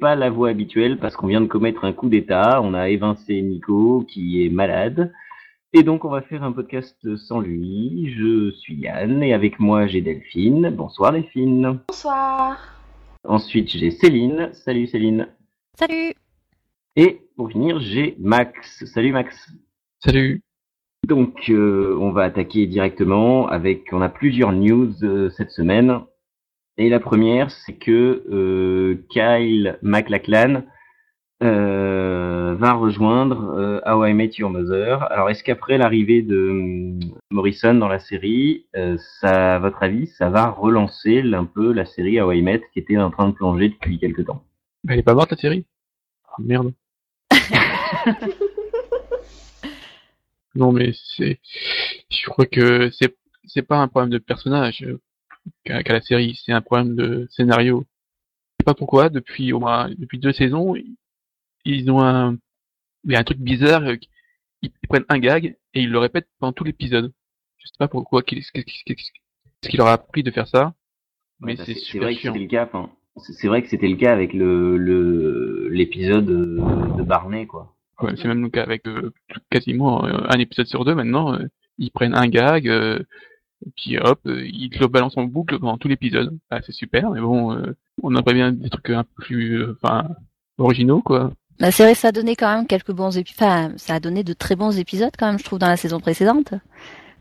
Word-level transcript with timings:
pas 0.00 0.16
la 0.16 0.30
voix 0.30 0.48
habituelle 0.48 0.98
parce 0.98 1.14
qu'on 1.14 1.26
vient 1.26 1.42
de 1.42 1.46
commettre 1.46 1.84
un 1.84 1.92
coup 1.92 2.08
d'état. 2.08 2.60
On 2.62 2.74
a 2.74 2.88
évincé 2.88 3.40
Nico 3.42 4.04
qui 4.08 4.44
est 4.44 4.48
malade. 4.48 5.12
Et 5.72 5.84
donc 5.84 6.04
on 6.04 6.08
va 6.08 6.22
faire 6.22 6.42
un 6.42 6.50
podcast 6.50 7.16
sans 7.16 7.38
lui. 7.38 8.12
Je 8.16 8.50
suis 8.50 8.74
Yann 8.74 9.22
et 9.22 9.34
avec 9.34 9.60
moi 9.60 9.86
j'ai 9.86 10.00
Delphine. 10.00 10.70
Bonsoir 10.70 11.12
Delphine. 11.12 11.78
Bonsoir. 11.86 12.58
Ensuite 13.24 13.68
j'ai 13.68 13.90
Céline. 13.90 14.50
Salut 14.52 14.86
Céline. 14.88 15.28
Salut. 15.78 16.14
Et 16.96 17.20
pour 17.36 17.50
finir 17.50 17.78
j'ai 17.78 18.16
Max. 18.18 18.84
Salut 18.86 19.12
Max. 19.12 19.52
Salut. 20.02 20.42
Donc 21.06 21.50
euh, 21.50 21.96
on 22.00 22.10
va 22.10 22.24
attaquer 22.24 22.66
directement 22.66 23.48
avec 23.48 23.92
on 23.92 24.00
a 24.00 24.08
plusieurs 24.08 24.52
news 24.52 24.92
euh, 25.02 25.30
cette 25.36 25.50
semaine. 25.50 26.00
Et 26.80 26.88
la 26.88 26.98
première, 26.98 27.50
c'est 27.50 27.74
que 27.74 28.24
euh, 28.30 29.04
Kyle 29.10 29.78
MacLachlan 29.82 30.62
euh, 31.42 32.54
va 32.58 32.72
rejoindre 32.72 33.50
euh, 33.50 33.82
How 33.84 34.06
I 34.06 34.14
Met 34.14 34.30
Your 34.38 34.48
Mother. 34.48 35.02
Alors, 35.12 35.28
est-ce 35.28 35.44
qu'après 35.44 35.76
l'arrivée 35.76 36.22
de 36.22 36.36
euh, 36.36 36.98
Morrison 37.30 37.74
dans 37.74 37.88
la 37.88 37.98
série, 37.98 38.64
euh, 38.76 38.96
ça, 39.20 39.56
à 39.56 39.58
votre 39.58 39.82
avis, 39.82 40.06
ça 40.06 40.30
va 40.30 40.48
relancer 40.48 41.20
un 41.34 41.44
peu 41.44 41.74
la 41.74 41.84
série 41.84 42.18
How 42.18 42.32
I 42.32 42.40
Met 42.40 42.62
qui 42.72 42.78
était 42.78 42.96
en 42.96 43.10
train 43.10 43.28
de 43.28 43.34
plonger 43.34 43.68
depuis 43.68 43.98
quelques 43.98 44.24
temps? 44.24 44.42
Elle 44.88 45.00
est 45.00 45.02
pas 45.02 45.12
morte 45.12 45.32
la 45.32 45.36
série? 45.36 45.66
Ah, 46.30 46.36
Merde. 46.38 46.72
non 50.54 50.72
mais 50.72 50.92
c'est, 50.94 51.40
je 52.10 52.24
crois 52.26 52.46
que 52.46 52.90
c'est 52.90 53.14
c'est 53.44 53.62
pas 53.62 53.76
un 53.76 53.88
problème 53.88 54.10
de 54.10 54.18
personnage 54.18 54.86
qu'a 55.64 55.82
la 55.82 56.00
série, 56.00 56.38
c'est 56.44 56.52
un 56.52 56.60
problème 56.60 56.94
de 56.96 57.26
scénario. 57.30 57.84
Je 58.58 58.62
sais 58.62 58.64
pas 58.66 58.74
pourquoi 58.74 59.08
depuis 59.08 59.52
au 59.52 59.60
moins 59.60 59.88
depuis 59.98 60.18
deux 60.18 60.32
saisons 60.32 60.74
ils- 61.64 61.90
ont 61.90 62.00
un 62.02 62.36
il 63.04 63.12
y 63.12 63.16
a 63.16 63.20
un 63.20 63.24
truc 63.24 63.38
bizarre 63.38 63.82
euh, 63.84 63.96
ils, 64.62 64.70
ils 64.82 64.88
prennent 64.88 65.04
un 65.08 65.18
gag 65.18 65.56
et 65.74 65.80
ils 65.82 65.90
le 65.90 65.98
répètent 65.98 66.28
pendant 66.38 66.52
tout 66.52 66.64
l'épisode. 66.64 67.12
Je 67.58 67.66
sais 67.66 67.72
pas 67.78 67.88
pourquoi 67.88 68.22
qu'est-ce 68.22 68.50
qu'est-ce- 68.52 68.66
qu'est-ce- 68.84 69.10
qu'est-ce 69.60 69.68
qui 69.70 69.76
leur 69.76 69.86
a 69.88 69.92
appris 69.94 70.22
de 70.22 70.30
faire 70.30 70.48
ça, 70.48 70.74
mais 71.40 71.52
Ouais, 71.52 71.58
bah, 71.58 71.64
c'est 71.66 71.98
vrai 71.98 72.14
que 72.14 72.20
c'était 72.22 72.38
le 72.38 72.46
cas. 72.46 72.68
C'est 73.38 73.48
vrai 73.48 73.62
que 73.62 73.68
c'était 73.68 73.88
le 73.88 73.96
cas 73.96 74.12
avec 74.12 74.32
le 74.34 75.68
l'épisode 75.68 76.28
euh, 76.30 76.96
de 76.96 77.02
Barney, 77.02 77.46
quoi. 77.46 77.74
Ouais, 78.00 78.14
c'est 78.16 78.28
même 78.28 78.42
le 78.42 78.48
cas 78.48 78.62
avec 78.62 78.86
euh, 78.86 79.12
quasiment 79.50 80.04
un 80.04 80.38
épisode 80.38 80.66
sur 80.66 80.84
deux 80.84 80.94
maintenant. 80.94 81.34
euh, 81.34 81.46
ils 81.78 81.90
prennent 81.90 82.14
un 82.14 82.28
gag, 82.28 82.68
euh, 82.68 82.98
puis 83.76 83.98
hop, 83.98 84.20
euh, 84.26 84.46
ils 84.46 84.70
te 84.70 84.78
le 84.78 84.88
balancent 84.88 85.16
en 85.16 85.24
boucle 85.24 85.58
pendant 85.58 85.78
tout 85.78 85.88
l'épisode. 85.88 86.36
Ah, 86.50 86.60
c'est 86.64 86.72
super, 86.72 87.10
mais 87.10 87.20
bon, 87.20 87.52
euh, 87.52 87.76
on 88.02 88.14
aimerait 88.14 88.34
bien 88.34 88.52
des 88.52 88.70
trucs 88.70 88.90
un 88.90 89.04
peu 89.04 89.22
plus, 89.22 89.62
euh, 89.62 89.74
originaux 90.58 91.02
quoi. 91.02 91.32
La 91.58 91.70
série, 91.70 91.94
ça 91.94 92.08
a 92.08 92.12
donné 92.12 92.36
quand 92.36 92.54
même 92.54 92.66
quelques 92.66 92.92
bons 92.92 93.18
épisodes. 93.18 93.38
Enfin, 93.38 93.72
ça 93.76 93.94
a 93.94 94.00
donné 94.00 94.24
de 94.24 94.32
très 94.32 94.56
bons 94.56 94.78
épisodes 94.78 95.12
quand 95.18 95.26
même, 95.26 95.38
je 95.38 95.44
trouve, 95.44 95.58
dans 95.58 95.68
la 95.68 95.76
saison 95.76 96.00
précédente. 96.00 96.54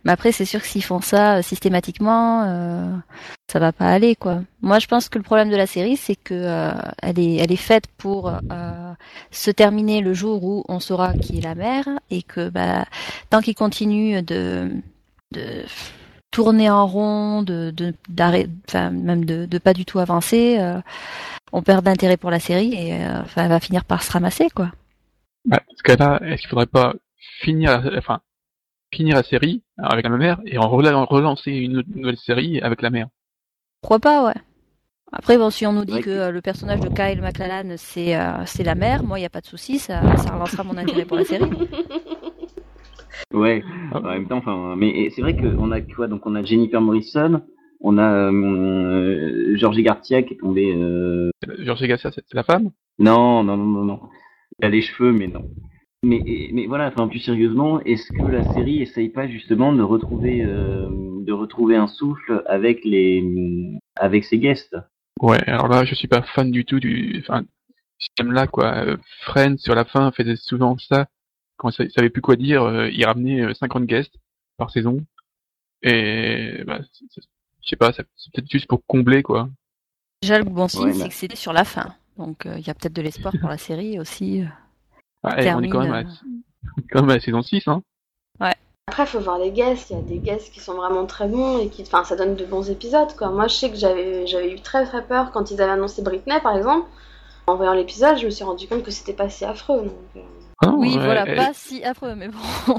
Mais 0.06 0.13
après, 0.13 0.31
c'est 0.31 0.46
sûr 0.46 0.62
que 0.62 0.68
s'ils 0.68 0.84
font 0.84 1.02
ça 1.02 1.41
systématiquement, 1.41 2.44
euh, 2.47 2.96
ça 3.52 3.59
va 3.59 3.74
pas 3.74 3.90
aller, 3.90 4.16
quoi. 4.16 4.42
Moi, 4.62 4.80
je 4.80 4.88
pense 4.88 5.09
que 5.09 5.18
le 5.18 5.25
problème 5.25 5.50
de 5.50 5.58
la 5.58 5.68
série, 5.68 5.97
c'est 5.97 6.16
que 6.16 6.72
elle 7.03 7.19
est, 7.19 7.36
elle 7.36 7.52
est 7.52 7.58
faite 7.58 7.88
pour 7.97 8.31
se 9.30 9.52
terminer 9.52 10.00
le 10.00 10.13
jour 10.13 10.42
où 10.42 10.63
on 10.69 10.80
saura 10.80 11.12
qui 11.16 11.40
est 11.40 11.42
la 11.42 11.56
mère, 11.56 11.86
et 12.09 12.24
que 12.24 12.47
bah, 12.50 12.86
tant 13.30 13.42
qu'ils 13.42 13.56
continuent 13.56 14.24
de, 14.24 14.72
de 15.31 15.66
tourner 16.31 16.69
en 16.69 16.85
rond, 16.88 17.41
de, 17.44 17.72
de 17.72 17.94
d'arrêt, 18.07 18.47
enfin 18.67 18.91
même 18.91 19.25
de, 19.25 19.45
de 19.45 19.57
pas 19.57 19.73
du 19.73 19.85
tout 19.85 20.00
avancer, 20.00 20.57
euh, 20.59 20.79
on 21.51 21.62
perd 21.63 21.84
d'intérêt 21.85 22.17
pour 22.17 22.31
la 22.31 22.40
série 22.40 22.73
et 22.73 22.94
euh, 23.03 23.22
enfin, 23.22 23.44
elle 23.44 23.50
va 23.50 23.59
finir 23.59 23.84
par 23.85 24.03
se 24.03 24.12
ramasser, 24.12 24.50
quoi. 24.50 24.72
Bah, 25.45 25.62
ce 25.75 25.84
cas-là, 25.84 26.19
est-ce 26.23 26.41
qu'il 26.41 26.50
faudrait 26.50 26.66
pas 26.68 26.94
finir, 27.39 27.81
la- 27.81 27.97
enfin, 27.97 28.19
finir 28.94 29.16
la 29.16 29.23
série 29.23 29.63
avec 29.78 30.06
la 30.06 30.18
mère 30.18 30.39
et 30.45 30.57
en 30.57 30.69
relancer 30.69 31.51
une 31.51 31.84
nouvelle 31.95 32.18
série 32.18 32.59
avec 32.62 32.81
la 32.81 32.89
mère? 32.89 33.07
Pourquoi 33.81 34.00
pas, 34.00 34.25
ouais. 34.25 34.35
Après, 35.12 35.38
bon, 35.38 35.50
si 35.50 35.66
on 35.66 35.73
nous 35.73 35.85
dit 35.85 35.94
Ouais, 35.94 36.01
que 36.03 36.09
euh, 36.12 36.31
le 36.31 36.41
personnage 36.41 36.81
de 36.81 36.89
Kyle 36.89 37.19
MacLachlan, 37.22 37.73
c'est 37.78 38.16
euh, 38.16 38.45
c'est 38.45 38.63
la 38.63 38.75
mère, 38.75 39.03
moi, 39.03 39.18
il 39.18 39.23
n'y 39.23 39.25
a 39.25 39.29
pas 39.31 39.41
de 39.41 39.47
souci, 39.47 39.79
ça, 39.79 40.01
ça 40.18 40.34
relancera 40.34 40.63
mon 40.63 40.78
intérêt 40.78 41.06
pour 41.06 41.18
la 41.18 41.25
série. 41.25 41.50
Ouais. 43.34 43.63
Ah. 43.91 44.00
En 44.00 44.01
même 44.09 44.28
temps, 44.28 44.38
enfin, 44.38 44.75
mais 44.75 45.09
c'est 45.12 45.22
vrai 45.22 45.35
qu'on 45.35 45.72
a 45.72 45.81
quoi 45.81 46.07
Donc 46.07 46.25
on 46.25 46.35
a 46.35 46.44
Jennifer 46.44 46.81
Morrison, 46.81 47.41
on 47.81 47.97
a 47.97 48.31
euh, 48.31 49.56
Georgie 49.56 49.84
Garcia 49.84 50.23
qui 50.23 50.34
est 50.34 50.38
tombé. 50.38 50.73
Euh... 50.75 51.29
Georges 51.59 51.88
Gassia, 51.88 52.12
c'est 52.12 52.34
la 52.34 52.44
femme? 52.44 52.72
Non, 52.97 53.44
non, 53.44 53.57
non, 53.57 53.66
non, 53.66 53.85
non. 53.85 54.00
Il 54.59 54.66
a 54.66 54.69
les 54.69 54.81
cheveux, 54.81 55.12
mais 55.12 55.28
non. 55.28 55.50
Mais, 56.03 56.50
mais 56.53 56.66
voilà, 56.66 56.88
enfin 56.88 57.07
plus 57.07 57.19
sérieusement, 57.19 57.81
est-ce 57.81 58.07
que 58.13 58.31
la 58.31 58.44
série 58.53 58.81
essaye 58.81 59.09
pas 59.09 59.28
justement 59.28 59.73
de 59.73 59.81
retrouver, 59.81 60.44
euh, 60.45 60.88
de 61.25 61.34
retrouver 61.34 61.75
un 61.75 61.88
souffle 61.88 62.41
avec 62.47 62.85
les, 62.85 63.23
avec 63.97 64.23
ses 64.23 64.39
guests? 64.39 64.78
Ouais, 65.22 65.44
alors 65.45 65.68
là, 65.68 65.84
je 65.84 65.95
suis 65.95 66.07
pas 66.07 66.22
fan 66.22 66.51
du 66.51 66.63
tout 66.63 66.79
du, 66.79 67.19
enfin, 67.19 67.44
système-là, 68.00 68.47
quoi. 68.47 68.85
Euh, 68.85 68.97
Friends, 69.23 69.57
sur 69.57 69.75
la 69.75 69.84
fin, 69.84 70.12
faisait 70.12 70.38
souvent 70.38 70.78
ça. 70.78 71.07
Quand 71.59 71.70
ils 71.78 71.92
savaient 71.92 72.09
plus 72.09 72.22
quoi 72.22 72.38
dire, 72.38 72.64
euh, 72.64 72.90
ils 72.90 73.06
ramenaient 73.06 73.42
euh, 73.42 73.53
50 73.53 73.86
guests 73.86 74.16
par 74.58 74.72
saison. 74.72 74.97
Et, 75.84 76.64
bah, 76.66 76.80
je 76.81 77.70
sais 77.70 77.75
pas, 77.75 77.92
c'est 77.94 78.03
peut-être 78.34 78.50
juste 78.50 78.68
pour 78.68 78.81
combler, 78.88 79.22
quoi. 79.22 79.50
Déjà, 80.22 80.40
le 80.40 80.46
bon 80.46 80.68
signe, 80.68 80.86
Ouais, 80.86 80.94
c'est 80.94 81.09
que 81.09 81.14
c'était 81.14 81.36
sur 81.36 81.53
la 81.53 81.66
fin. 81.66 81.94
Donc, 82.18 82.46
euh, 82.46 82.56
il 82.58 82.66
y 82.66 82.69
a 82.69 82.74
peut-être 82.74 82.94
de 82.94 83.02
l'espoir 83.02 83.34
pour 83.40 83.50
la 83.50 83.58
série 83.68 84.00
aussi. 84.00 84.44
Ah, 85.22 85.36
eh, 85.38 85.53
on 85.53 85.62
est 85.62 85.69
quand 85.69 85.81
même, 85.81 85.94
à, 85.94 86.03
termine, 86.03 86.44
quand 86.92 87.02
même 87.02 87.09
à 87.12 87.16
la 87.16 87.19
saison 87.19 87.42
6, 87.42 87.68
hein. 87.68 87.84
Après, 88.90 89.06
faut 89.06 89.19
voir 89.19 89.38
les 89.38 89.52
guests. 89.52 89.92
Il 89.92 89.98
y 89.98 90.00
a 90.00 90.02
des 90.02 90.18
guests 90.18 90.52
qui 90.52 90.59
sont 90.59 90.74
vraiment 90.74 91.06
très 91.06 91.28
bons 91.28 91.59
et 91.59 91.69
qui, 91.69 91.84
enfin, 91.84 92.03
ça 92.03 92.16
donne 92.16 92.36
de 92.36 92.44
bons 92.44 92.72
épisodes, 92.72 93.16
quoi. 93.16 93.30
Moi, 93.30 93.48
je 93.48 93.53
sais 93.53 93.69
que 93.69 93.75
j'avais, 93.75 94.25
j'avais 94.25 94.52
eu 94.52 94.59
très 94.62 94.84
très 94.84 95.06
peur 95.06 95.30
quand 95.31 95.52
ils 95.52 95.62
avaient 95.62 95.74
annoncé 95.74 96.02
Britney, 96.02 96.40
par 96.42 96.58
exemple. 96.58 96.88
En 97.46 97.56
voyant 97.56 97.74
l'épisode, 97.74 98.18
je 98.18 98.25
me 98.25 98.31
suis 98.31 98.44
rendu 98.44 98.68
compte 98.68 98.81
que 98.81 98.90
c'était 98.90 99.14
pas 99.14 99.30
si 99.30 99.46
affreux. 99.46 99.84
Donc, 99.84 99.94
euh, 100.16 100.22
Ah 100.62 100.68
non, 100.68 100.80
Oui, 100.80 100.92
voilà, 100.94 101.24
elle- 101.28 101.36
pas 101.38 101.53
si 101.53 101.84
affreux, 101.84 102.16
mais 102.16 102.28
bon. 102.28 102.38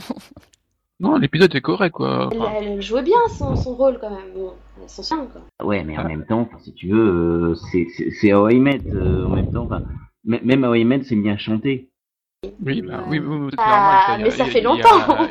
Non, 1.01 1.17
l'épisode 1.17 1.55
est 1.55 1.63
correct, 1.63 1.93
quoi. 1.95 2.29
elle, 2.31 2.39
Enfin, 2.43 2.53
elle- 2.59 2.69
elle 2.73 2.83
jouait 2.83 3.03
bien 3.03 3.17
son, 3.31 3.57
son 3.57 3.75
rôle 3.75 3.99
quand 3.99 4.11
même. 4.11 4.35
Bon, 4.35 4.53
elle 4.83 4.89
s'en 4.89 5.03
souvient, 5.03 5.27
quoi. 5.27 5.67
Ouais, 5.67 5.83
mais 5.83 5.97
en 5.97 6.05
même 6.05 6.27
temps, 6.27 6.47
si 6.63 6.75
tu 6.75 6.89
veux, 6.89 7.53
euh, 7.53 7.55
c'est 7.55 7.87
I 8.29 8.61
Met, 8.61 8.83
euh, 8.93 9.25
en 9.25 9.31
même 9.31 9.51
temps. 9.51 9.67
Même 10.25 10.65
How 10.65 10.75
I 10.75 10.85
Met, 10.85 11.05
c'est 11.05 11.17
bien 11.17 11.39
chanté. 11.39 11.89
oui, 12.63 12.83
bah, 12.83 13.03
oui, 13.09 13.19
oui, 13.19 13.37
oui, 13.37 13.49
c'est 13.53 13.57
Ah, 13.61 14.05
normal. 14.09 14.25
mais 14.25 14.31
ça 14.31 14.45
fait 14.45 14.61
longtemps. 14.61 15.27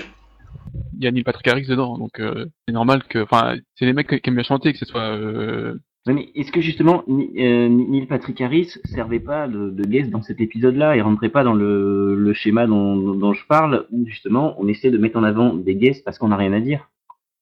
Il 0.97 1.03
y 1.03 1.07
a 1.07 1.11
Neil 1.11 1.23
Patrick 1.23 1.47
Harris 1.47 1.67
dedans, 1.67 1.97
donc 1.99 2.19
euh, 2.19 2.47
c'est 2.67 2.73
normal 2.73 3.03
que, 3.03 3.19
enfin, 3.19 3.55
c'est 3.75 3.85
les 3.85 3.93
mecs 3.93 4.07
qui 4.07 4.27
aiment 4.27 4.35
bien 4.35 4.43
chanter, 4.43 4.73
que 4.73 4.79
ce 4.79 4.85
soit 4.85 5.01
euh, 5.15 5.79
Mais 6.07 6.29
est-ce 6.33 6.51
que 6.51 6.61
justement 6.61 7.03
Ni- 7.07 7.29
euh, 7.37 7.67
Neil 7.69 8.05
Patrick 8.07 8.39
Harris 8.41 8.73
servait 8.85 9.19
pas 9.19 9.47
de, 9.47 9.69
de 9.69 9.83
guest 9.83 10.09
dans 10.09 10.21
cet 10.23 10.39
épisode-là 10.41 10.95
et 10.95 11.01
rentrait 11.01 11.29
pas 11.29 11.43
dans 11.43 11.53
le, 11.53 12.15
le 12.15 12.33
schéma 12.33 12.65
dont, 12.67 12.95
dont 12.95 13.33
je 13.33 13.45
parle 13.47 13.85
où 13.91 14.05
justement 14.07 14.55
on 14.59 14.67
essaie 14.67 14.91
de 14.91 14.97
mettre 14.97 15.19
en 15.19 15.23
avant 15.23 15.53
des 15.53 15.75
guests 15.75 16.03
parce 16.05 16.17
qu'on 16.17 16.29
n'a 16.29 16.37
rien 16.37 16.53
à 16.53 16.59
dire? 16.61 16.89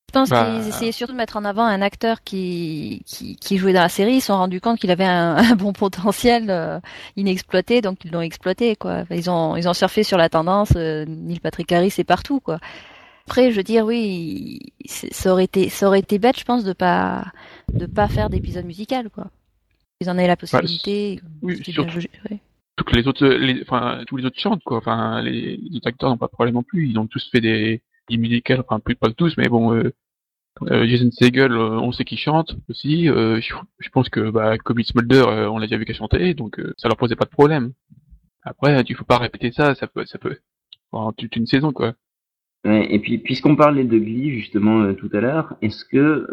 Je 0.10 0.14
pense 0.14 0.30
Bah. 0.30 0.46
qu'ils 0.60 0.68
essayaient 0.70 0.92
surtout 0.94 1.14
de 1.14 1.18
mettre 1.18 1.38
en 1.38 1.44
avant 1.46 1.64
un 1.66 1.82
acteur 1.82 2.24
qui, 2.24 3.04
qui, 3.06 3.36
qui 3.36 3.58
jouait 3.58 3.74
dans 3.74 3.82
la 3.82 3.90
série. 3.90 4.16
Ils 4.16 4.22
se 4.22 4.28
sont 4.28 4.38
rendus 4.38 4.62
compte 4.62 4.80
qu'il 4.80 4.90
avait 4.90 5.04
un, 5.06 5.36
un 5.52 5.56
bon 5.56 5.74
potentiel 5.74 6.46
euh, 6.50 6.80
inexploité, 7.18 7.82
donc 7.82 8.00
ils 8.06 8.12
l'ont 8.12 8.22
exploité. 8.22 8.76
Quoi. 8.76 9.00
Enfin, 9.02 9.16
Ils 9.16 9.30
ont, 9.30 9.56
ils 9.58 9.68
ont 9.68 9.74
surfé 9.74 10.04
sur 10.04 10.18
la 10.18 10.30
tendance. 10.30 10.72
Euh, 10.78 11.06
Neil 11.08 11.40
Patrick 11.42 11.72
Harris 11.72 11.94
est 11.98 12.06
partout. 12.06 12.40
Quoi. 12.40 12.58
Après, 13.28 13.52
je 13.52 13.58
veux 13.58 13.64
dire, 13.64 13.86
oui, 13.86 14.60
ça 14.86 15.34
aurait 15.34 15.44
été, 15.44 15.68
ça 15.68 15.88
aurait 15.88 16.00
été 16.00 16.18
bête, 16.18 16.40
je 16.40 16.46
pense, 16.46 16.64
de 16.64 16.72
pas, 16.72 17.26
de 17.74 17.86
pas 17.86 18.08
faire 18.08 18.30
d'épisode 18.30 18.64
musical. 18.66 19.10
Quoi. 19.10 19.28
Ils 20.00 20.10
en 20.10 20.18
avaient 20.18 20.28
la 20.28 20.38
possibilité. 20.38 21.20
oui, 21.42 21.58
c'était 21.58 21.74
surtout- 21.74 21.98
ouais. 22.30 22.40
que 22.86 22.96
les 22.96 23.06
autres, 23.06 23.28
les, 23.28 23.62
enfin, 23.64 24.02
tous 24.08 24.16
les 24.16 24.24
autres 24.24 24.40
chantent, 24.40 24.64
quoi. 24.64 24.78
Enfin, 24.78 25.22
les, 25.22 25.58
les 25.58 25.76
autres 25.76 25.88
acteurs 25.88 26.10
n'ont 26.10 26.18
pas 26.18 26.28
de 26.28 26.32
problème 26.32 26.56
non 26.56 26.64
plus. 26.64 26.88
Ils 26.88 26.98
ont 26.98 27.06
tous 27.06 27.30
fait 27.30 27.42
des, 27.42 27.82
des 28.10 28.16
musicals, 28.16 28.62
enfin, 28.66 28.80
plus 28.80 28.96
pas 28.96 29.12
tous, 29.12 29.36
mais 29.36 29.50
bon, 29.50 29.74
euh, 29.74 29.92
euh, 30.72 30.88
Jason 30.88 31.10
Segel, 31.12 31.52
euh, 31.52 31.80
on 31.82 31.92
sait 31.92 32.06
qu'il 32.06 32.18
chante 32.18 32.56
aussi. 32.70 33.10
Euh, 33.10 33.42
je, 33.42 33.54
je 33.80 33.90
pense 33.90 34.08
que, 34.08 34.30
bah, 34.30 34.54
Smulder, 34.86 35.24
euh, 35.28 35.50
on 35.50 35.58
l'a 35.58 35.68
déjà 35.68 35.78
vu 35.78 35.84
qu'elle 35.84 35.98
chantait, 35.98 36.34
donc 36.34 36.62
ça 36.78 36.88
leur 36.88 36.96
posait 36.96 37.18
pas 37.18 37.26
de 37.26 37.30
problème. 37.30 37.74
Après, 38.44 38.82
il 38.88 38.96
faut 38.96 39.04
pas 39.04 39.18
répéter 39.18 39.52
ça, 39.52 39.76
ça 39.76 39.88
peut, 39.88 40.06
ça 40.06 40.18
peut, 40.18 40.38
pendant 40.92 41.12
toute 41.12 41.36
une 41.36 41.46
saison, 41.46 41.74
quoi. 41.74 41.94
Ouais, 42.68 42.86
et 42.90 43.00
puis, 43.00 43.18
puisqu'on 43.18 43.56
parlait 43.56 43.86
de 43.86 43.98
Glee 43.98 44.30
justement 44.32 44.82
euh, 44.82 44.94
tout 44.94 45.10
à 45.14 45.22
l'heure, 45.22 45.56
est-ce 45.62 45.86
que 45.86 46.28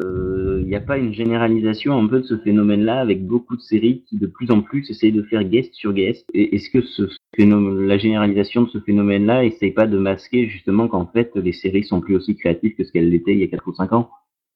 il 0.61 0.67
n'y 0.67 0.75
a 0.75 0.81
pas 0.81 0.99
une 0.99 1.15
généralisation 1.15 1.97
un 1.97 2.09
peu 2.09 2.21
de 2.21 2.27
ce 2.27 2.37
phénomène-là 2.37 2.99
avec 2.99 3.25
beaucoup 3.25 3.55
de 3.55 3.61
séries 3.61 4.03
qui 4.09 4.19
de 4.19 4.27
plus 4.27 4.51
en 4.51 4.61
plus 4.61 4.91
essayent 4.91 5.13
de 5.13 5.23
faire 5.23 5.45
guest 5.45 5.73
sur 5.75 5.93
guest? 5.93 6.27
Et 6.35 6.57
est-ce 6.57 6.71
que 6.71 6.83
ce 6.83 7.09
phénomène, 7.37 7.87
la 7.87 7.99
généralisation 7.99 8.63
de 8.63 8.71
ce 8.71 8.81
phénomène-là 8.81 9.45
essaye 9.45 9.71
pas 9.71 9.87
de 9.87 9.97
masquer 9.97 10.49
justement 10.49 10.89
qu'en 10.89 11.07
fait 11.07 11.31
les 11.37 11.53
séries 11.53 11.85
sont 11.85 12.01
plus 12.01 12.17
aussi 12.17 12.35
créatives 12.35 12.75
que 12.75 12.83
ce 12.83 12.91
qu'elles 12.91 13.11
l'étaient 13.11 13.33
il 13.33 13.39
y 13.39 13.45
a 13.45 13.49
4 13.49 13.69
ou 13.69 13.75
5 13.75 13.93
ans? 13.93 14.11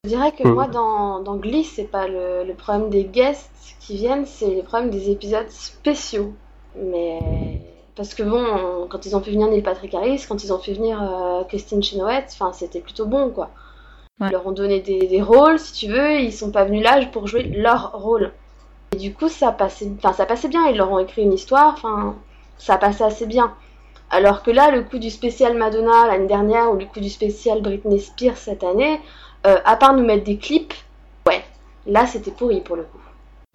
Je 0.05 0.11
dirais 0.11 0.33
que 0.33 0.49
moi, 0.49 0.69
dans, 0.69 1.23
dans 1.23 1.37
Glee, 1.37 1.65
c'est 1.65 1.91
pas 1.91 2.09
le, 2.09 2.45
le 2.47 2.55
problème 2.55 2.89
des 2.89 3.05
guests 3.05 3.77
qui 3.81 3.97
viennent, 3.97 4.27
c'est 4.27 4.57
le 4.57 4.63
problème 4.63 4.91
des 4.91 5.11
épisodes 5.11 5.49
spéciaux. 5.49 6.33
Mais 6.77 7.19
parce 7.99 8.15
que 8.15 8.23
bon, 8.23 8.87
quand 8.89 9.07
ils 9.07 9.17
ont 9.17 9.21
fait 9.21 9.33
venir 9.33 9.49
Neil 9.49 9.61
Patrick 9.61 9.93
Harris, 9.93 10.25
quand 10.29 10.45
ils 10.45 10.53
ont 10.53 10.61
fait 10.61 10.73
venir 10.73 11.03
euh, 11.03 11.43
Christine 11.43 11.83
Chenoweth, 11.83 12.29
enfin 12.33 12.53
c'était 12.53 12.79
plutôt 12.79 13.07
bon 13.07 13.31
quoi. 13.31 13.51
Ouais. 14.21 14.29
Ils 14.29 14.33
leur 14.33 14.47
ont 14.47 14.53
donné 14.53 14.79
des, 14.79 15.09
des 15.09 15.21
rôles, 15.21 15.59
si 15.59 15.73
tu 15.73 15.93
veux, 15.93 16.13
et 16.13 16.23
ils 16.23 16.33
sont 16.33 16.53
pas 16.53 16.65
venus 16.65 16.85
là 16.85 17.05
pour 17.07 17.27
jouer 17.27 17.43
leur 17.43 17.91
rôle. 18.01 18.31
Et 18.95 18.99
du 18.99 19.13
coup, 19.13 19.29
ça 19.29 19.51
passait, 19.51 19.91
enfin 19.99 20.13
ça 20.13 20.27
passait 20.27 20.47
bien. 20.47 20.69
Ils 20.69 20.77
leur 20.77 20.93
ont 20.93 21.01
écrit 21.01 21.23
une 21.23 21.33
histoire, 21.33 21.75
enfin 21.75 22.15
ça 22.57 22.77
passait 22.79 23.03
assez 23.03 23.27
bien. 23.27 23.53
Alors 24.11 24.45
que 24.45 24.53
là, 24.53 24.71
le 24.71 24.85
coup 24.85 24.99
du 24.99 25.11
spécial 25.11 25.57
Madonna 25.57 26.07
l'année 26.07 26.29
dernière 26.29 26.71
ou 26.71 26.77
le 26.77 26.87
coup 26.87 27.01
du 27.01 27.11
spécial 27.11 27.63
Britney 27.63 27.99
Spears 27.99 28.37
cette 28.37 28.63
année, 28.63 29.01
euh, 29.45 29.59
à 29.65 29.75
part 29.75 29.93
nous 29.95 30.05
mettre 30.05 30.23
des 30.23 30.37
clips, 30.37 30.75
ouais, 31.27 31.43
là 31.85 32.07
c'était 32.07 32.31
pourri 32.31 32.61
pour 32.61 32.77
le 32.77 32.85
coup. 32.85 33.01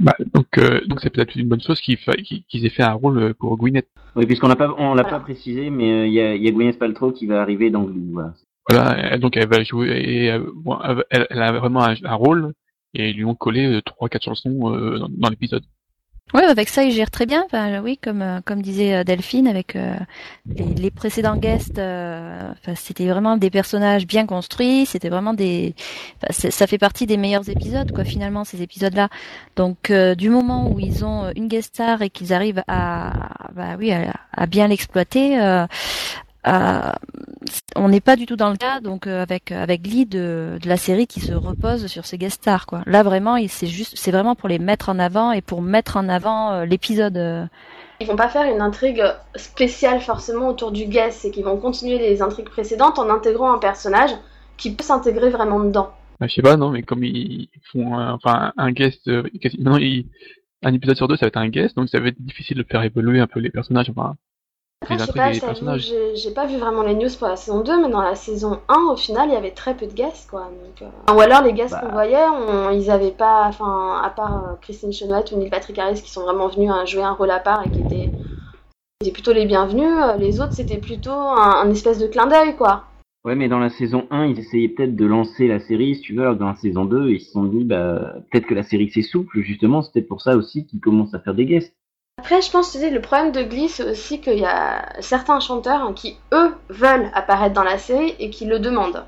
Bah, 0.01 0.15
donc, 0.33 0.47
euh, 0.57 0.81
donc 0.87 0.99
c'est 1.01 1.11
peut-être 1.11 1.35
une 1.35 1.47
bonne 1.47 1.61
chose 1.61 1.79
qu'ils 1.79 1.97
aient 1.97 2.69
fait 2.69 2.83
un 2.83 2.93
rôle 2.93 3.33
pour 3.35 3.55
Gwyneth. 3.57 3.87
Oui, 4.15 4.25
puisqu'on 4.25 4.47
l'a 4.47 4.55
pas, 4.55 4.73
on 4.77 4.95
l'a 4.95 5.03
pas 5.03 5.19
précisé, 5.19 5.69
mais 5.69 5.91
euh, 5.91 6.07
il 6.07 6.13
y, 6.13 6.19
a, 6.19 6.35
il 6.35 6.43
y 6.43 6.47
a 6.47 6.51
Gwyneth 6.51 6.79
Paltrow 6.79 7.11
qui 7.11 7.25
va 7.27 7.41
arriver 7.41 7.69
dans 7.69 7.83
Glee. 7.83 8.13
Voilà. 8.69 9.17
Donc 9.17 9.37
elle 9.37 9.47
va 9.47 9.63
jouer, 9.63 9.89
et, 9.89 10.31
euh, 10.31 10.45
bon, 10.55 10.77
elle, 11.09 11.27
elle 11.29 11.41
a 11.41 11.51
vraiment 11.51 11.83
un, 11.83 11.95
un 12.03 12.15
rôle, 12.15 12.53
et 12.93 13.09
ils 13.09 13.17
lui 13.17 13.25
ont 13.25 13.35
collé 13.35 13.65
euh, 13.65 13.81
trois, 13.81 14.09
quatre 14.09 14.23
chansons 14.23 14.73
euh, 14.73 14.99
dans, 14.99 15.09
dans 15.09 15.29
l'épisode. 15.29 15.63
Ouais, 16.33 16.45
avec 16.45 16.67
ça, 16.69 16.83
ils 16.83 16.91
gèrent 16.91 17.11
très 17.11 17.27
bien. 17.27 17.43
Enfin, 17.45 17.79
oui, 17.81 17.99
comme 18.01 18.23
euh, 18.23 18.39
comme 18.43 18.63
disait 18.63 18.95
euh, 18.95 19.03
Delphine, 19.03 19.47
avec 19.47 19.75
euh, 19.75 19.95
les, 20.57 20.73
les 20.73 20.89
précédents 20.89 21.37
guests, 21.37 21.77
euh, 21.77 22.51
enfin, 22.53 22.73
c'était 22.75 23.07
vraiment 23.07 23.37
des 23.37 23.51
personnages 23.51 24.07
bien 24.07 24.25
construits. 24.25 24.87
C'était 24.87 25.09
vraiment 25.09 25.35
des, 25.35 25.75
enfin, 26.23 26.49
ça 26.49 26.65
fait 26.65 26.79
partie 26.79 27.05
des 27.05 27.17
meilleurs 27.17 27.49
épisodes, 27.49 27.91
quoi. 27.91 28.03
Finalement, 28.03 28.45
ces 28.45 28.63
épisodes-là. 28.63 29.09
Donc, 29.55 29.91
euh, 29.91 30.15
du 30.15 30.29
moment 30.29 30.71
où 30.71 30.79
ils 30.79 31.05
ont 31.05 31.31
une 31.35 31.47
guest 31.47 31.75
star 31.75 32.01
et 32.01 32.09
qu'ils 32.09 32.33
arrivent 32.33 32.63
à, 32.67 33.13
bah 33.53 33.75
oui, 33.77 33.91
à, 33.91 34.13
à 34.31 34.47
bien 34.47 34.67
l'exploiter. 34.67 35.37
Euh, 36.47 36.51
euh, 36.51 36.91
on 37.75 37.89
n'est 37.89 38.01
pas 38.01 38.15
du 38.15 38.25
tout 38.25 38.35
dans 38.35 38.49
le 38.49 38.57
cas 38.57 38.79
donc 38.81 39.07
euh, 39.07 39.21
avec 39.21 39.51
avec 39.51 39.81
Glee 39.81 40.05
de, 40.05 40.57
de 40.61 40.67
la 40.69 40.77
série 40.77 41.07
qui 41.07 41.19
se 41.19 41.33
repose 41.33 41.87
sur 41.87 42.05
ces 42.05 42.17
guest 42.17 42.35
stars 42.41 42.65
quoi. 42.65 42.83
Là 42.85 43.03
vraiment 43.03 43.35
il- 43.37 43.49
c'est 43.49 43.67
juste 43.67 43.93
c'est 43.97 44.11
vraiment 44.11 44.35
pour 44.35 44.49
les 44.49 44.59
mettre 44.59 44.89
en 44.89 44.99
avant 44.99 45.31
et 45.31 45.41
pour 45.41 45.61
mettre 45.61 45.97
en 45.97 46.09
avant 46.09 46.51
euh, 46.51 46.65
l'épisode. 46.65 47.17
euh. 47.17 47.45
Ils 48.01 48.07
vont 48.07 48.15
pas 48.15 48.27
faire 48.29 48.43
une 48.53 48.61
intrigue 48.61 49.03
spéciale 49.35 50.01
forcément 50.01 50.49
autour 50.49 50.71
du 50.71 50.85
guest, 50.85 51.19
c'est 51.21 51.31
qu'ils 51.31 51.45
vont 51.45 51.57
continuer 51.57 51.97
les 51.97 52.21
intrigues 52.21 52.49
précédentes 52.49 52.99
en 52.99 53.09
intégrant 53.09 53.53
un 53.53 53.59
personnage 53.59 54.11
qui 54.57 54.73
peut 54.73 54.83
s'intégrer 54.83 55.29
vraiment 55.29 55.59
dedans. 55.61 55.91
Bah, 56.19 56.27
je 56.27 56.33
sais 56.33 56.41
pas, 56.41 56.57
non, 56.57 56.69
mais 56.69 56.83
comme 56.83 57.03
ils 57.03 57.49
font 57.71 57.97
un, 57.97 58.13
enfin, 58.13 58.51
un 58.57 58.71
guest, 58.71 59.07
euh, 59.07 59.23
quasi- 59.41 59.57
maintenant, 59.57 59.77
ils- 59.79 60.05
un 60.63 60.73
épisode 60.73 60.95
sur 60.97 61.07
deux, 61.07 61.15
ça 61.15 61.25
va 61.25 61.27
être 61.27 61.37
un 61.37 61.49
guest, 61.49 61.75
donc 61.75 61.89
ça 61.89 61.99
va 61.99 62.07
être 62.09 62.21
difficile 62.21 62.57
de 62.57 62.63
faire 62.69 62.83
évoluer 62.83 63.19
un 63.19 63.27
peu 63.27 63.39
les 63.39 63.49
personnages, 63.49 63.89
enfin, 63.89 64.15
Après, 64.83 64.95
les 64.95 64.99
je 64.99 65.05
sais 65.05 65.13
pas, 65.65 65.77
j'ai 66.15 66.31
pas 66.31 66.45
vu 66.45 66.57
vraiment 66.57 66.83
les 66.83 66.93
news 66.93 67.09
pour 67.17 67.27
la 67.29 67.37
saison 67.37 67.61
2, 67.61 67.81
mais 67.81 67.89
dans 67.89 68.01
la 68.01 68.15
saison 68.15 68.59
1, 68.67 68.91
au 68.91 68.97
final, 68.97 69.29
il 69.29 69.33
y 69.33 69.37
avait 69.37 69.51
très 69.51 69.75
peu 69.75 69.85
de 69.85 69.93
guests, 69.93 70.29
quoi. 70.29 70.41
Donc, 70.41 70.81
euh, 70.81 71.13
Ou 71.13 71.19
alors, 71.21 71.41
les 71.41 71.53
guests 71.53 71.71
Bah. 71.71 71.81
qu'on 71.85 71.93
voyait, 71.93 72.27
on- 72.27 72.69
ils 72.71 72.91
avaient 72.91 73.11
pas, 73.11 73.45
enfin, 73.47 74.01
à 74.03 74.09
part 74.09 74.33
euh, 74.33 74.55
Christine 74.61 74.91
Chenoweth 74.91 75.31
ou 75.31 75.37
Neil 75.37 75.49
Patrick 75.49 75.79
Harris, 75.79 76.01
qui 76.01 76.11
sont 76.11 76.23
vraiment 76.23 76.47
venus 76.47 76.69
à 76.71 76.83
jouer 76.85 77.03
un 77.03 77.13
rôle 77.13 77.31
à 77.31 77.39
part 77.39 77.65
et 77.65 77.69
qui 77.69 77.79
étaient, 77.79 78.11
étaient 79.01 79.13
plutôt 79.13 79.33
les 79.33 79.45
bienvenus, 79.45 79.89
euh, 79.89 80.17
les 80.17 80.41
autres, 80.41 80.53
c'était 80.53 80.79
plutôt 80.79 81.11
un, 81.11 81.61
un 81.63 81.69
espèce 81.71 81.99
de 81.99 82.07
clin 82.07 82.27
d'œil, 82.27 82.55
quoi. 82.57 82.83
Ouais, 83.25 83.35
mais 83.35 83.47
dans 83.47 83.59
la 83.59 83.69
saison 83.69 84.05
1, 84.11 84.25
ils 84.25 84.37
essayaient 84.37 84.67
peut-être 84.67 84.97
de 84.97 85.05
lancer 85.05 85.47
la 85.47 85.61
série, 85.61 85.95
si 85.95 86.01
tu 86.01 86.13
veux, 86.13 86.23
alors 86.23 86.33
que 86.33 86.39
dans 86.39 86.49
la 86.49 86.55
saison 86.55 86.83
2, 86.83 87.09
ils 87.09 87.21
se 87.21 87.31
sont 87.31 87.45
dit, 87.45 87.63
bah, 87.63 88.15
peut-être 88.29 88.45
que 88.47 88.53
la 88.53 88.63
série 88.63 88.89
s'essouffle, 88.89 89.39
justement, 89.39 89.81
c'est 89.81 89.93
peut-être 89.93 90.09
pour 90.09 90.21
ça 90.21 90.35
aussi 90.35 90.65
qu'ils 90.65 90.81
commencent 90.81 91.13
à 91.13 91.19
faire 91.19 91.33
des 91.33 91.45
guests. 91.45 91.73
Après, 92.19 92.41
je 92.41 92.51
pense, 92.51 92.69
sais, 92.71 92.89
le 92.91 93.01
problème 93.01 93.31
de 93.31 93.41
Glee, 93.41 93.69
c'est 93.69 93.83
aussi 93.89 94.21
qu'il 94.21 94.37
y 94.37 94.45
a 94.45 94.85
certains 95.01 95.39
chanteurs 95.39 95.81
hein, 95.81 95.93
qui, 95.93 96.15
eux, 96.31 96.53
veulent 96.69 97.09
apparaître 97.13 97.55
dans 97.55 97.63
la 97.63 97.79
série 97.79 98.15
et 98.19 98.29
qui 98.29 98.45
le 98.45 98.59
demandent. 98.59 99.03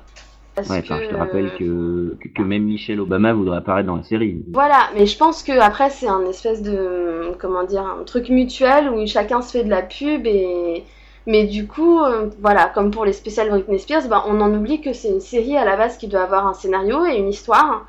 Parce 0.56 0.68
Ouais, 0.68 0.80
enfin, 0.80 0.98
je 1.00 1.06
te 1.06 1.10
que- 1.12 1.16
rappelle 1.16 1.50
que, 1.56 2.16
que, 2.20 2.28
que 2.28 2.42
même 2.42 2.64
Michelle 2.64 3.00
Obama 3.00 3.32
voudrait 3.32 3.58
apparaître 3.58 3.86
dans 3.86 3.96
la 3.96 4.02
série. 4.02 4.42
Voilà, 4.52 4.88
mais 4.96 5.06
je 5.06 5.16
pense 5.16 5.42
que 5.42 5.52
après 5.52 5.90
c'est 5.90 6.08
un 6.08 6.24
espèce 6.26 6.62
de 6.62 7.32
comment 7.38 7.62
dire 7.64 7.82
un 7.82 8.02
truc 8.04 8.28
mutuel 8.30 8.88
où 8.90 9.06
chacun 9.06 9.40
se 9.42 9.52
fait 9.52 9.64
de 9.64 9.70
la 9.70 9.82
pub 9.82 10.26
et 10.26 10.82
mais 11.26 11.44
du 11.44 11.66
coup 11.66 12.00
euh, 12.00 12.30
voilà 12.40 12.66
comme 12.74 12.90
pour 12.90 13.04
les 13.04 13.12
spéciales 13.12 13.50
Britney 13.50 13.78
Spears, 13.78 14.08
bah, 14.08 14.24
on 14.26 14.40
en 14.40 14.52
oublie 14.54 14.80
que 14.80 14.92
c'est 14.94 15.10
une 15.10 15.20
série 15.20 15.56
à 15.58 15.64
la 15.66 15.76
base 15.76 15.98
qui 15.98 16.08
doit 16.08 16.22
avoir 16.22 16.46
un 16.46 16.54
scénario 16.54 17.04
et 17.04 17.16
une 17.18 17.28
histoire 17.28 17.86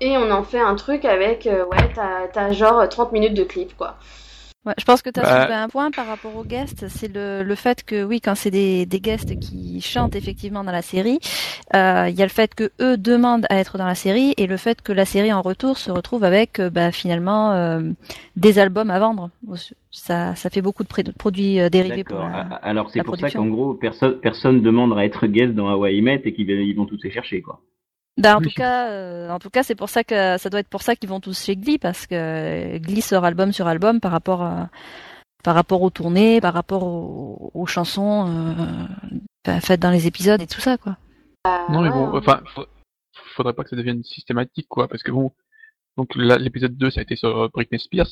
et 0.00 0.16
on 0.18 0.30
en 0.30 0.42
fait 0.42 0.60
un 0.60 0.74
truc 0.74 1.04
avec 1.06 1.46
euh, 1.46 1.64
ouais 1.66 1.90
t'as 2.32 2.52
genre 2.52 2.86
30 2.88 3.12
minutes 3.12 3.34
de 3.34 3.44
clip 3.44 3.74
quoi. 3.78 3.96
Ouais, 4.66 4.74
je 4.78 4.84
pense 4.84 5.00
que 5.00 5.08
tu 5.08 5.18
as 5.18 5.22
Bah. 5.22 5.40
soulevé 5.42 5.54
un 5.54 5.68
point 5.70 5.90
par 5.90 6.06
rapport 6.06 6.36
aux 6.36 6.44
guests, 6.44 6.86
c'est 6.88 7.08
le, 7.12 7.42
le 7.42 7.54
fait 7.54 7.82
que 7.82 8.04
oui, 8.04 8.20
quand 8.20 8.34
c'est 8.34 8.50
des, 8.50 8.84
des 8.84 9.00
guests 9.00 9.38
qui 9.38 9.80
chantent 9.80 10.14
effectivement 10.14 10.62
dans 10.64 10.72
la 10.72 10.82
série, 10.82 11.18
euh, 11.74 12.08
il 12.10 12.14
y 12.14 12.20
a 12.20 12.26
le 12.26 12.30
fait 12.30 12.54
que 12.54 12.70
eux 12.78 12.98
demandent 12.98 13.46
à 13.48 13.56
être 13.56 13.78
dans 13.78 13.86
la 13.86 13.94
série 13.94 14.34
et 14.36 14.46
le 14.46 14.58
fait 14.58 14.82
que 14.82 14.92
la 14.92 15.06
série 15.06 15.32
en 15.32 15.40
retour 15.40 15.78
se 15.78 15.90
retrouve 15.90 16.24
avec 16.24 16.58
euh, 16.60 16.68
bah, 16.68 16.92
finalement 16.92 17.52
euh, 17.52 17.80
des 18.36 18.58
albums 18.58 18.90
à 18.90 18.98
vendre. 18.98 19.30
Ça, 19.90 20.34
ça 20.34 20.50
fait 20.50 20.60
beaucoup 20.60 20.84
de, 20.84 21.10
produits 21.12 21.58
euh, 21.58 21.70
dérivés 21.70 22.04
pour 22.04 22.18
la... 22.18 22.46
Ah, 22.50 22.56
Alors 22.62 22.90
c'est 22.90 23.02
pour 23.02 23.16
ça 23.16 23.30
qu'en 23.30 23.46
gros, 23.46 23.72
personne 23.74 24.20
personne 24.20 24.60
demande 24.60 24.92
à 24.98 25.06
être 25.06 25.26
guest 25.26 25.54
dans 25.54 25.68
Hawaii 25.70 26.02
Met 26.02 26.20
et 26.26 26.34
qu'ils 26.34 26.50
ils 26.50 26.76
vont 26.76 26.84
tous 26.84 27.00
les 27.02 27.10
chercher, 27.10 27.40
quoi. 27.40 27.60
Bah, 28.18 28.36
en 28.36 28.40
Oui. 28.40 28.48
tout 28.48 28.54
cas, 28.54 28.90
euh, 28.90 29.30
en 29.30 29.38
tout 29.38 29.50
cas, 29.50 29.62
c'est 29.62 29.74
pour 29.74 29.88
ça 29.88 30.04
que 30.04 30.36
ça 30.38 30.50
doit 30.50 30.60
être 30.60 30.68
pour 30.68 30.82
ça 30.82 30.94
qu'ils 30.96 31.08
vont 31.08 31.20
tous 31.20 31.42
chez 31.44 31.56
Glee 31.56 31.78
parce 31.78 32.06
que 32.06 32.78
Glee 32.78 33.00
sort 33.00 33.24
album 33.24 33.52
sur 33.52 33.66
album 33.66 34.00
par 34.00 34.12
rapport 34.12 34.42
à, 34.42 34.68
par 35.42 35.54
rapport 35.54 35.80
aux 35.82 35.90
tournées, 35.90 36.40
par 36.40 36.52
rapport 36.52 36.82
aux, 36.82 37.50
aux 37.54 37.66
chansons 37.66 38.28
euh, 39.48 39.60
faites 39.60 39.80
dans 39.80 39.90
les 39.90 40.06
épisodes 40.06 40.42
et 40.42 40.46
tout 40.46 40.60
ça 40.60 40.76
quoi. 40.76 40.96
Non, 41.70 41.80
mais 41.80 41.88
bon, 41.90 42.14
enfin, 42.14 42.42
fa- 42.54 42.66
faudrait 43.34 43.54
pas 43.54 43.64
que 43.64 43.70
ça 43.70 43.76
devienne 43.76 44.04
systématique, 44.04 44.66
quoi, 44.68 44.86
parce 44.88 45.02
que 45.02 45.10
bon, 45.10 45.32
donc 45.96 46.14
l'épisode 46.14 46.76
2, 46.76 46.90
ça 46.90 47.00
a 47.00 47.02
été 47.02 47.16
sur 47.16 47.44
euh, 47.44 47.48
Britney 47.48 47.78
Spears. 47.78 48.10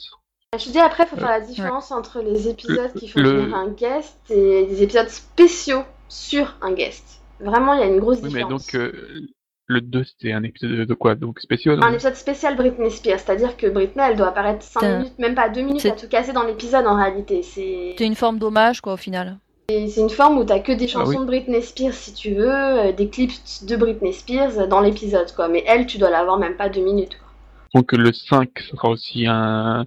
Je 0.59 0.71
dis 0.71 0.79
après, 0.79 1.05
faut 1.05 1.17
faire 1.17 1.29
la 1.29 1.43
différence 1.43 1.93
entre 1.93 2.23
les 2.23 2.49
épisodes 2.49 2.95
qui 2.95 3.09
font 3.09 3.21
le- 3.21 3.43
venir 3.43 3.55
un 3.55 3.69
guest 3.69 4.17
et 4.31 4.65
des 4.65 4.83
épisodes 4.83 5.09
spéciaux 5.11 5.83
sur 6.09 6.57
un 6.63 6.73
guest. 6.73 7.21
Vraiment, 7.41 7.75
il 7.75 7.81
y 7.81 7.83
a 7.83 7.87
une 7.87 8.01
grosse 8.01 8.17
Oui, 8.23 8.31
mais 8.33 8.41
différence. 8.41 8.65
donc, 8.67 8.75
euh, 8.75 9.27
le 9.69 9.81
2, 9.83 10.03
c'était 10.05 10.33
un 10.33 10.43
épisode 10.43 10.71
de, 10.87 10.95
quoi? 10.95 11.15
Donc 11.15 11.41
spécial 11.41 11.79
Un 11.83 11.93
épisode 11.93 12.15
spécial 12.15 12.57
Britney 12.57 12.91
Spears, 12.91 13.21
c'est-à-dire 13.21 13.57
que 13.57 13.67
Britney, 13.69 14.03
elle 14.11 14.17
doit 14.17 14.29
apparaître 14.29 14.63
5 14.63 14.81
C'est- 14.81 14.99
minutes, 14.99 15.19
même 15.19 15.35
pas 15.35 15.49
2 15.51 15.61
minutes 15.61 15.85
à 15.87 15.91
tout 15.93 16.09
casser 16.09 16.33
dans 16.33 16.45
l'épisode 16.45 16.87
en 16.87 16.97
réalité. 16.97 17.43
C'est 17.43 17.95
C'est 17.99 18.07
une 18.07 18.15
forme 18.15 18.39
d'hommage 18.39 18.81
quoi 18.81 18.95
au 18.95 18.97
final. 18.97 19.39
c'est 19.69 20.01
une 20.01 20.09
forme 20.11 20.39
où 20.39 20.45
t'as 20.45 20.61
que 20.61 20.73
des 20.73 20.87
Ah 20.87 20.89
chansons 20.89 21.11
oui. 21.11 21.19
de 21.19 21.25
Britney 21.27 21.61
Spears 21.63 21.93
si 21.93 22.15
tu 22.15 22.31
veux, 22.35 22.51
euh, 22.51 22.93
des 22.93 23.09
clips 23.11 23.33
de 23.67 23.77
Britney 23.77 24.13
Spears 24.15 24.67
dans 24.69 24.81
l'épisode 24.81 25.31
quoi. 25.37 25.49
Mais 25.49 25.63
elle, 25.67 25.87
tu 25.87 25.99
dois 25.99 26.11
l'avoir 26.11 26.39
même 26.39 26.57
pas 26.57 26.71
2 26.71 26.81
minutes. 26.83 27.19
Quoi. 27.19 27.29
Donc 27.75 27.93
le 27.93 28.13
5, 28.13 28.49
ça 28.61 28.71
sera 28.77 28.89
aussi 28.89 29.27
un... 29.27 29.85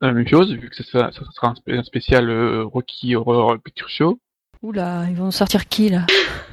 la 0.00 0.12
même 0.12 0.28
chose, 0.28 0.52
vu 0.52 0.70
que 0.70 0.76
ça 0.76 0.84
sera, 0.84 1.10
ça 1.10 1.20
sera 1.32 1.54
un 1.68 1.82
spécial 1.82 2.30
euh, 2.30 2.64
Rocky 2.64 3.16
Horror 3.16 3.56
Picture 3.64 3.88
Show. 3.88 4.20
Oula, 4.62 5.06
ils 5.08 5.16
vont 5.16 5.30
sortir 5.32 5.66
qui 5.68 5.88
là? 5.88 6.06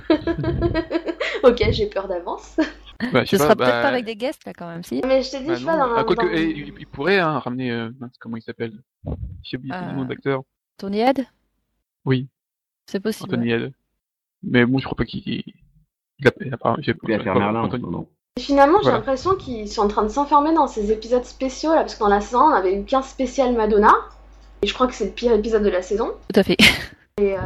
ok, 1.44 1.64
j'ai 1.72 1.88
peur 1.88 2.08
d'avance. 2.08 2.58
Bah, 3.14 3.24
je 3.26 3.30
Ce 3.30 3.38
sera 3.38 3.50
pas, 3.50 3.56
peut-être 3.58 3.70
bah, 3.76 3.82
pas 3.84 3.88
avec 3.90 4.06
des 4.06 4.16
guests 4.16 4.44
là 4.48 4.54
quand 4.54 4.68
même 4.68 4.82
si. 4.84 5.04
Mais 5.06 5.22
je 5.22 5.30
t'ai 5.30 5.40
dit, 5.42 5.46
bah 5.50 5.54
je 5.54 5.64
pas, 5.68 5.78
dans 5.78 5.96
Ah, 5.98 6.04
dans- 6.04 6.16
eh, 6.34 6.46
il, 6.50 6.74
il 6.80 6.88
pourrait 6.88 7.20
hein, 7.20 7.38
ramener... 7.38 7.70
euh, 7.70 7.92
comment 8.20 8.38
il 8.38 8.42
s'appelle? 8.42 8.74
J'ai 9.44 9.58
oublié 9.58 9.76
Euh, 9.76 9.92
le 9.92 9.98
nom 9.98 10.06
d'acteur. 10.06 10.42
Tony 10.80 11.02
Head? 11.02 11.24
Oui, 12.06 12.28
C'est 12.90 13.00
possible. 13.00 13.48
Head. 13.48 13.72
Mais 14.42 14.66
bon, 14.66 14.80
je 14.80 14.86
crois 14.86 14.96
pas 14.98 15.06
qu'il... 15.06 15.22
Il 15.28 16.28
a, 16.28 16.32
il 16.44 16.52
a 16.52 16.58
pas... 16.58 16.76
j'ai- 16.80 16.96
Il 17.08 17.18
va 17.18 17.24
faire 17.24 17.36
Merlin 17.36 17.66
en 17.66 17.70
ce 17.70 17.78
moment. 17.78 18.10
Finalement, 18.40 18.80
j'ai 18.80 18.86
Voilà. 18.86 18.98
l'impression 18.98 19.36
qu'ils 19.36 19.70
sont 19.70 19.84
en 19.84 19.88
train 19.90 20.02
de 20.04 20.10
s'enfermer 20.10 20.56
dans 20.56 20.66
ces 20.66 20.92
épisodes 20.92 21.24
spéciaux 21.26 21.76
là, 21.76 21.82
parce 21.82 21.94
que 21.94 22.00
dans 22.00 22.08
la 22.08 22.20
saison 22.22 22.48
1, 22.48 22.52
on 22.52 22.56
avait 22.56 22.80
eu 22.80 22.84
qu'un 22.84 23.04
spécial 23.04 23.54
Madonna. 23.56 23.94
Et 24.64 24.68
je 24.68 24.74
crois 24.74 24.88
que 24.88 24.96
c'est 24.96 25.06
le 25.06 25.12
pire 25.12 25.34
épisode 25.34 25.62
de 25.62 25.70
la 25.70 25.84
saison. 25.84 26.14
Tout 26.34 26.40
à 26.40 26.44
fait. 26.44 26.58
Et, 27.20 27.34
euh, 27.34 27.40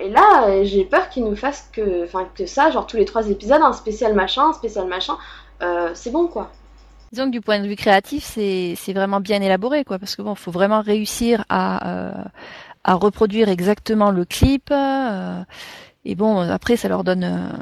et 0.00 0.10
là, 0.10 0.64
j'ai 0.64 0.84
peur 0.84 1.08
qu'ils 1.08 1.22
nous 1.22 1.36
fassent 1.36 1.70
que, 1.72 2.08
que 2.34 2.46
ça, 2.46 2.72
genre 2.72 2.84
tous 2.84 2.96
les 2.96 3.04
trois 3.04 3.28
épisodes, 3.30 3.62
un 3.62 3.72
spécial 3.72 4.12
machin, 4.12 4.48
un 4.48 4.52
spécial 4.52 4.88
machin. 4.88 5.16
Euh, 5.62 5.92
c'est 5.94 6.10
bon 6.10 6.26
quoi. 6.26 6.50
Disons 7.12 7.26
que 7.26 7.30
du 7.30 7.40
point 7.40 7.60
de 7.60 7.68
vue 7.68 7.76
créatif, 7.76 8.24
c'est 8.24 8.92
vraiment 8.92 9.20
bien 9.20 9.40
élaboré, 9.40 9.84
quoi, 9.84 10.00
parce 10.00 10.16
que 10.16 10.22
bon, 10.22 10.34
faut 10.34 10.50
vraiment 10.50 10.80
réussir 10.80 11.44
à 11.48 11.90
euh, 11.90 12.24
à 12.82 12.94
reproduire 12.94 13.48
exactement 13.48 14.10
le 14.10 14.24
clip. 14.24 14.72
et 16.04 16.14
bon, 16.16 16.40
après, 16.40 16.76
ça 16.76 16.88
leur 16.88 17.04
donne, 17.04 17.52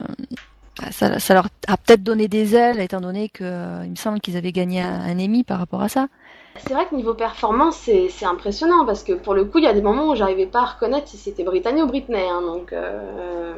ça, 0.91 1.35
leur 1.35 1.49
a 1.67 1.77
peut-être 1.77 2.03
donné 2.03 2.29
des 2.29 2.55
ailes, 2.55 2.81
étant 2.81 3.01
donné 3.01 3.29
que 3.29 3.45
euh, 3.45 3.83
il 3.85 3.91
me 3.91 3.97
semble 3.97 4.21
qu'ils 4.21 4.37
avaient 4.37 4.53
gagné 4.53 4.81
un, 4.81 5.01
un 5.01 5.19
Emmy 5.19 5.45
par 5.45 5.59
rapport 5.59 5.83
à 5.83 5.89
ça. 5.89 6.09
C'est 6.57 6.75
vrai 6.75 6.87
que 6.87 6.95
niveau 6.95 7.15
performance, 7.15 7.77
c'est 7.77 8.09
c'est 8.09 8.27
impressionnant 8.27 8.85
parce 8.85 9.03
que 9.05 9.13
pour 9.13 9.35
le 9.35 9.45
coup, 9.45 9.59
il 9.59 9.65
y 9.65 9.69
a 9.69 9.73
des 9.73 9.83
moments 9.83 10.09
où 10.11 10.15
j'arrivais 10.17 10.47
pas 10.47 10.61
à 10.63 10.65
reconnaître 10.67 11.09
si 11.09 11.17
c'était 11.17 11.45
Brittany 11.45 11.83
ou 11.83 11.87
Britney. 11.87 12.29
hein, 12.29 12.43
donc, 12.43 12.73
euh, 12.73 13.55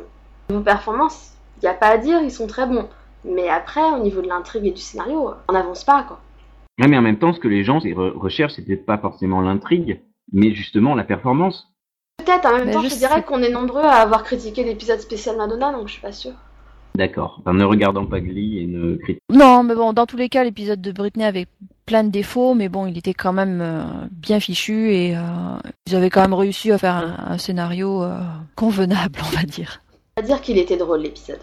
niveau 0.50 0.62
performance, 0.62 1.32
il 1.58 1.64
n'y 1.64 1.68
a 1.70 1.74
pas 1.74 1.88
à 1.88 1.98
dire, 1.98 2.20
ils 2.22 2.30
sont 2.30 2.46
très 2.46 2.66
bons. 2.66 2.88
Mais 3.24 3.48
après, 3.48 3.82
au 3.92 3.98
niveau 4.02 4.20
de 4.20 4.28
l'intrigue 4.28 4.66
et 4.66 4.70
du 4.72 4.80
scénario, 4.80 5.30
on 5.48 5.52
n'avance 5.52 5.84
pas, 5.84 6.02
quoi. 6.02 6.20
Ouais, 6.80 6.88
mais 6.88 6.98
en 6.98 7.02
même 7.02 7.18
temps, 7.18 7.32
ce 7.32 7.40
que 7.40 7.48
les 7.48 7.64
gens 7.64 7.78
re- 7.78 8.16
recherchent, 8.18 8.54
c'était 8.54 8.76
pas 8.76 8.98
forcément 8.98 9.40
l'intrigue, 9.40 10.00
mais 10.32 10.52
justement 10.54 10.94
la 10.94 11.04
performance. 11.04 11.68
Peut-être, 12.18 12.46
en 12.46 12.52
même 12.56 12.66
Mais 12.66 12.72
temps, 12.72 12.80
je 12.82 12.88
je, 12.88 12.94
dirais 12.96 13.16
sais- 13.16 13.22
qu'on 13.22 13.42
est 13.42 13.50
nombreux 13.50 13.82
à 13.84 13.96
avoir 13.96 14.22
critiqué 14.22 14.64
l'épisode 14.64 15.00
spécial 15.00 15.36
Madonna, 15.36 15.72
donc 15.72 15.88
je 15.88 15.92
suis 15.94 16.02
pas 16.02 16.12
sûre. 16.12 16.34
D'accord. 16.94 17.40
En 17.46 17.54
ne 17.54 17.64
regardant 17.64 18.04
pas 18.04 18.20
Glee 18.20 18.58
et 18.58 18.66
ne. 18.66 18.98
Non, 19.30 19.62
mais 19.62 19.74
bon, 19.74 19.92
dans 19.92 20.06
tous 20.06 20.16
les 20.16 20.28
cas, 20.28 20.44
l'épisode 20.44 20.80
de 20.80 20.92
Britney 20.92 21.24
avait 21.24 21.46
plein 21.86 22.04
de 22.04 22.10
défauts, 22.10 22.54
mais 22.54 22.68
bon, 22.68 22.86
il 22.86 22.98
était 22.98 23.14
quand 23.14 23.32
même 23.32 23.60
euh, 23.60 23.82
bien 24.10 24.40
fichu 24.40 24.92
et 24.92 25.16
euh, 25.16 25.20
ils 25.86 25.96
avaient 25.96 26.10
quand 26.10 26.20
même 26.20 26.34
réussi 26.34 26.70
à 26.70 26.78
faire 26.78 26.94
un, 26.94 27.32
un 27.32 27.38
scénario 27.38 28.02
euh, 28.02 28.18
convenable, 28.56 29.20
on 29.22 29.36
va 29.36 29.42
dire. 29.44 29.80
On 30.16 30.20
va 30.20 30.26
dire 30.26 30.40
qu'il 30.42 30.58
était 30.58 30.76
drôle 30.76 31.00
l'épisode. 31.00 31.40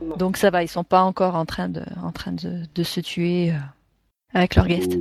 Bon. 0.00 0.16
Donc 0.16 0.36
ça 0.36 0.50
va, 0.50 0.62
ils 0.62 0.68
sont 0.68 0.84
pas 0.84 1.02
encore 1.02 1.34
en 1.34 1.44
train 1.44 1.68
de, 1.68 1.82
en 2.02 2.12
train 2.12 2.32
de, 2.32 2.62
de 2.72 2.82
se 2.82 3.00
tuer 3.00 3.50
euh, 3.50 3.54
avec 4.32 4.54
leurs 4.54 4.68
guests. 4.68 4.96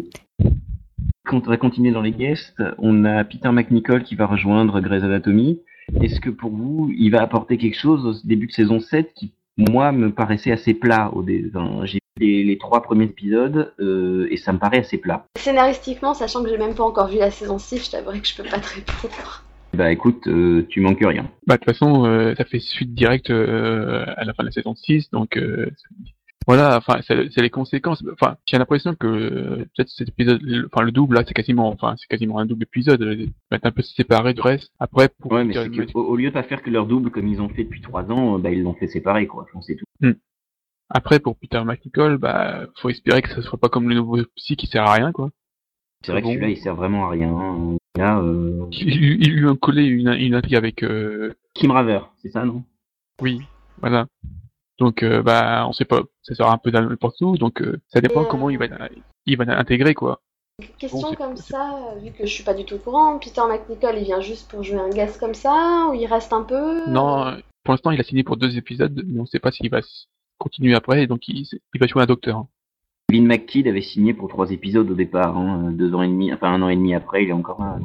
Quand 1.26 1.48
on 1.48 1.50
va 1.50 1.58
continuer 1.58 1.92
dans 1.92 2.02
les 2.02 2.12
guests, 2.12 2.62
on 2.80 3.06
a 3.06 3.24
Peter 3.24 3.50
McNichol 3.52 4.04
qui 4.04 4.16
va 4.16 4.26
rejoindre 4.26 4.82
Grey's 4.82 5.04
Anatomy. 5.04 5.62
Est-ce 6.02 6.20
que 6.20 6.30
pour 6.30 6.52
vous, 6.52 6.92
il 6.98 7.12
va 7.12 7.22
apporter 7.22 7.58
quelque 7.58 7.80
chose 7.80 8.06
au 8.06 8.28
début 8.28 8.48
de 8.48 8.52
saison 8.52 8.80
7 8.80 9.14
qui, 9.14 9.34
moi, 9.58 9.92
me 9.92 10.12
paraissait 10.12 10.52
assez 10.52 10.74
plat 10.74 11.12
au 11.14 11.24
dé... 11.24 11.46
enfin, 11.54 11.86
J'ai 11.86 12.00
vu 12.20 12.26
les, 12.26 12.44
les 12.44 12.58
trois 12.58 12.82
premiers 12.82 13.06
épisodes 13.06 13.74
euh, 13.80 14.28
et 14.32 14.38
ça 14.38 14.54
me 14.54 14.60
paraît 14.60 14.80
assez 14.80 14.98
plat. 14.98 15.26
Scénaristiquement, 15.38 16.14
sachant 16.14 16.44
que 16.44 16.50
j'ai 16.50 16.58
même 16.58 16.76
pas 16.76 16.84
encore 16.84 17.08
vu 17.08 17.18
la 17.18 17.32
saison 17.32 17.58
6, 17.58 17.86
je 17.86 17.92
t'avouerai 17.92 18.20
que 18.20 18.28
je 18.28 18.36
peux 18.36 18.44
pas 18.44 18.60
te 18.60 18.76
répondre. 18.76 19.44
Bah 19.76 19.92
écoute, 19.92 20.28
euh, 20.28 20.68
tu 20.70 20.82
manques 20.82 21.00
rien. 21.02 21.28
Bah, 21.48 21.56
de 21.56 21.60
toute 21.60 21.66
façon, 21.66 22.06
euh, 22.06 22.36
ça 22.36 22.46
fait 22.46 22.60
suite 22.60 22.94
directe 22.94 23.32
euh, 23.32 24.06
à 24.18 24.24
la 24.24 24.34
fin 24.34 24.44
de 24.44 24.50
la 24.50 24.52
saison 24.52 24.76
6, 24.76 25.10
donc 25.10 25.36
euh, 25.36 25.72
voilà, 26.48 26.78
enfin, 26.78 27.00
c'est 27.08 27.42
les 27.42 27.50
conséquences. 27.50 28.04
Enfin, 28.14 28.38
j'ai 28.46 28.58
l'impression 28.58 28.96
que 28.96 29.08
euh, 29.08 29.56
peut-être 29.76 29.90
cet 29.90 30.10
épisode, 30.10 30.42
le- 30.42 30.68
enfin, 30.72 30.84
le 30.84 30.92
double 30.92 31.16
là, 31.16 31.24
c'est 31.28 31.34
quasiment, 31.34 31.70
enfin, 31.70 31.96
c'est 31.98 32.08
quasiment 32.08 32.40
un 32.40 32.46
double 32.46 32.64
épisode. 32.64 33.02
euh, 33.02 33.28
être 33.52 33.66
un 33.66 33.72
peu 33.72 33.82
séparé 33.82 34.34
du 34.34 34.42
reste. 34.42 34.72
Après, 34.80 35.10
pour 35.20 35.32
Ouais, 35.32 35.44
mais 35.44 35.54
dire- 35.54 35.86
au, 35.96 36.02
au 36.02 36.16
lieu 36.16 36.30
de 36.30 36.34
pas 36.34 36.44
faire 36.44 36.62
que 36.62 36.70
leur 36.70 36.86
double 36.88 37.12
comme 37.12 37.28
ils 37.28 37.42
ont 37.42 37.50
fait 37.50 37.64
depuis 37.64 37.82
trois 37.82 38.10
ans, 38.12 38.36
euh, 38.36 38.38
bah 38.40 38.50
ils 38.52 38.62
l'ont 38.64 38.74
fait 38.74 38.88
séparer 38.88 39.28
quoi. 39.28 39.46
C'est 39.62 39.76
tout. 39.76 39.86
après 40.90 41.20
pour 41.20 41.36
Peter 41.38 41.64
McNichol, 41.64 42.18
bah, 42.18 42.68
faut 42.82 42.90
espérer 42.90 43.22
que 43.22 43.30
ça 43.30 43.42
soit 43.42 43.60
pas 43.60 43.70
comme 43.70 43.90
le 43.90 43.96
nouveau 43.96 44.18
psy 44.36 44.56
qui 44.56 44.68
sert 44.68 44.84
à 44.84 44.94
rien, 44.94 45.12
quoi. 45.12 45.30
C'est 46.06 46.12
vrai 46.12 46.22
Bon. 46.22 46.28
que 46.30 46.34
celui-là 46.34 46.50
il 46.52 46.58
sert 46.58 46.76
vraiment 46.76 47.06
à 47.08 47.10
rien. 47.12 47.30
hein. 47.30 47.78
Là, 47.96 48.20
euh... 48.20 48.66
Il, 48.72 49.24
il 49.24 49.34
lui 49.36 49.48
a 49.48 49.56
collé 49.56 49.84
une, 49.86 50.10
une 50.10 50.34
intrigue 50.36 50.56
avec, 50.56 50.84
euh, 50.84 51.34
Kim 51.54 51.72
Raver, 51.72 52.00
c'est 52.22 52.30
ça 52.30 52.44
non? 52.44 52.64
Oui, 53.22 53.40
voilà. 53.80 54.08
Donc, 54.84 55.02
euh, 55.02 55.22
bah, 55.24 55.66
on 55.66 55.72
sait 55.72 55.86
pas, 55.86 56.02
ça 56.24 56.36
sera 56.36 56.52
un 56.52 56.58
peu 56.58 56.70
n'importe 56.70 57.22
où, 57.22 57.38
donc 57.38 57.62
euh, 57.62 57.80
ça 57.88 58.02
dépend 58.02 58.20
Et, 58.20 58.24
euh, 58.26 58.28
comment 58.28 58.50
il 58.50 58.58
va, 58.58 58.66
il 59.26 59.38
va 59.38 59.46
l'intégrer, 59.46 59.94
quoi. 59.94 60.20
Question 60.78 61.12
Bon, 61.12 61.16
comme 61.16 61.38
ça, 61.38 61.78
euh, 61.96 62.00
vu 62.00 62.12
que 62.12 62.26
je 62.26 62.34
suis 62.34 62.44
pas 62.44 62.54
du 62.54 62.66
tout 62.66 62.76
au 62.76 62.80
courant, 62.80 63.18
Peter 63.18 63.40
McNichol, 63.50 63.98
il 64.00 64.04
vient 64.04 64.20
juste 64.20 64.52
pour 64.52 64.62
jouer 64.62 64.82
un 64.82 64.90
guest 64.90 65.22
comme 65.22 65.36
ça, 65.36 65.88
ou 65.90 65.94
il 65.94 66.06
reste 66.06 66.34
un 66.34 66.42
peu? 66.44 66.86
Non, 66.90 67.28
euh, 67.28 67.38
pour 67.64 67.72
l'instant, 67.74 67.92
il 67.92 68.00
a 68.02 68.04
signé 68.04 68.24
pour 68.26 68.36
deux 68.36 68.58
épisodes, 68.58 69.06
mais 69.08 69.22
on 69.22 69.26
sait 69.26 69.40
pas 69.40 69.52
s'il 69.54 69.70
va 69.70 69.80
continuer 70.38 70.76
après, 70.76 71.04
et 71.04 71.08
donc 71.08 71.30
il, 71.30 71.48
il 71.74 71.80
va 71.80 71.88
jouer 71.88 72.04
un 72.04 72.06
docteur. 72.06 72.40
hein. 72.40 72.48
Lynn 73.10 73.26
McKidd 73.26 73.70
avait 73.70 73.82
signé 73.82 74.14
pour 74.14 74.28
trois 74.28 74.52
épisodes 74.52 74.92
au 74.92 74.96
départ, 74.96 75.38
hein, 75.38 75.72
deux 75.72 75.94
ans 75.96 76.02
et 76.02 76.10
demi, 76.10 76.34
enfin 76.34 76.52
un 76.52 76.62
an 76.62 76.68
et 76.68 76.76
demi 76.76 76.94
après, 76.94 77.24
il 77.24 77.30
est 77.30 77.34
encore 77.34 77.62
là. 77.62 77.80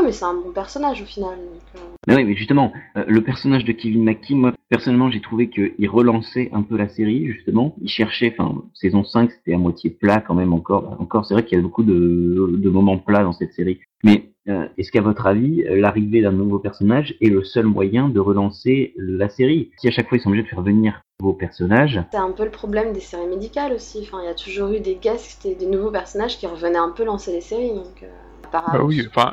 Ouais, 0.00 0.06
mais 0.06 0.12
c'est 0.12 0.24
un 0.24 0.34
bon 0.34 0.50
personnage 0.50 1.00
au 1.02 1.04
final. 1.04 1.36
donc, 1.36 1.62
euh, 1.76 1.78
Mais 2.08 2.16
oui, 2.16 2.24
mais 2.24 2.34
justement, 2.34 2.72
euh, 2.96 3.04
le 3.06 3.22
personnage 3.22 3.64
de 3.64 3.72
Kevin 3.72 4.02
McKidd, 4.02 4.36
moi 4.36 4.52
personnellement, 4.68 5.08
j'ai 5.08 5.20
trouvé 5.20 5.48
qu'il 5.48 5.88
relançait 5.88 6.50
un 6.52 6.62
peu 6.62 6.76
la 6.76 6.88
série, 6.88 7.26
justement. 7.30 7.76
Il 7.80 7.88
cherchait, 7.88 8.34
enfin, 8.36 8.62
saison 8.74 9.04
5, 9.04 9.30
c'était 9.30 9.54
à 9.54 9.58
moitié 9.58 9.90
plat 9.90 10.20
quand 10.20 10.34
même 10.34 10.52
encore. 10.52 10.96
Encore, 10.98 11.24
c'est 11.26 11.34
vrai 11.34 11.44
qu'il 11.44 11.56
y 11.56 11.60
a 11.60 11.62
beaucoup 11.62 11.84
de, 11.84 12.56
de 12.58 12.70
moments 12.70 12.98
plats 12.98 13.22
dans 13.22 13.32
cette 13.32 13.52
série. 13.52 13.78
Mais 14.02 14.30
euh, 14.48 14.66
est-ce 14.76 14.90
qu'à 14.90 15.00
votre 15.00 15.26
avis, 15.26 15.64
l'arrivée 15.70 16.22
d'un 16.22 16.32
nouveau 16.32 16.58
personnage 16.58 17.14
est 17.20 17.30
le 17.30 17.44
seul 17.44 17.66
moyen 17.66 18.08
de 18.08 18.18
relancer 18.18 18.94
la 18.98 19.28
série? 19.28 19.70
Si 19.78 19.86
à 19.86 19.92
chaque 19.92 20.08
fois 20.08 20.18
ils 20.18 20.20
sont 20.20 20.28
obligés 20.28 20.42
de 20.42 20.48
faire 20.48 20.60
venir 20.62 21.02
de 21.20 21.24
nouveaux 21.24 21.36
personnages, 21.38 22.02
C'est 22.10 22.18
un 22.18 22.32
peu 22.32 22.44
le 22.44 22.50
problème 22.50 22.92
des 22.92 23.00
séries 23.00 23.28
médicales 23.28 23.72
aussi. 23.72 24.00
Enfin, 24.02 24.18
il 24.22 24.26
y 24.26 24.30
a 24.30 24.34
toujours 24.34 24.72
eu 24.72 24.80
des 24.80 24.96
guests 24.96 25.46
et 25.46 25.54
des 25.54 25.66
nouveaux 25.66 25.92
personnages 25.92 26.36
qui 26.36 26.46
revenaient 26.48 26.78
un 26.78 26.90
peu 26.90 27.04
lancer 27.04 27.32
les 27.32 27.40
séries. 27.40 27.72
Donc, 27.74 28.02
euh, 28.02 28.08
Bah 28.52 28.82
oui, 28.82 29.00
enfin, 29.08 29.32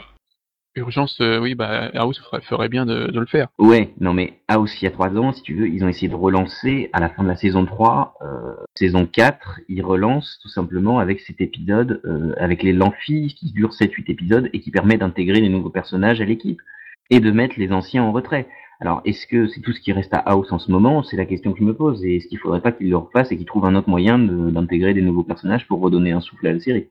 urgence, 0.76 1.18
euh, 1.22 1.40
oui, 1.40 1.56
bah, 1.56 1.92
House 1.94 2.22
ferait, 2.44 2.70
bien 2.70 2.86
de, 2.86 3.12
le 3.14 3.26
faire. 3.26 3.48
Ouais, 3.60 3.94
non 4.00 4.14
mais 4.14 4.40
House, 4.48 4.82
il 4.82 4.86
y 4.86 4.88
a 4.88 4.92
trois 4.92 5.10
ans, 5.10 5.34
si 5.34 5.42
tu 5.42 5.54
veux, 5.54 5.68
ils 5.68 5.84
ont 5.84 5.88
essayé 5.88 6.08
de 6.08 6.16
relancer 6.16 6.90
à 6.94 7.00
la 7.00 7.10
fin 7.10 7.24
de 7.24 7.28
la 7.28 7.36
saison 7.36 7.66
3, 7.66 8.16
euh, 8.22 8.54
saison 8.76 9.06
4, 9.06 9.62
ils 9.68 9.84
relancent 9.84 10.40
tout 10.42 10.50
simplement 10.50 11.00
avec 11.00 11.20
cet 11.22 11.42
épisode, 11.42 12.02
euh, 12.06 12.34
avec 12.38 12.64
les 12.64 12.74
Lanphis 12.74 13.36
qui 13.38 13.52
dure 13.52 13.74
7-8 13.74 14.10
épisodes 14.12 14.50
et 14.54 14.60
qui 14.60 14.72
permet 14.72 14.98
d'intégrer 14.98 15.42
les 15.42 15.50
nouveaux 15.50 15.70
personnages 15.70 16.22
à 16.22 16.26
l'équipe 16.26 16.62
et 17.10 17.20
de 17.20 17.32
mettre 17.32 17.56
les 17.58 17.72
anciens 17.72 18.04
en 18.04 18.12
retrait. 18.12 18.48
Alors, 18.80 19.02
est-ce 19.06 19.28
que 19.28 19.48
c'est 19.48 19.62
tout 19.62 19.74
ce 19.74 19.80
qui 19.80 19.94
reste 19.94 20.14
à 20.14 20.18
House 20.18 20.52
en 20.52 20.58
ce 20.58 20.72
moment? 20.72 21.04
C'est 21.04 21.18
la 21.18 21.26
question 21.26 21.54
que 21.54 21.60
je 21.60 21.64
me 21.64 21.76
pose. 21.76 22.04
Et 22.04 22.16
est-ce 22.16 22.28
qu'il 22.28 22.40
faudrait 22.40 22.62
pas 22.62 22.72
qu'ils 22.72 22.90
le 22.90 22.98
refassent 22.98 23.32
et 23.32 23.38
qu'ils 23.38 23.46
trouvent 23.46 23.66
un 23.66 23.76
autre 23.76 23.90
moyen 23.90 24.18
d'intégrer 24.18 24.96
des 24.96 25.04
nouveaux 25.04 25.24
personnages 25.24 25.68
pour 25.68 25.82
redonner 25.82 26.14
un 26.14 26.22
souffle 26.22 26.48
à 26.48 26.54
la 26.54 26.60
série? 26.60 26.88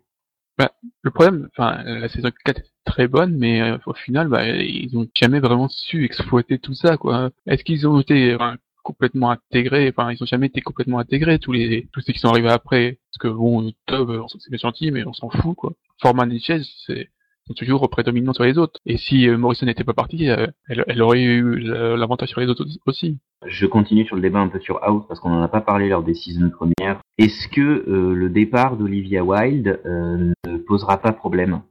Le 1.03 1.11
problème, 1.11 1.49
enfin, 1.53 1.83
la 1.85 2.09
saison 2.09 2.31
4 2.45 2.59
est 2.59 2.71
très 2.85 3.09
bonne, 3.09 3.37
mais 3.37 3.61
euh, 3.63 3.79
au 3.87 3.95
final, 3.95 4.29
bah, 4.29 4.47
ils 4.47 4.97
ont 4.97 5.07
jamais 5.15 5.41
vraiment 5.41 5.69
su 5.69 6.05
exploiter 6.05 6.59
tout 6.59 6.75
ça, 6.75 6.97
quoi. 6.97 7.31
Est-ce 7.47 7.65
qu'ils 7.65 7.87
ont 7.87 8.01
été 8.01 8.37
complètement 8.83 9.31
intégrés? 9.31 9.93
Enfin, 9.95 10.13
ils 10.13 10.23
ont 10.23 10.27
jamais 10.27 10.47
été 10.47 10.61
complètement 10.61 10.99
intégrés 10.99 11.39
tous 11.39 11.53
les 11.53 11.89
tous 11.93 12.01
ceux 12.01 12.13
qui 12.13 12.19
sont 12.19 12.29
arrivés 12.29 12.51
après. 12.51 12.99
Parce 13.11 13.19
que 13.19 13.29
bon, 13.29 13.73
Tob, 13.87 14.27
c'est 14.39 14.51
bien 14.51 14.59
gentil, 14.59 14.91
mais 14.91 15.05
on 15.07 15.13
s'en 15.13 15.31
fout, 15.31 15.57
quoi. 15.57 15.73
Forman 16.01 16.33
et 16.33 16.39
Chase, 16.41 16.69
c'est 16.87 17.11
toujours 17.55 17.89
prédominants 17.91 18.33
sur 18.33 18.45
les 18.45 18.59
autres. 18.59 18.79
Et 18.87 18.97
si 18.97 19.29
euh, 19.29 19.37
Morrison 19.39 19.67
n'était 19.67 19.85
pas 19.85 19.95
parti, 19.95 20.29
euh, 20.31 20.47
elle, 20.69 20.85
elle 20.87 21.03
aurait 21.03 21.23
eu 21.23 21.61
l'avantage 21.61 22.29
sur 22.31 22.41
les 22.41 22.47
autres 22.49 22.65
aussi. 22.87 23.19
Je 23.47 23.67
continue 23.67 24.05
sur 24.07 24.17
le 24.17 24.23
débat 24.23 24.41
un 24.41 24.49
peu 24.49 24.61
sur 24.61 24.83
House 24.83 25.05
parce 25.09 25.21
qu'on 25.21 25.31
n'en 25.31 25.43
a 25.43 25.49
pas 25.49 25.61
parlé 25.61 25.89
lors 25.89 26.03
des 26.03 26.15
saisons 26.15 26.51
premières. 26.51 27.01
Est-ce 27.19 27.49
que 27.49 27.61
euh, 27.89 28.15
le 28.15 28.29
départ 28.31 28.77
d'Olivia 28.77 29.25
Wilde 29.25 29.81
euh, 29.87 30.33
ne 30.47 30.57
posera 30.59 31.01
pas 31.01 31.13
problème? 31.13 31.63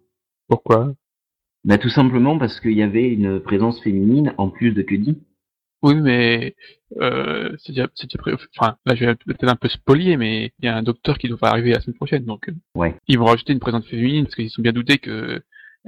Pourquoi? 0.48 0.94
Bah, 1.64 1.78
Tout 1.78 1.90
simplement 1.90 2.38
parce 2.38 2.60
qu'il 2.60 2.74
y 2.74 2.82
avait 2.84 3.10
une 3.12 3.40
présence 3.40 3.82
féminine 3.82 4.34
en 4.38 4.50
plus 4.50 4.72
de 4.72 4.82
Cuddy. 4.82 5.18
Oui, 5.82 5.96
mais 5.96 6.56
euh, 7.00 7.56
c'est 7.60 7.72
déjà, 7.72 7.88
c'est 7.96 8.08
déjà 8.08 8.18
pré- 8.18 8.34
Enfin, 8.58 8.76
là, 8.86 8.96
je 8.96 9.06
vais 9.06 9.16
peut-être 9.16 9.48
un 9.48 9.56
peu 9.56 9.70
spolier, 9.70 10.18
mais 10.18 10.52
il 10.60 10.66
y 10.66 10.68
a 10.68 10.76
un 10.76 10.84
docteur 10.84 11.18
qui 11.18 11.30
devrait 11.30 11.48
arriver 11.50 11.72
la 11.72 11.80
semaine 11.80 11.96
prochaine, 11.96 12.26
donc 12.26 12.50
Ouais. 12.76 12.96
ils 13.08 13.18
vont 13.18 13.26
rajouter 13.26 13.54
une 13.54 13.60
présence 13.60 13.86
féminine 13.88 14.26
parce 14.26 14.36
qu'ils 14.36 14.50
sont 14.50 14.62
bien 14.62 14.74
doutés 14.74 14.98
que 14.98 15.42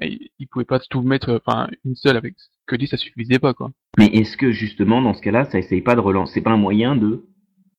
euh, 0.03 0.08
ils 0.39 0.48
pouvaient 0.48 0.65
pas 0.65 0.79
tout 0.79 1.01
mettre, 1.01 1.41
enfin, 1.46 1.67
une 1.86 1.96
seule 1.96 2.17
avec 2.17 2.36
que 2.67 2.75
dit, 2.75 2.88
ça 2.88 2.98
suffisait 2.98 3.39
pas, 3.39 3.53
quoi. 3.53 3.72
Mais 3.98 4.08
est-ce 4.08 4.38
que 4.38 4.51
justement 4.51 5.01
dans 5.01 5.13
ce 5.13 5.22
cas-là, 5.22 5.46
ça 5.46 5.60
essaye 5.60 5.81
pas 5.81 5.96
de 5.96 6.00
relancer, 6.00 6.34
c'est 6.36 6.41
pas 6.41 6.51
un 6.51 6.58
moyen 6.58 6.96
de 6.96 7.25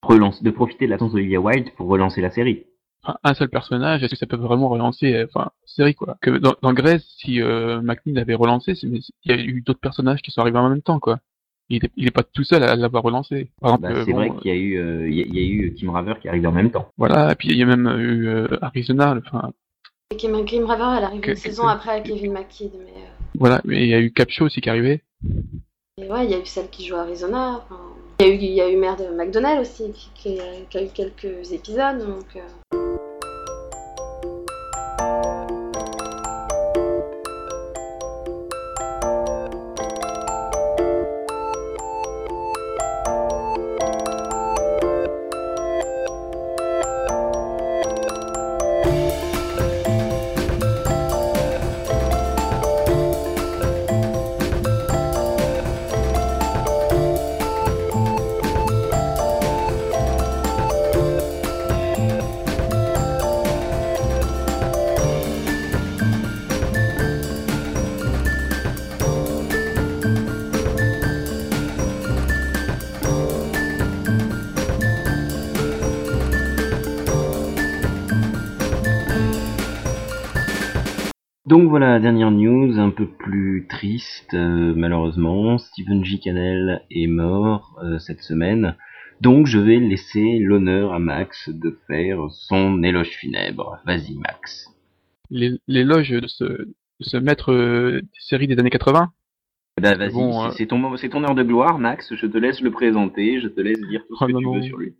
relancer, 0.03 0.45
de 0.45 0.51
profiter 0.51 0.87
de 0.87 0.91
l'absence 0.91 1.13
d'Olivia 1.13 1.41
Wilde 1.41 1.71
pour 1.77 1.87
relancer 1.89 2.21
la 2.21 2.31
série? 2.31 2.65
Enfin, 3.05 3.17
un 3.25 3.35
seul 3.35 3.49
personnage, 3.49 4.03
est-ce 4.03 4.13
que 4.13 4.19
ça 4.19 4.27
peut 4.27 4.37
vraiment 4.37 4.69
relancer, 4.69 5.13
euh, 5.15 5.27
enfin, 5.35 5.51
série, 5.65 5.95
quoi? 5.95 6.17
Que 6.21 6.31
dans, 6.31 6.55
dans 6.63 6.73
Grey's, 6.73 7.03
si 7.19 7.41
euh, 7.41 7.81
McNeil 7.83 8.19
avait 8.19 8.35
relancé, 8.35 8.75
il 8.83 9.01
y 9.25 9.33
a 9.33 9.37
eu 9.37 9.61
d'autres 9.63 9.81
personnages 9.81 10.23
qui 10.23 10.31
sont 10.31 10.41
arrivés 10.41 10.59
en 10.59 10.69
même 10.69 10.83
temps, 10.83 11.01
quoi. 11.01 11.19
Il 11.69 11.85
est, 11.85 11.91
il 11.97 12.07
est 12.07 12.11
pas 12.13 12.23
tout 12.23 12.45
seul 12.45 12.63
à 12.65 12.77
l'avoir 12.77 13.03
relancé. 13.03 13.51
Bah, 13.63 13.79
euh, 13.83 14.05
C'est 14.05 14.13
bon, 14.13 14.19
vrai 14.19 14.31
euh, 14.31 14.35
qu'il 14.41 14.51
y 14.51 14.55
a 14.55 14.57
eu, 14.59 14.77
euh, 14.79 15.09
il 15.09 15.15
y, 15.17 15.23
a- 15.23 15.27
il 15.27 15.35
y 15.35 15.39
a 15.39 15.43
eu 15.49 15.75
Kim 15.75 15.91
Raver 15.91 16.15
qui 16.21 16.29
arrive 16.29 16.47
en 16.47 16.53
même 16.53 16.71
temps. 16.71 16.89
voilà, 16.99 17.33
et 17.33 17.35
puis 17.35 17.49
il 17.49 17.57
y 17.57 17.63
a 17.63 17.67
même 17.67 17.87
eu 17.99 18.27
euh, 18.29 18.47
Arizona, 18.61 19.19
enfin, 19.25 19.53
Kim, 20.17 20.45
Kim 20.45 20.65
Raver, 20.65 20.99
elle 20.99 21.05
arrive 21.05 21.21
Que- 21.21 21.31
une 21.31 21.37
saison 21.37 21.67
après 21.67 22.03
Kevin 22.03 22.33
McKidd. 22.33 22.73
Mais, 22.79 22.91
euh, 22.93 23.05
voilà, 23.39 23.61
mais 23.65 23.83
il 23.83 23.89
y 23.89 23.95
a 23.95 24.01
eu 24.01 24.13
Capshaw 24.13 24.45
aussi 24.47 24.61
qui 24.61 24.69
est 24.69 24.73
arrivé. 24.73 25.01
et 25.99 26.09
ouais, 26.11 26.25
il 26.25 26.31
y 26.31 26.35
a 26.35 26.39
eu 26.39 26.47
celle 26.47 26.69
qui 26.69 26.87
joue 26.87 26.97
Arizona. 26.97 27.63
enfin, 27.65 27.81
Il 28.21 28.27
y 28.45 28.61
a 28.61 28.65
y 28.65 28.69
a 28.69 28.71
eu 28.71 28.77
Mère 28.77 28.97
de 28.97 29.05
McDonald 29.15 29.61
aussi, 29.61 29.93
qui, 29.93 30.11
qui- 30.15 30.39
qui 30.71 30.79
a 30.79 30.83
eu 30.83 30.89
quelques 30.95 31.53
épisodes. 31.53 31.99
Donc, 31.99 32.37
Donc 81.53 81.69
voilà, 81.69 82.01
dernière 82.01 82.31
news, 82.31 82.79
un 82.79 82.89
peu 82.89 83.07
plus 83.07 83.67
triste, 83.69 84.33
euh, 84.33 84.73
malheureusement. 84.75 85.59
Stephen 85.59 86.03
J. 86.03 86.19
Cannell 86.19 86.83
est 86.91 87.07
mort 87.07 87.79
euh, 87.85 87.99
cette 87.99 88.23
semaine. 88.23 88.75
Donc 89.21 89.47
je 89.47 89.59
vais 89.59 89.79
laisser 89.79 90.39
l'honneur 90.39 90.95
à 90.95 90.99
Max 90.99 91.51
de 91.51 91.79
faire 91.87 92.21
son 92.31 92.83
éloge 92.83 93.11
funèbre. 93.11 93.83
Vas-y 93.85 94.15
Max. 94.15 94.71
L'éloge 95.29 96.09
de 96.09 96.27
ce, 96.27 96.45
de 96.45 96.75
ce 97.01 97.19
maître 97.19 97.53
euh, 97.53 98.01
série 98.19 98.47
des 98.47 98.59
années 98.59 98.71
80 98.71 99.13
bah, 99.79 99.95
vas-y, 99.95 100.13
bon, 100.15 100.51
c'est 100.53 100.67
ton, 100.67 100.81
ton 100.97 101.23
heure 101.23 101.35
de 101.35 101.43
gloire, 101.43 101.79
Max. 101.79 102.15
Je 102.15 102.27
te 102.27 102.39
laisse 102.39 102.63
le 102.63 102.71
présenter, 102.71 103.43
je 103.43 103.49
te 103.49 103.61
laisse 103.61 103.81
dire 103.91 104.01
tout 104.09 104.17
ce 104.17 104.25
oh, 104.25 104.27
que 104.27 104.39
tu 104.39 104.55
veux 104.55 104.63
sur 104.63 104.79
lui. 104.79 104.95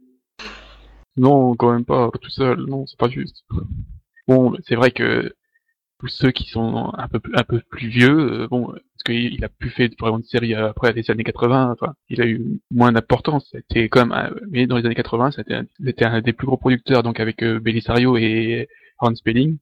Non, 1.17 1.55
quand 1.55 1.73
même 1.73 1.87
pas, 1.87 2.11
tout 2.21 2.31
seul. 2.31 2.67
Non, 2.67 2.85
c'est 2.85 2.99
pas 2.99 3.09
juste. 3.09 3.43
Bon, 4.29 4.55
c'est 4.65 4.75
vrai 4.75 4.91
que 4.91 5.33
tous 6.03 6.09
ceux 6.09 6.33
qui 6.33 6.49
sont 6.51 6.93
un 6.99 7.07
peu 7.07 7.21
un 7.35 7.45
peu 7.45 7.61
plus 7.71 7.87
vieux, 7.89 8.43
euh, 8.43 8.49
bon, 8.49 8.67
parce 8.67 9.05
qu'il 9.05 9.45
a 9.45 9.49
plus 9.49 9.71
fait 9.71 9.89
vraiment 10.01 10.19
de 10.19 10.25
séries 10.25 10.53
après 10.55 10.93
les 10.93 11.09
années 11.13 11.23
80, 11.23 11.71
enfin, 11.81 11.95
il 12.09 12.21
a 12.21 12.27
eu 12.27 12.61
moins 12.73 12.91
d'importance. 12.91 13.49
C'était 13.53 13.89
comme, 13.89 14.11
euh, 14.11 14.31
mais 14.51 14.67
dans 14.67 14.77
les 14.77 14.85
années 14.85 14.97
80, 14.97 15.31
c'était 15.31 15.55
un, 15.55 15.67
un 16.01 16.21
des 16.21 16.33
plus 16.33 16.47
gros 16.47 16.57
producteurs, 16.57 17.05
donc 17.05 17.21
avec 17.21 17.45
euh, 17.45 17.61
Belisario 17.61 18.17
et 18.17 18.69
Hans 18.99 19.15
Spelling. 19.15 19.59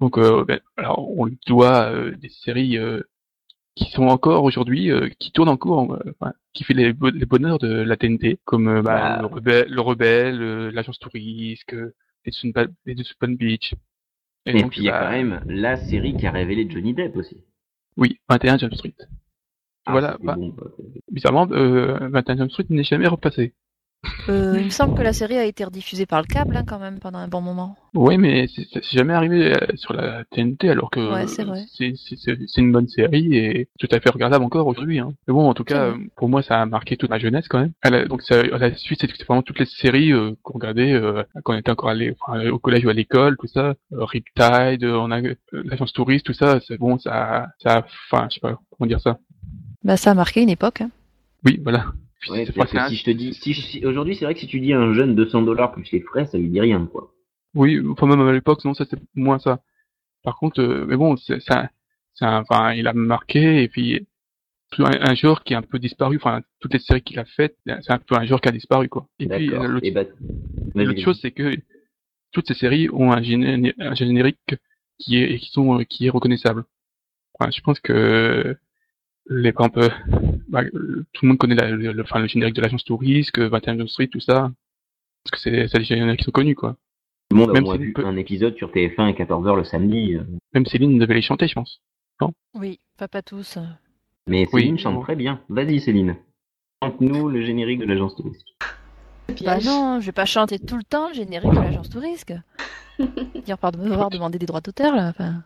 Donc, 0.00 0.18
euh, 0.18 0.44
ben, 0.44 0.58
alors, 0.76 1.08
on 1.16 1.26
lui 1.26 1.38
doit 1.46 1.92
des 2.16 2.30
séries 2.30 2.76
qui 3.76 3.90
sont 3.92 4.08
encore 4.08 4.42
aujourd'hui, 4.42 4.90
qui 5.20 5.30
tournent 5.30 5.48
encore, 5.48 5.98
enfin, 6.20 6.32
qui 6.52 6.64
fait 6.64 6.74
les, 6.74 6.92
les, 7.14 7.26
bonheurs 7.26 7.58
de 7.58 7.68
la 7.68 7.96
TNT, 7.96 8.40
comme 8.44 8.82
bah, 8.82 9.18
le 9.20 9.26
Rebelle, 9.26 9.68
le 9.68 9.80
Rebelle 9.80 10.68
l'Agence 10.70 10.98
Touriste, 10.98 11.76
les 12.24 12.32
Sun 12.32 12.52
Beach. 13.36 13.74
Et, 14.46 14.64
puis 14.64 14.80
il 14.80 14.84
y 14.84 14.88
a 14.88 14.92
bah, 14.92 15.00
quand 15.06 15.12
même 15.12 15.42
la 15.46 15.76
série 15.76 16.16
qui 16.16 16.26
a 16.26 16.30
révélé 16.30 16.68
Johnny 16.68 16.94
Depp 16.94 17.16
aussi. 17.16 17.44
Oui, 17.96 18.18
21 18.28 18.58
Jump 18.58 18.74
Street. 18.74 18.94
Ah, 19.86 19.92
voilà, 19.92 20.16
bah, 20.22 20.36
bizarrement, 21.10 21.46
euh, 21.50 22.08
21 22.08 22.36
Jump 22.38 22.50
Street 22.50 22.66
n'est 22.70 22.84
jamais 22.84 23.06
repassé. 23.06 23.54
Euh, 24.28 24.56
il 24.58 24.66
me 24.66 24.70
semble 24.70 24.96
que 24.96 25.02
la 25.02 25.12
série 25.12 25.36
a 25.36 25.44
été 25.44 25.64
rediffusée 25.64 26.06
par 26.06 26.20
le 26.22 26.26
câble 26.26 26.56
hein, 26.56 26.64
quand 26.66 26.78
même 26.78 27.00
pendant 27.00 27.18
un 27.18 27.28
bon 27.28 27.40
moment. 27.40 27.76
Oui, 27.94 28.16
mais 28.16 28.46
c'est 28.48 28.82
jamais 28.84 29.12
arrivé 29.12 29.54
euh, 29.54 29.66
sur 29.74 29.92
la 29.92 30.24
TNT 30.30 30.70
alors 30.70 30.90
que 30.90 31.26
c'est 31.26 32.56
une 32.56 32.72
bonne 32.72 32.88
série 32.88 33.36
et 33.36 33.68
tout 33.78 33.88
à 33.90 34.00
fait 34.00 34.10
regardable 34.10 34.44
encore 34.44 34.66
aujourd'hui. 34.66 35.00
Hein. 35.00 35.12
Mais 35.26 35.34
bon, 35.34 35.48
en 35.48 35.54
tout 35.54 35.64
cas, 35.64 35.94
pour 36.16 36.28
moi, 36.28 36.42
ça 36.42 36.60
a 36.60 36.66
marqué 36.66 36.96
toute 36.96 37.10
ma 37.10 37.18
jeunesse 37.18 37.48
quand 37.48 37.60
même. 37.60 37.72
Elle 37.82 38.08
donc 38.08 38.22
ça, 38.22 38.42
la 38.42 38.74
suite, 38.74 39.00
c'est 39.00 39.24
vraiment 39.24 39.42
toutes 39.42 39.58
les 39.58 39.66
séries 39.66 40.12
euh, 40.12 40.32
qu'on 40.42 40.54
regardait 40.54 40.92
euh, 40.92 41.22
quand 41.44 41.54
on 41.54 41.58
était 41.58 41.70
encore 41.70 41.90
allé, 41.90 42.14
enfin, 42.20 42.48
au 42.48 42.58
collège 42.58 42.84
ou 42.86 42.88
à 42.88 42.94
l'école, 42.94 43.36
tout 43.36 43.48
ça. 43.48 43.74
Riptide, 43.90 44.84
on 44.84 45.10
a 45.10 45.20
l'agence 45.52 45.92
touriste, 45.92 46.26
tout 46.26 46.32
ça. 46.32 46.60
C'est 46.66 46.78
bon, 46.78 46.98
ça, 46.98 47.48
ça, 47.62 47.84
enfin, 48.10 48.28
je 48.30 48.34
sais 48.34 48.40
pas 48.40 48.58
comment 48.78 48.88
dire 48.88 49.00
ça. 49.00 49.18
Bah, 49.82 49.96
ça 49.96 50.12
a 50.12 50.14
marqué 50.14 50.42
une 50.42 50.50
époque. 50.50 50.80
Hein. 50.82 50.90
Oui, 51.44 51.60
voilà. 51.62 51.86
Ouais, 52.28 52.44
si 52.44 52.96
je 52.96 53.04
te 53.04 53.10
dis, 53.10 53.34
si, 53.34 53.84
aujourd'hui, 53.84 54.14
c'est 54.14 54.26
vrai 54.26 54.34
que 54.34 54.40
si 54.40 54.46
tu 54.46 54.60
dis 54.60 54.74
à 54.74 54.78
un 54.78 54.92
jeune 54.92 55.14
200 55.14 55.42
dollars 55.42 55.72
plus 55.72 55.90
les 55.90 56.00
frais, 56.00 56.26
ça 56.26 56.36
lui 56.36 56.48
dit 56.48 56.60
rien, 56.60 56.86
quoi. 56.86 57.14
Oui, 57.54 57.80
enfin 57.88 58.06
même 58.06 58.20
à 58.20 58.32
l'époque, 58.32 58.64
non, 58.64 58.74
c'est 58.74 58.88
moins 59.14 59.38
ça. 59.38 59.60
Par 60.22 60.36
contre, 60.36 60.60
euh, 60.60 60.84
mais 60.86 60.96
bon, 60.96 61.16
c'est 61.16 61.40
ça, 61.40 61.70
enfin, 62.20 62.74
il 62.74 62.86
a 62.86 62.92
marqué 62.92 63.62
et 63.62 63.68
puis 63.68 64.06
un, 64.78 65.10
un, 65.10 65.14
genre 65.14 65.42
qui 65.42 65.54
est 65.54 65.56
un 65.56 65.62
peu 65.62 65.78
disparu. 65.78 66.16
Enfin, 66.16 66.42
toutes 66.60 66.74
les 66.74 66.78
séries 66.78 67.02
qu'il 67.02 67.18
a 67.18 67.24
faites, 67.24 67.56
c'est 67.66 67.90
un 67.90 67.98
peu 67.98 68.14
un 68.16 68.24
genre 68.24 68.40
qui 68.40 68.48
a 68.48 68.52
disparu, 68.52 68.88
quoi. 68.88 69.08
Et 69.18 69.26
puis 69.26 69.46
l'autre 69.46 69.90
bah, 69.92 70.96
chose, 71.02 71.18
c'est 71.20 71.32
que 71.32 71.56
toutes 72.32 72.46
ces 72.46 72.54
séries 72.54 72.88
ont 72.90 73.12
un, 73.12 73.22
générique 73.22 74.56
qui 74.98 75.16
est 75.16 75.38
qui 75.38 75.50
sont 75.50 75.78
qui 75.88 76.06
est 76.06 76.10
reconnaissable. 76.10 76.64
Enfin, 77.34 77.50
je 77.50 77.60
pense 77.62 77.80
que 77.80 78.56
les 79.28 79.52
par 79.52 79.66
exemple, 79.66 79.92
bah, 80.48 80.62
tout 80.64 81.24
le 81.24 81.28
monde 81.28 81.38
connaît 81.38 81.54
la, 81.54 81.70
le, 81.70 82.02
enfin, 82.02 82.20
le 82.20 82.26
générique 82.26 82.56
de 82.56 82.62
l'agence 82.62 82.84
touriste, 82.84 83.38
21 83.38 83.78
Jump 83.78 83.88
Street, 83.88 84.08
tout 84.08 84.20
ça, 84.20 84.50
parce 85.24 85.30
que 85.32 85.38
c'est 85.38 85.68
c'est 85.68 85.78
des 85.78 85.84
génériques 85.84 86.20
qui 86.20 86.24
sont 86.24 86.30
connus 86.30 86.54
quoi. 86.54 86.76
Tout 87.30 87.36
le 87.36 87.46
monde 87.46 87.56
a 87.56 87.76
vu 87.76 87.94
un 87.98 88.16
épisode 88.16 88.56
sur 88.56 88.70
TF1 88.72 89.08
à 89.08 89.12
14h 89.12 89.56
le 89.56 89.64
samedi. 89.64 90.16
Euh. 90.16 90.24
Même 90.52 90.66
Céline 90.66 90.98
devait 90.98 91.14
les 91.14 91.22
chanter, 91.22 91.46
je 91.46 91.54
pense. 91.54 91.80
Non? 92.20 92.32
Oui, 92.54 92.80
pas, 92.98 93.06
pas 93.06 93.22
tous. 93.22 93.56
Mais 94.26 94.46
Céline 94.46 94.78
chante 94.78 95.00
très 95.02 95.14
bien. 95.14 95.40
Vas-y 95.48 95.80
Céline, 95.80 96.16
chante-nous 96.82 97.28
le 97.28 97.44
générique 97.44 97.78
de 97.78 97.86
l'agence 97.86 98.16
touriste. 98.16 98.46
Bah 99.44 99.58
non, 99.64 100.00
je 100.00 100.06
vais 100.06 100.12
pas 100.12 100.24
chanter 100.24 100.58
tout 100.58 100.76
le 100.76 100.82
temps 100.82 101.08
le 101.08 101.14
générique 101.14 101.50
de 101.52 101.56
l'agence 101.56 101.88
touriste. 101.88 102.34
Dire 103.44 103.58
par 103.58 103.70
devoir 103.70 104.10
demander 104.10 104.38
des 104.38 104.46
droits 104.46 104.60
d'auteur 104.60 104.94
là. 104.96 105.08
Enfin 105.08 105.44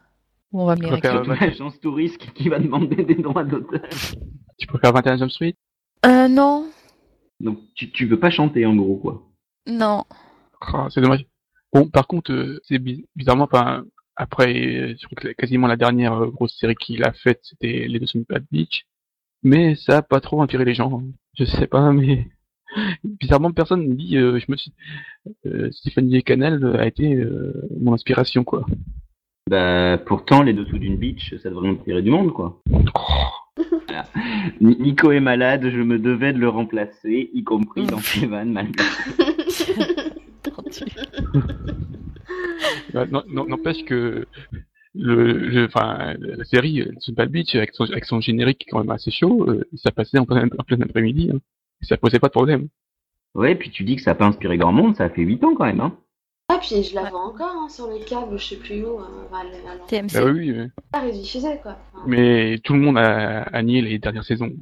on 0.63 0.67
va 0.67 0.77
me 0.77 0.83
les 0.83 0.91
réclamer. 0.91 1.27
une 1.27 1.33
agence 1.33 1.81
touriste 1.81 2.33
qui 2.35 2.49
va 2.49 2.59
demander 2.59 3.05
des 3.05 3.17
droits 3.17 3.45
d'auteur. 3.45 3.83
Tu 4.59 4.67
préfères 4.67 4.93
21 4.93 5.19
Jump 5.19 5.31
Street 5.31 5.55
Euh, 6.07 6.29
non. 6.29 6.67
Donc, 7.41 7.59
tu, 7.75 7.91
tu 7.91 8.07
veux 8.07 8.19
pas 8.19 8.31
chanter, 8.31 8.65
en 8.65 8.77
gros, 8.77 8.97
quoi. 8.97 9.23
Non. 9.67 10.05
Oh, 10.73 10.87
c'est 10.91 11.01
dommage. 11.01 11.27
Bon, 11.73 11.89
par 11.89 12.07
contre, 12.07 12.33
euh, 12.33 12.61
c'est 12.65 12.79
bizarrement, 12.79 13.45
enfin, 13.45 13.85
après, 14.17 14.97
quasiment 15.39 15.67
la 15.67 15.77
dernière 15.77 16.15
euh, 16.15 16.31
grosse 16.31 16.57
série 16.57 16.77
qu'il 16.77 17.03
a 17.05 17.13
faite, 17.13 17.41
c'était 17.43 17.87
Les 17.89 17.99
deux 17.99 18.07
Bad 18.29 18.45
Beach. 18.51 18.87
Mais 19.43 19.75
ça 19.75 19.99
a 19.99 20.03
pas 20.03 20.21
trop 20.21 20.41
inspiré 20.41 20.65
les 20.65 20.75
gens. 20.75 21.03
Je 21.37 21.45
sais 21.45 21.67
pas, 21.67 21.93
mais 21.93 22.29
bizarrement, 23.05 23.53
personne 23.53 23.89
ne 23.89 23.95
dit, 23.95 24.17
euh, 24.17 24.39
je 24.39 24.47
me 24.49 24.57
suis, 24.57 24.73
euh, 25.47 25.71
Stéphanie 25.73 26.23
Canel 26.23 26.65
a 26.79 26.87
été 26.87 27.25
mon 27.81 27.95
inspiration, 27.95 28.45
quoi. 28.45 28.65
Bah, 29.51 29.99
pourtant, 30.07 30.43
les 30.43 30.55
dessous 30.55 30.79
d'une 30.79 30.97
beach, 30.97 31.35
ça 31.43 31.51
devrait 31.51 31.69
inspirer 31.69 32.01
du 32.01 32.11
monde, 32.11 32.33
quoi. 32.33 32.61
Voilà. 33.87 34.07
Nico 34.61 35.13
est 35.13 35.21
malade, 35.21 35.71
je 35.71 35.81
me 35.81 35.99
devais 35.99 36.33
de 36.33 36.39
le 36.39 36.49
remplacer, 36.49 37.31
y 37.33 37.45
compris 37.45 37.87
dans 37.87 37.99
ses 38.01 38.27
vannes 38.27 38.53
malgré 38.53 38.83
N'empêche 42.93 43.85
que 43.85 44.27
le, 44.95 45.67
enfin, 45.67 46.15
la 46.19 46.45
série 46.45 46.89
Super 46.99 47.29
Beach 47.29 47.55
avec 47.55 47.75
son, 47.75 47.85
avec 47.85 48.05
son 48.07 48.21
générique 48.21 48.67
quand 48.71 48.79
même 48.79 48.91
assez 48.91 49.11
chaud, 49.11 49.49
euh, 49.49 49.65
ça 49.77 49.93
passait 49.93 50.19
en 50.19 50.25
plein, 50.25 50.49
en 50.59 50.65
plein 50.65 50.81
après-midi. 50.81 51.31
Hein. 51.33 51.39
Ça 51.83 51.97
posait 51.97 52.19
pas 52.19 52.29
de 52.29 52.33
problème. 52.33 52.69
Ouais, 53.35 53.55
puis 53.55 53.71
tu 53.71 53.85
dis 53.85 53.97
que 53.97 54.03
ça 54.03 54.13
a 54.13 54.15
pas 54.15 54.27
inspiré 54.27 54.57
grand 54.57 54.73
monde, 54.73 54.97
ça 54.97 55.05
a 55.05 55.11
fait 55.11 55.23
8 55.23 55.45
ans 55.45 55.55
quand 55.55 55.67
même. 55.67 55.81
Hein. 55.81 55.97
Ah, 56.49 56.59
puis 56.61 56.83
je 56.83 56.95
la 56.95 57.09
vois 57.09 57.25
encore 57.25 57.55
hein, 57.57 57.69
sur 57.71 57.89
le 57.89 57.99
câble, 58.05 58.39
je 58.39 58.49
sais 58.49 58.57
plus 58.57 58.85
où. 58.85 58.99
Hein, 58.99 59.11
TMC. 59.89 60.13
Bah 60.13 60.25
oui, 60.25 60.53
oui. 60.53 60.69
Pas 60.93 61.03
quoi. 61.63 61.79
Mais 62.07 62.59
tout 62.59 62.75
le 62.75 62.81
monde 62.81 62.99
a, 62.99 63.63
nié 63.63 63.81
les 63.81 63.99
dernières 63.99 64.25
saisons. 64.25 64.53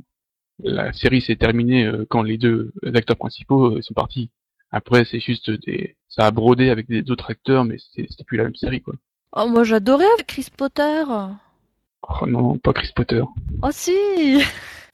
La 0.62 0.92
série 0.92 1.20
s'est 1.20 1.36
terminée 1.36 1.84
euh, 1.84 2.06
quand 2.08 2.22
les 2.22 2.38
deux 2.38 2.72
acteurs 2.94 3.16
principaux 3.16 3.76
euh, 3.76 3.82
sont 3.82 3.94
partis. 3.94 4.30
Après, 4.70 5.04
c'est 5.04 5.18
juste 5.18 5.50
des, 5.66 5.96
ça 6.08 6.26
a 6.26 6.30
brodé 6.30 6.70
avec 6.70 6.88
des 6.88 7.10
autres 7.10 7.30
acteurs, 7.30 7.64
mais 7.64 7.76
c'était 7.78 8.24
plus 8.24 8.36
la 8.36 8.44
même 8.44 8.54
série, 8.54 8.80
quoi. 8.80 8.94
Oh, 9.34 9.46
moi 9.48 9.64
j'adorais 9.64 10.06
avec 10.14 10.26
Chris 10.26 10.48
Potter. 10.56 11.04
Oh 11.08 12.26
non, 12.26 12.58
pas 12.58 12.72
Chris 12.72 12.90
Potter. 12.94 13.22
Oh 13.62 13.68
si. 13.70 13.92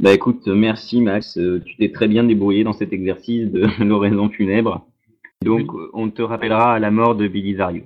Bah 0.00 0.12
écoute, 0.12 0.46
merci 0.46 1.00
Max, 1.00 1.38
euh, 1.38 1.60
tu 1.64 1.76
t'es 1.76 1.90
très 1.90 2.06
bien 2.06 2.22
débrouillé 2.22 2.62
dans 2.62 2.72
cet 2.72 2.92
exercice 2.92 3.50
de 3.50 3.66
l'oraison 3.84 4.28
funèbre. 4.28 4.86
Donc, 5.44 5.70
on 5.92 6.10
te 6.10 6.22
rappellera 6.22 6.74
à 6.74 6.78
la 6.78 6.90
mort 6.90 7.14
de 7.14 7.28
Belisario. 7.28 7.84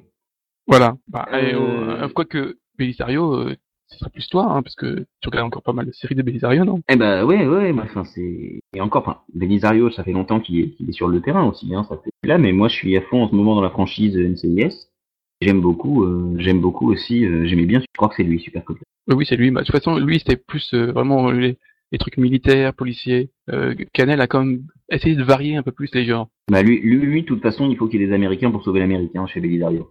Voilà. 0.66 0.94
Bah, 1.08 1.28
euh... 1.32 2.08
Quoique, 2.08 2.56
Belisario, 2.78 3.34
euh, 3.34 3.56
ce 3.88 3.98
sera 3.98 4.10
plus 4.10 4.26
toi, 4.28 4.46
hein, 4.48 4.62
parce 4.62 4.74
que 4.74 5.04
tu 5.20 5.28
regardes 5.28 5.46
encore 5.46 5.62
pas 5.62 5.72
mal 5.72 5.86
de 5.86 5.92
séries 5.92 6.14
de 6.14 6.22
Belisario, 6.22 6.64
non? 6.64 6.80
Eh 6.88 6.96
ben, 6.96 7.24
ouais, 7.24 7.46
ouais, 7.46 7.72
bah, 7.72 7.82
enfin, 7.84 8.04
c'est... 8.04 8.60
Et 8.74 8.80
encore, 8.80 9.02
enfin, 9.02 9.20
Belisario, 9.34 9.90
ça 9.90 10.04
fait 10.04 10.12
longtemps 10.12 10.40
qu'il 10.40 10.60
est, 10.60 10.74
est, 10.88 10.92
sur 10.92 11.08
le 11.08 11.20
terrain 11.20 11.44
aussi, 11.44 11.74
hein, 11.74 11.84
ça 11.88 11.98
fait 12.02 12.10
là, 12.24 12.38
mais 12.38 12.52
moi, 12.52 12.68
je 12.68 12.74
suis 12.74 12.96
à 12.96 13.02
fond 13.02 13.22
en 13.22 13.28
ce 13.28 13.34
moment 13.34 13.54
dans 13.54 13.62
la 13.62 13.70
franchise 13.70 14.16
NCIS. 14.16 14.88
J'aime 15.40 15.60
beaucoup, 15.60 16.04
euh, 16.04 16.36
j'aime 16.38 16.60
beaucoup 16.60 16.90
aussi, 16.92 17.24
euh, 17.24 17.46
j'aimais 17.46 17.66
bien, 17.66 17.80
je 17.80 17.86
crois 17.96 18.08
que 18.08 18.14
c'est 18.16 18.22
lui, 18.22 18.40
super 18.40 18.64
cool. 18.64 18.78
Oui, 19.08 19.26
c'est 19.28 19.36
lui. 19.36 19.50
Bah, 19.50 19.60
de 19.60 19.66
toute 19.66 19.74
façon, 19.74 19.98
lui, 19.98 20.20
c'était 20.20 20.36
plus 20.36 20.72
euh, 20.72 20.92
vraiment 20.92 21.30
les, 21.30 21.58
les 21.92 21.98
trucs 21.98 22.16
militaires, 22.16 22.74
policiers. 22.74 23.30
Euh, 23.50 23.74
Canel 23.92 24.20
a 24.20 24.26
quand 24.26 24.44
même 24.44 24.66
essayé 24.88 25.14
de 25.14 25.22
varier 25.22 25.56
un 25.56 25.62
peu 25.62 25.72
plus 25.72 25.94
les 25.94 26.04
genres. 26.04 26.28
Bah 26.50 26.62
lui, 26.62 26.80
lui, 26.80 26.96
lui 26.96 27.22
de 27.22 27.26
toute 27.26 27.42
façon, 27.42 27.70
il 27.70 27.76
faut 27.76 27.86
qu'il 27.86 28.00
y 28.00 28.04
ait 28.04 28.06
des 28.08 28.14
Américains 28.14 28.50
pour 28.50 28.64
sauver 28.64 28.80
l'Américain 28.80 29.26
chez 29.26 29.40
Belisario. 29.40 29.90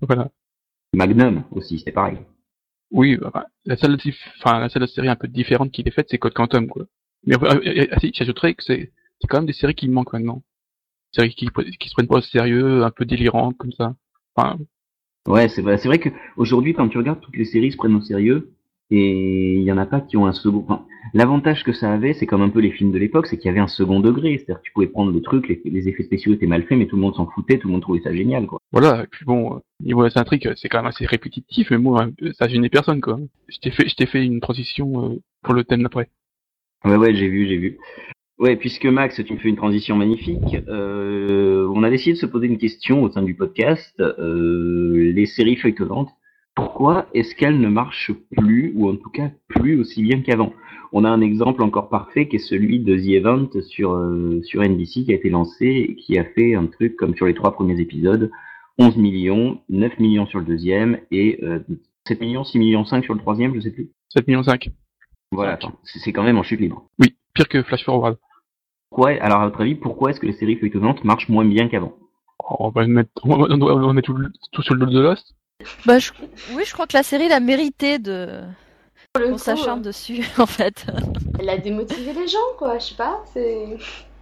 Voilà. 0.00 0.30
Magnum 0.94 1.44
aussi, 1.50 1.80
c'est 1.84 1.92
pareil. 1.92 2.18
Oui, 2.90 3.16
bah, 3.16 3.46
la 3.66 3.76
seule, 3.76 3.98
enfin, 4.38 4.60
la 4.60 4.68
seule 4.68 4.88
série 4.88 5.08
un 5.08 5.16
peu 5.16 5.28
différente 5.28 5.70
qu'il 5.72 5.86
ait 5.86 5.90
faite, 5.90 6.06
c'est 6.10 6.18
Code 6.18 6.32
Quantum, 6.32 6.68
quoi. 6.68 6.86
Mais 7.26 7.34
euh, 7.34 7.86
ah, 7.90 8.00
si, 8.00 8.12
j'ajouterais 8.14 8.54
que 8.54 8.62
c'est, 8.62 8.92
c'est 9.20 9.26
quand 9.28 9.38
même 9.38 9.46
des 9.46 9.52
séries 9.52 9.74
qui 9.74 9.88
manquent 9.88 10.12
maintenant. 10.12 10.42
Des 11.12 11.22
séries 11.22 11.34
qui, 11.34 11.48
qui 11.78 11.88
se 11.88 11.94
prennent 11.94 12.06
pas 12.06 12.18
au 12.18 12.22
sérieux, 12.22 12.84
un 12.84 12.90
peu 12.90 13.04
délirantes, 13.04 13.56
comme 13.58 13.72
ça. 13.72 13.94
Enfin, 14.34 14.58
Ouais, 15.28 15.48
c'est 15.48 15.60
vrai. 15.60 15.76
C'est 15.76 15.88
vrai 15.88 15.98
que 15.98 16.08
aujourd'hui, 16.36 16.72
quand 16.72 16.88
tu 16.88 16.96
regardes 16.96 17.20
toutes 17.20 17.36
les 17.36 17.44
séries 17.44 17.72
se 17.72 17.76
prennent 17.76 17.94
au 17.94 18.00
sérieux, 18.00 18.50
et 18.90 19.54
il 19.54 19.62
y 19.62 19.72
en 19.72 19.78
a 19.78 19.86
pas 19.86 20.00
qui 20.00 20.16
ont 20.16 20.26
un 20.26 20.32
second. 20.32 20.64
Enfin, 20.66 20.84
L'avantage 21.14 21.64
que 21.64 21.72
ça 21.72 21.92
avait, 21.92 22.12
c'est 22.12 22.26
comme 22.26 22.42
un 22.42 22.50
peu 22.50 22.60
les 22.60 22.70
films 22.70 22.92
de 22.92 22.98
l'époque, 22.98 23.26
c'est 23.26 23.36
qu'il 23.38 23.46
y 23.46 23.50
avait 23.50 23.60
un 23.60 23.68
second 23.68 24.00
degré. 24.00 24.36
C'est-à-dire 24.36 24.60
que 24.60 24.66
tu 24.66 24.72
pouvais 24.72 24.88
prendre 24.88 25.12
le 25.12 25.20
truc, 25.20 25.48
les, 25.48 25.60
les, 25.64 25.88
effets 25.88 26.02
spéciaux 26.02 26.34
étaient 26.34 26.46
mal 26.46 26.64
faits, 26.64 26.78
mais 26.78 26.86
tout 26.86 26.96
le 26.96 27.02
monde 27.02 27.14
s'en 27.14 27.26
foutait, 27.26 27.58
tout 27.58 27.68
le 27.68 27.72
monde 27.72 27.82
trouvait 27.82 28.00
ça 28.00 28.14
génial, 28.14 28.46
quoi. 28.46 28.60
Voilà, 28.72 29.04
et 29.04 29.06
puis 29.06 29.24
bon, 29.24 29.60
niveau 29.80 30.06
de 30.06 30.12
l'intrigue, 30.14 30.52
c'est 30.56 30.68
quand 30.68 30.78
même 30.78 30.86
assez 30.86 31.06
répétitif, 31.06 31.70
mais 31.70 31.78
moi, 31.78 32.08
ça 32.38 32.48
gênait 32.48 32.68
personne, 32.68 33.00
quoi. 33.00 33.18
Je 33.48 33.58
t'ai 33.58 33.70
fait, 33.70 33.88
je 33.88 34.06
fait 34.06 34.24
une 34.24 34.40
transition 34.40 35.12
euh, 35.12 35.16
pour 35.42 35.54
le 35.54 35.64
thème 35.64 35.82
d'après. 35.82 36.08
Ouais, 36.84 36.96
ouais, 36.96 37.14
j'ai 37.14 37.28
vu, 37.28 37.46
j'ai 37.48 37.56
vu. 37.56 37.78
Ouais, 38.38 38.56
puisque 38.56 38.86
Max, 38.86 39.20
tu 39.24 39.32
me 39.32 39.38
fais 39.38 39.48
une 39.48 39.56
transition 39.56 39.96
magnifique, 39.96 40.56
euh, 40.68 41.68
on 41.74 41.82
a 41.82 41.90
décidé 41.90 42.12
de 42.12 42.18
se 42.18 42.26
poser 42.26 42.46
une 42.46 42.58
question 42.58 43.02
au 43.02 43.10
sein 43.10 43.22
du 43.22 43.34
podcast. 43.34 43.98
Euh, 43.98 45.12
les 45.12 45.26
séries 45.26 45.56
feuilletonnantes, 45.56 46.10
pourquoi 46.58 47.06
est-ce 47.14 47.36
qu'elles 47.36 47.60
ne 47.60 47.68
marchent 47.68 48.10
plus, 48.36 48.72
ou 48.74 48.90
en 48.90 48.96
tout 48.96 49.10
cas 49.10 49.30
plus 49.46 49.78
aussi 49.78 50.02
bien 50.02 50.22
qu'avant? 50.22 50.52
On 50.90 51.04
a 51.04 51.08
un 51.08 51.20
exemple 51.20 51.62
encore 51.62 51.88
parfait 51.88 52.26
qui 52.26 52.34
est 52.34 52.40
celui 52.40 52.80
de 52.80 52.96
The 52.96 53.10
Event 53.10 53.48
sur, 53.68 53.92
euh, 53.92 54.42
sur 54.42 54.60
NBC 54.64 55.04
qui 55.04 55.12
a 55.12 55.14
été 55.14 55.30
lancé 55.30 55.66
et 55.66 55.94
qui 55.94 56.18
a 56.18 56.24
fait 56.24 56.56
un 56.56 56.66
truc 56.66 56.96
comme 56.96 57.14
sur 57.14 57.26
les 57.26 57.34
trois 57.34 57.52
premiers 57.52 57.80
épisodes, 57.80 58.32
11 58.78 58.96
millions, 58.96 59.60
9 59.68 60.00
millions 60.00 60.26
sur 60.26 60.40
le 60.40 60.46
deuxième 60.46 60.98
et 61.12 61.38
euh, 61.44 61.60
7 62.08 62.20
millions, 62.20 62.42
6 62.42 62.58
millions 62.58 62.84
5 62.84 63.04
sur 63.04 63.14
le 63.14 63.20
troisième, 63.20 63.54
je 63.54 63.60
sais 63.60 63.70
plus. 63.70 63.90
7 64.08 64.26
millions 64.26 64.42
5. 64.42 64.68
Voilà, 65.30 65.60
c'est 65.84 66.12
quand 66.12 66.24
même 66.24 66.38
en 66.38 66.42
chute 66.42 66.58
libre. 66.58 66.88
Oui, 66.98 67.14
pire 67.34 67.48
que 67.48 67.62
Flash 67.62 67.84
Forward. 67.84 68.18
Pourquoi, 68.90 69.10
alors 69.20 69.42
à 69.42 69.44
votre 69.44 69.60
avis, 69.60 69.76
pourquoi 69.76 70.10
est-ce 70.10 70.18
que 70.18 70.26
les 70.26 70.32
séries 70.32 70.56
feuilletonnantes 70.56 71.04
marchent 71.04 71.28
moins 71.28 71.44
bien 71.44 71.68
qu'avant? 71.68 71.94
Oh, 72.40 72.56
on 72.58 72.70
va 72.70 72.84
mettre, 72.88 73.10
on 73.22 73.48
on 73.48 73.92
mettre 73.92 74.12
tout, 74.12 74.18
tout 74.50 74.62
sur 74.62 74.74
le 74.74 74.84
dos 74.84 74.92
de 74.92 75.00
Lost. 75.00 75.36
Bah, 75.86 75.98
je- 75.98 76.12
oui, 76.52 76.62
je 76.64 76.72
crois 76.72 76.86
que 76.86 76.96
la 76.96 77.02
série 77.02 77.24
elle 77.24 77.32
a 77.32 77.40
mérité 77.40 77.98
de 77.98 78.40
coup, 79.16 79.38
s'acharne 79.38 79.80
euh, 79.80 79.84
dessus, 79.84 80.24
en 80.38 80.46
fait. 80.46 80.86
Elle 81.38 81.48
a 81.48 81.58
démotivé 81.58 82.12
les 82.12 82.28
gens, 82.28 82.38
quoi. 82.58 82.78
Je 82.78 82.86
sais 82.86 82.94
pas. 82.94 83.22
C'est. 83.32 83.76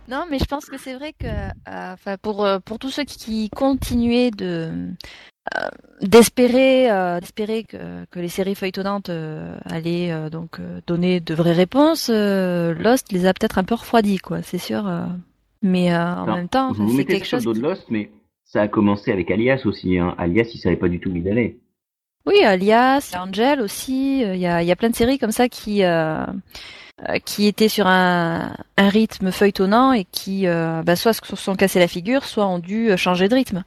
Non, 0.08 0.24
mais 0.30 0.38
je 0.38 0.44
pense 0.44 0.66
que 0.66 0.78
c'est 0.78 0.94
vrai 0.94 1.12
que, 1.12 1.26
euh, 1.26 2.16
pour 2.22 2.44
euh, 2.46 2.58
pour 2.60 2.78
tous 2.78 2.90
ceux 2.90 3.04
qui, 3.04 3.18
qui 3.18 3.50
continuaient 3.50 4.30
de 4.30 4.70
euh, 5.56 5.68
d'espérer 6.00 6.90
euh, 6.90 7.20
d'espérer 7.20 7.64
que, 7.64 8.04
que 8.10 8.18
les 8.20 8.28
séries 8.28 8.54
feuilletonnantes 8.54 9.10
euh, 9.10 9.58
allaient 9.66 10.12
euh, 10.12 10.30
donc 10.30 10.58
euh, 10.60 10.80
donner 10.86 11.20
de 11.20 11.34
vraies 11.34 11.52
réponses, 11.52 12.08
euh, 12.10 12.72
Lost 12.74 13.12
les 13.12 13.26
a 13.26 13.34
peut-être 13.34 13.58
un 13.58 13.64
peu 13.64 13.74
refroidis, 13.74 14.18
quoi. 14.18 14.42
C'est 14.42 14.58
sûr. 14.58 14.86
euh. 14.88 15.04
Mais 15.62 15.92
euh, 15.92 15.98
en 16.14 16.26
même 16.36 16.48
temps, 16.48 16.72
vous 16.72 16.84
vous 16.84 16.90
c'est 16.92 16.98
mettez 16.98 17.14
quelque 17.14 17.26
chose. 17.26 17.44
dos 17.44 17.52
de 17.54 17.60
Lost, 17.60 17.86
mais 17.90 18.10
ça 18.46 18.62
a 18.62 18.68
commencé 18.68 19.12
avec 19.12 19.30
Alias 19.30 19.62
aussi. 19.64 19.98
Hein. 19.98 20.14
Alias, 20.18 20.50
il 20.54 20.58
savait 20.58 20.76
pas 20.76 20.88
du 20.88 21.00
tout 21.00 21.10
où 21.10 21.16
il 21.16 21.28
allait. 21.28 21.58
Oui, 22.24 22.42
Alias, 22.42 23.12
Angel 23.16 23.60
aussi. 23.60 24.24
euh, 24.24 24.34
Il 24.34 24.40
y 24.40 24.46
a, 24.46 24.76
plein 24.76 24.90
de 24.90 24.96
séries 24.96 25.18
comme 25.18 25.32
ça 25.32 25.48
qui 25.48 25.84
euh, 25.84 26.24
euh, 27.08 27.18
qui 27.24 27.46
étaient 27.46 27.68
sur 27.68 27.86
un, 27.86 28.56
rythme 28.78 29.30
feuilletonnant 29.30 29.92
et 29.92 30.04
qui 30.04 30.46
bah, 30.46 30.96
soit 30.96 31.12
se 31.12 31.36
sont 31.36 31.56
cassés 31.56 31.78
la 31.80 31.88
figure, 31.88 32.24
soit 32.24 32.46
ont 32.46 32.58
dû 32.58 32.96
changer 32.96 33.28
de 33.28 33.34
rythme. 33.34 33.64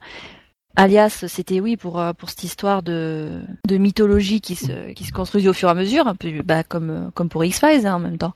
Alias, 0.76 1.24
c'était 1.26 1.60
oui 1.60 1.76
pour 1.76 2.02
pour 2.16 2.30
cette 2.30 2.44
histoire 2.44 2.82
de 2.82 3.42
de 3.66 3.76
mythologie 3.76 4.40
qui 4.40 4.54
se 4.54 4.92
qui 4.92 5.04
se 5.04 5.12
construisait 5.12 5.48
au 5.48 5.52
fur 5.52 5.68
et 5.68 5.72
à 5.72 5.74
mesure, 5.74 6.06
un 6.06 6.14
peu 6.14 6.42
bah, 6.42 6.62
comme 6.64 7.10
comme 7.14 7.28
pour 7.28 7.44
X 7.44 7.60
Files 7.60 7.86
hein, 7.86 7.96
en 7.96 7.98
même 7.98 8.18
temps. 8.18 8.34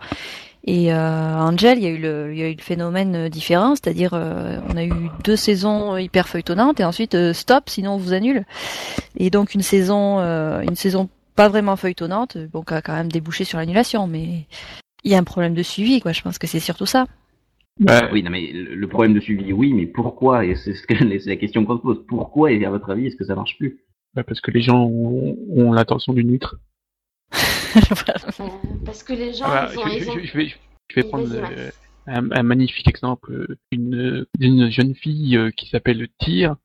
Et 0.66 0.92
euh, 0.94 0.96
Angel, 1.36 1.76
il 1.78 1.84
y 1.84 1.86
a 1.86 1.90
eu 1.90 1.98
le 1.98 2.32
il 2.32 2.38
y 2.38 2.42
a 2.42 2.48
eu 2.48 2.54
le 2.54 2.62
phénomène 2.62 3.14
euh, 3.14 3.28
différent, 3.28 3.74
c'est-à-dire 3.74 4.14
euh, 4.14 4.58
on 4.72 4.76
a 4.76 4.84
eu 4.84 4.92
deux 5.22 5.36
saisons 5.36 5.96
hyper 5.98 6.26
feuilletonnantes 6.26 6.80
et 6.80 6.84
ensuite 6.84 7.14
euh, 7.14 7.34
stop, 7.34 7.64
sinon 7.68 7.92
on 7.92 7.96
vous 7.98 8.14
annule. 8.14 8.44
Et 9.18 9.28
donc 9.28 9.54
une 9.54 9.60
saison 9.62 10.20
euh, 10.20 10.62
une 10.62 10.74
saison 10.76 11.10
pas 11.36 11.48
vraiment 11.50 11.76
feuilletonnante, 11.76 12.36
euh, 12.36 12.46
bon 12.50 12.62
qui 12.62 12.72
a 12.72 12.80
quand 12.80 12.94
même 12.94 13.12
débouché 13.12 13.44
sur 13.44 13.58
l'annulation, 13.58 14.06
mais 14.06 14.46
il 15.04 15.10
y 15.12 15.14
a 15.14 15.18
un 15.18 15.24
problème 15.24 15.52
de 15.54 15.62
suivi 15.62 16.00
quoi. 16.00 16.12
Je 16.12 16.22
pense 16.22 16.38
que 16.38 16.46
c'est 16.46 16.60
surtout 16.60 16.86
ça. 16.86 17.06
Bah, 17.78 18.08
Oui, 18.12 18.22
non, 18.22 18.30
mais 18.30 18.50
le 18.52 18.74
le 18.74 18.88
problème 18.88 19.12
de 19.14 19.20
suivi, 19.20 19.52
oui, 19.52 19.74
mais 19.74 19.84
pourquoi? 19.86 20.46
Et 20.46 20.54
c'est 20.54 20.72
ce 20.74 20.86
que- 20.86 20.94
c'est 21.20 21.28
la 21.28 21.36
question 21.36 21.66
qu'on 21.66 21.76
se 21.76 21.82
pose. 21.82 22.04
Pourquoi, 22.08 22.52
et 22.52 22.64
à 22.64 22.70
votre 22.70 22.88
avis, 22.88 23.08
est-ce 23.08 23.16
que 23.16 23.24
ça 23.26 23.34
marche 23.34 23.58
plus? 23.58 23.80
Bah, 24.14 24.22
parce 24.22 24.40
que 24.40 24.50
les 24.50 24.62
gens 24.62 24.84
ont, 24.84 25.36
ont 25.50 25.72
l'attention 25.72 26.14
d'une 26.14 26.30
huître. 26.30 26.56
euh, 28.40 28.44
Parce 28.84 29.02
que 29.02 29.12
les 29.12 29.32
gens, 29.34 29.44
Ah 29.48 29.66
bah, 29.66 29.72
ils 29.74 29.78
ont. 29.78 29.86
je, 29.86 29.96
ils 30.04 30.10
ont- 30.10 30.14
je- 30.18 30.26
je 30.26 30.36
vais, 30.36 30.48
je 30.48 30.94
vais 30.96 31.02
Oui, 31.02 31.08
prendre 31.08 31.28
un, 32.06 32.30
un 32.30 32.42
magnifique 32.42 32.88
exemple 32.88 33.32
euh, 33.32 33.56
une 33.72 34.26
d'une 34.38 34.70
jeune 34.70 34.94
fille 34.94 35.36
euh, 35.36 35.50
qui 35.50 35.68
s'appelle 35.70 36.06
Tyr 36.18 36.56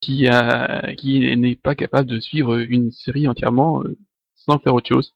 qui 0.00 0.26
a 0.28 0.94
qui 0.96 1.36
n'est 1.36 1.56
pas 1.56 1.74
capable 1.74 2.08
de 2.08 2.18
suivre 2.20 2.58
une 2.58 2.90
série 2.90 3.28
entièrement 3.28 3.82
sans 4.34 4.58
faire 4.58 4.74
autre 4.74 4.88
chose. 4.88 5.14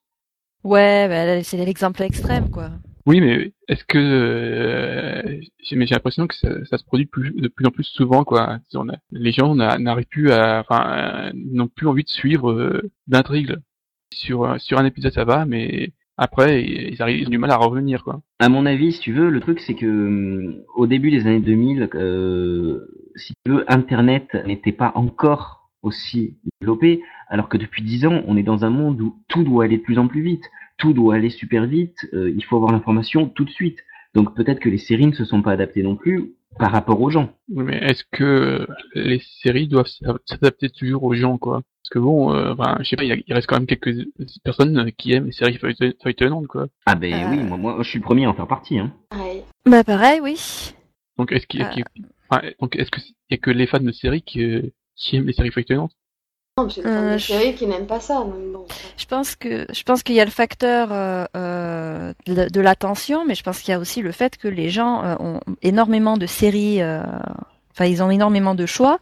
Ouais, 0.62 1.08
bah, 1.08 1.42
c'est 1.42 1.56
l'exemple 1.64 2.02
extrême 2.02 2.50
quoi. 2.50 2.70
Oui, 3.06 3.20
mais 3.20 3.52
est-ce 3.68 3.84
que 3.84 3.98
euh, 3.98 5.40
j'ai 5.62 5.76
l'impression 5.76 6.26
que 6.26 6.34
ça, 6.34 6.64
ça 6.66 6.78
se 6.78 6.84
produit 6.84 7.04
plus, 7.06 7.32
de 7.32 7.48
plus 7.48 7.66
en 7.66 7.70
plus 7.70 7.84
souvent 7.84 8.24
quoi. 8.24 8.58
Si 8.70 8.76
on 8.76 8.88
a- 8.88 8.96
les 9.10 9.32
gens 9.32 9.54
n'a- 9.54 9.78
n'arrivent 9.78 10.06
plus 10.06 10.30
à 10.32 10.60
enfin 10.60 11.30
n'ont 11.34 11.68
plus 11.68 11.86
envie 11.86 12.04
de 12.04 12.08
suivre 12.10 12.50
euh, 12.52 12.90
d'intrigue. 13.06 13.56
Sur 14.14 14.46
un- 14.46 14.58
sur 14.58 14.78
un 14.78 14.84
épisode 14.84 15.12
ça 15.12 15.24
va, 15.24 15.44
mais 15.44 15.90
après 16.16 16.62
ils, 16.62 17.00
arrivent, 17.02 17.26
ont 17.26 17.30
du 17.30 17.38
mal 17.38 17.50
à 17.50 17.56
revenir 17.56 18.04
quoi. 18.04 18.20
À 18.38 18.48
mon 18.48 18.66
avis, 18.66 18.92
si 18.92 19.00
tu 19.00 19.12
veux, 19.12 19.30
le 19.30 19.40
truc, 19.40 19.60
c'est 19.60 19.74
que 19.74 19.86
hum, 19.86 20.62
au 20.76 20.86
début 20.86 21.10
des 21.10 21.26
années 21.26 21.40
2000, 21.40 21.88
euh, 21.94 22.86
si 23.16 23.32
tu 23.44 23.50
veux, 23.52 23.64
Internet 23.72 24.34
n'était 24.46 24.72
pas 24.72 24.92
encore 24.94 25.70
aussi 25.82 26.36
développé, 26.60 27.02
alors 27.28 27.48
que 27.48 27.58
depuis 27.58 27.82
10 27.82 28.06
ans, 28.06 28.22
on 28.26 28.36
est 28.36 28.42
dans 28.42 28.64
un 28.64 28.70
monde 28.70 29.00
où 29.00 29.16
tout 29.28 29.42
doit 29.44 29.64
aller 29.64 29.76
de 29.78 29.82
plus 29.82 29.98
en 29.98 30.06
plus 30.08 30.22
vite, 30.22 30.44
tout 30.78 30.92
doit 30.92 31.16
aller 31.16 31.30
super 31.30 31.66
vite, 31.66 32.06
euh, 32.14 32.32
il 32.34 32.42
faut 32.44 32.56
avoir 32.56 32.72
l'information 32.72 33.28
tout 33.28 33.44
de 33.44 33.50
suite. 33.50 33.78
Donc 34.14 34.34
peut-être 34.34 34.60
que 34.60 34.68
les 34.68 34.78
séries 34.78 35.06
ne 35.06 35.12
se 35.12 35.24
sont 35.24 35.42
pas 35.42 35.52
adaptées 35.52 35.82
non 35.82 35.96
plus 35.96 36.32
par 36.58 36.70
rapport 36.72 37.00
aux 37.00 37.10
gens. 37.10 37.30
Oui, 37.52 37.64
mais 37.64 37.78
est-ce 37.78 38.04
que 38.12 38.66
les 38.94 39.22
séries 39.42 39.68
doivent 39.68 39.88
s'adapter 40.26 40.70
toujours 40.70 41.02
aux 41.04 41.14
gens, 41.14 41.38
quoi? 41.38 41.62
Parce 41.82 41.90
que 41.90 41.98
bon, 41.98 42.32
euh, 42.34 42.52
enfin, 42.52 42.76
je 42.80 42.88
sais 42.88 42.96
pas, 42.96 43.04
il 43.04 43.08
y 43.08 43.12
a- 43.12 43.16
il 43.26 43.34
reste 43.34 43.46
quand 43.46 43.56
même 43.56 43.66
quelques 43.66 44.06
personnes 44.42 44.90
qui 44.96 45.12
aiment 45.12 45.26
les 45.26 45.32
séries 45.32 45.58
feuillet- 45.58 45.94
feuilletonnantes, 46.02 46.46
quoi. 46.46 46.66
Ah 46.86 46.94
ben 46.94 47.12
Euh. 47.12 47.30
oui, 47.30 47.36
moi, 47.42 47.56
moi 47.58 47.76
je 47.80 47.88
suis 47.88 47.98
le 47.98 48.04
premier 48.04 48.24
à 48.24 48.30
en 48.30 48.34
faire 48.34 48.46
partie. 48.48 48.78
Hein. 48.78 48.92
Ouais. 49.14 49.44
Bah 49.66 49.84
pareil, 49.84 50.20
oui. 50.22 50.36
Donc 51.18 51.30
est-ce 51.32 51.46
qu'il 51.46 51.60
y 51.60 51.62
a, 51.62 51.66
Euh. 51.66 51.70
qu'il 51.70 51.80
y 51.80 51.82
a- 51.82 52.06
enfin, 52.30 52.42
donc 52.60 52.76
est-ce 52.76 52.90
que 52.90 53.00
il 53.00 53.14
y 53.30 53.34
a 53.34 53.38
que 53.38 53.50
les 53.50 53.66
fans 53.66 53.80
de 53.80 53.92
séries 53.92 54.22
qui, 54.22 54.42
euh, 54.44 54.62
qui 54.96 55.16
aiment 55.16 55.26
les 55.26 55.32
séries 55.34 55.50
feuilletonnantes? 55.50 55.92
Non, 56.56 56.68
j'ai 56.68 56.86
Euh, 56.86 57.14
des 57.14 57.18
je- 57.18 57.26
séries 57.26 57.54
qui 57.56 57.66
n'aiment 57.66 57.86
pas 57.86 58.00
ça. 58.00 58.20
donc 58.20 58.34
bon. 58.52 58.64
Je 58.96 59.04
pense 59.06 59.34
que 59.36 59.66
je 59.72 59.82
pense 59.82 60.02
qu'il 60.04 60.14
y 60.14 60.20
a 60.20 60.24
le 60.24 60.30
facteur 60.30 60.88
euh, 61.84 62.12
de, 62.26 62.48
de 62.50 62.60
l'attention, 62.60 63.24
mais 63.26 63.34
je 63.34 63.42
pense 63.42 63.60
qu'il 63.60 63.72
y 63.72 63.74
a 63.74 63.78
aussi 63.78 64.00
le 64.02 64.12
fait 64.12 64.36
que 64.36 64.48
les 64.48 64.70
gens 64.70 65.04
euh, 65.04 65.14
ont 65.20 65.40
énormément 65.62 66.16
de 66.16 66.26
séries. 66.26 66.80
euh, 66.82 67.02
Enfin, 67.76 67.86
ils 67.86 68.04
ont 68.04 68.10
énormément 68.12 68.54
de 68.54 68.66
choix, 68.66 69.00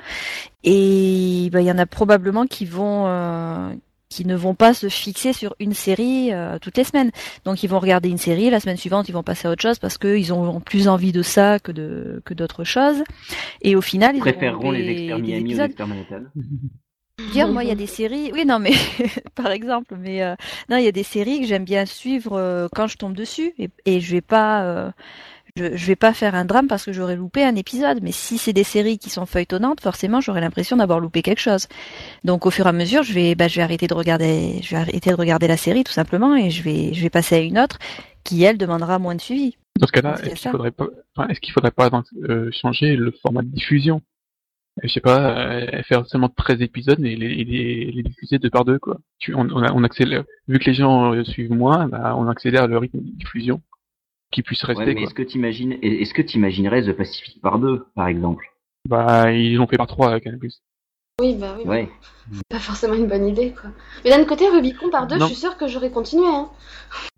et 0.64 1.50
bah, 1.52 1.60
il 1.60 1.66
y 1.66 1.70
en 1.70 1.76
a 1.76 1.84
probablement 1.84 2.46
qui 2.46 2.64
vont 2.64 3.04
euh, 3.06 3.70
qui 4.08 4.24
ne 4.24 4.34
vont 4.34 4.54
pas 4.54 4.72
se 4.72 4.88
fixer 4.88 5.34
sur 5.34 5.54
une 5.60 5.74
série 5.74 6.32
euh, 6.32 6.58
toutes 6.58 6.78
les 6.78 6.84
semaines. 6.84 7.10
Donc 7.44 7.62
ils 7.62 7.68
vont 7.68 7.78
regarder 7.78 8.08
une 8.08 8.16
série, 8.16 8.48
la 8.48 8.60
semaine 8.60 8.78
suivante 8.78 9.10
ils 9.10 9.12
vont 9.12 9.22
passer 9.22 9.46
à 9.46 9.50
autre 9.50 9.60
chose 9.60 9.78
parce 9.78 9.98
qu'ils 9.98 10.32
ont 10.32 10.60
plus 10.60 10.88
envie 10.88 11.12
de 11.12 11.20
ça 11.22 11.58
que 11.58 11.70
de 11.70 12.22
que 12.24 12.32
d'autres 12.32 12.64
choses. 12.64 13.02
Et 13.60 13.76
au 13.76 13.82
final 13.82 14.14
ils 14.14 14.18
Ils 14.18 14.20
préféreront 14.20 14.70
les 14.70 14.88
experts 14.88 15.18
Miami 15.18 15.54
aux 15.54 15.58
experts 15.60 15.86
Manhattan. 15.88 16.22
dire 17.30 17.48
moi 17.48 17.64
il 17.64 17.68
y 17.68 17.72
a 17.72 17.76
des 17.76 17.86
séries. 17.86 18.30
Oui 18.32 18.44
non 18.44 18.58
mais 18.58 18.72
par 19.34 19.50
exemple 19.50 19.96
mais 19.98 20.22
euh, 20.22 20.34
non 20.68 20.76
il 20.76 20.84
y 20.84 20.88
a 20.88 20.92
des 20.92 21.02
séries 21.02 21.40
que 21.40 21.46
j'aime 21.46 21.64
bien 21.64 21.86
suivre 21.86 22.36
euh, 22.36 22.68
quand 22.74 22.86
je 22.86 22.96
tombe 22.96 23.14
dessus. 23.14 23.54
Et, 23.58 23.70
et 23.84 24.00
je 24.00 24.12
vais 24.12 24.20
pas 24.20 24.64
euh, 24.64 24.90
je, 25.56 25.76
je 25.76 25.86
vais 25.86 25.96
pas 25.96 26.12
faire 26.12 26.34
un 26.34 26.44
drame 26.44 26.66
parce 26.66 26.84
que 26.84 26.92
j'aurais 26.92 27.16
loupé 27.16 27.44
un 27.44 27.56
épisode. 27.56 28.00
Mais 28.02 28.12
si 28.12 28.38
c'est 28.38 28.52
des 28.52 28.64
séries 28.64 28.98
qui 28.98 29.10
sont 29.10 29.26
feuilletonnantes 29.26 29.80
forcément 29.80 30.20
j'aurais 30.20 30.40
l'impression 30.40 30.76
d'avoir 30.76 31.00
loupé 31.00 31.22
quelque 31.22 31.40
chose. 31.40 31.68
Donc 32.24 32.46
au 32.46 32.50
fur 32.50 32.66
et 32.66 32.70
à 32.70 32.72
mesure 32.72 33.02
je 33.02 33.12
vais 33.12 33.34
bah, 33.34 33.48
je 33.48 33.56
vais 33.56 33.62
arrêter 33.62 33.86
de 33.86 33.94
regarder 33.94 34.60
je 34.62 34.70
vais 34.70 34.76
arrêter 34.76 35.10
de 35.10 35.16
regarder 35.16 35.48
la 35.48 35.56
série 35.56 35.84
tout 35.84 35.92
simplement 35.92 36.36
et 36.36 36.50
je 36.50 36.62
vais 36.62 36.94
je 36.94 37.02
vais 37.02 37.10
passer 37.10 37.36
à 37.36 37.40
une 37.40 37.58
autre 37.58 37.78
qui 38.24 38.42
elle 38.44 38.58
demandera 38.58 38.98
moins 38.98 39.14
de 39.14 39.20
suivi. 39.20 39.56
Dans 39.80 39.86
ce 39.86 39.92
cas-là, 39.92 40.16
est-ce 40.22 40.34
qu'il 40.34 40.50
faudrait 40.50 40.70
pas, 40.70 40.86
enfin, 41.16 41.28
est-ce 41.28 41.40
qu'il 41.40 41.52
faudrait 41.52 41.70
pas 41.70 41.90
changer 42.52 42.94
le 42.94 43.10
format 43.22 43.42
de 43.42 43.48
diffusion? 43.48 44.02
Je 44.82 44.88
sais 44.88 45.00
pas, 45.00 45.36
euh, 45.50 45.82
faire 45.82 46.06
seulement 46.06 46.30
13 46.30 46.62
épisodes 46.62 46.98
et 47.04 47.14
les, 47.14 47.26
et 47.26 47.44
les, 47.44 47.90
les 47.92 48.02
diffuser 48.02 48.38
deux 48.38 48.48
par 48.48 48.64
deux, 48.64 48.78
quoi. 48.78 48.98
Tu, 49.18 49.34
on, 49.34 49.40
on, 49.50 49.62
a- 49.62 49.72
on 49.72 49.84
accélère, 49.84 50.24
vu 50.48 50.58
que 50.58 50.64
les 50.64 50.74
gens 50.74 51.12
euh, 51.12 51.24
suivent 51.24 51.52
moins, 51.52 51.88
bah, 51.88 52.14
on 52.16 52.26
accélère 52.26 52.66
le 52.66 52.78
rythme 52.78 52.98
de 53.00 53.10
diffusion 53.10 53.60
qui 54.30 54.42
puisse 54.42 54.62
rester, 54.64 54.84
Ouais, 54.84 54.94
mais 54.94 55.02
est-ce 55.02 55.12
que 55.14 55.22
t'imagines, 55.22 55.76
est-ce 55.82 56.14
que 56.14 56.22
t'imaginerais 56.22 56.82
The 56.84 56.92
Pacific 56.96 57.40
par 57.42 57.58
deux, 57.58 57.84
par 57.94 58.08
exemple? 58.08 58.46
Bah, 58.88 59.30
ils 59.30 59.56
l'ont 59.56 59.66
fait 59.66 59.76
par 59.76 59.86
trois 59.86 60.08
avec 60.10 60.24
Canal+. 60.24 60.40
Oui, 61.20 61.36
bah 61.38 61.54
oui. 61.58 61.64
Ouais. 61.68 61.88
Pas 62.48 62.58
forcément 62.58 62.94
une 62.94 63.06
bonne 63.06 63.28
idée, 63.28 63.52
quoi. 63.52 63.70
Mais 64.04 64.10
d'un 64.10 64.24
côté, 64.24 64.48
Rubicon 64.48 64.88
par 64.90 65.06
deux, 65.06 65.18
Non. 65.18 65.26
je 65.26 65.32
suis 65.34 65.40
sûre 65.40 65.58
que 65.58 65.68
j'aurais 65.68 65.90
continué. 65.90 66.26
Hein. 66.26 66.48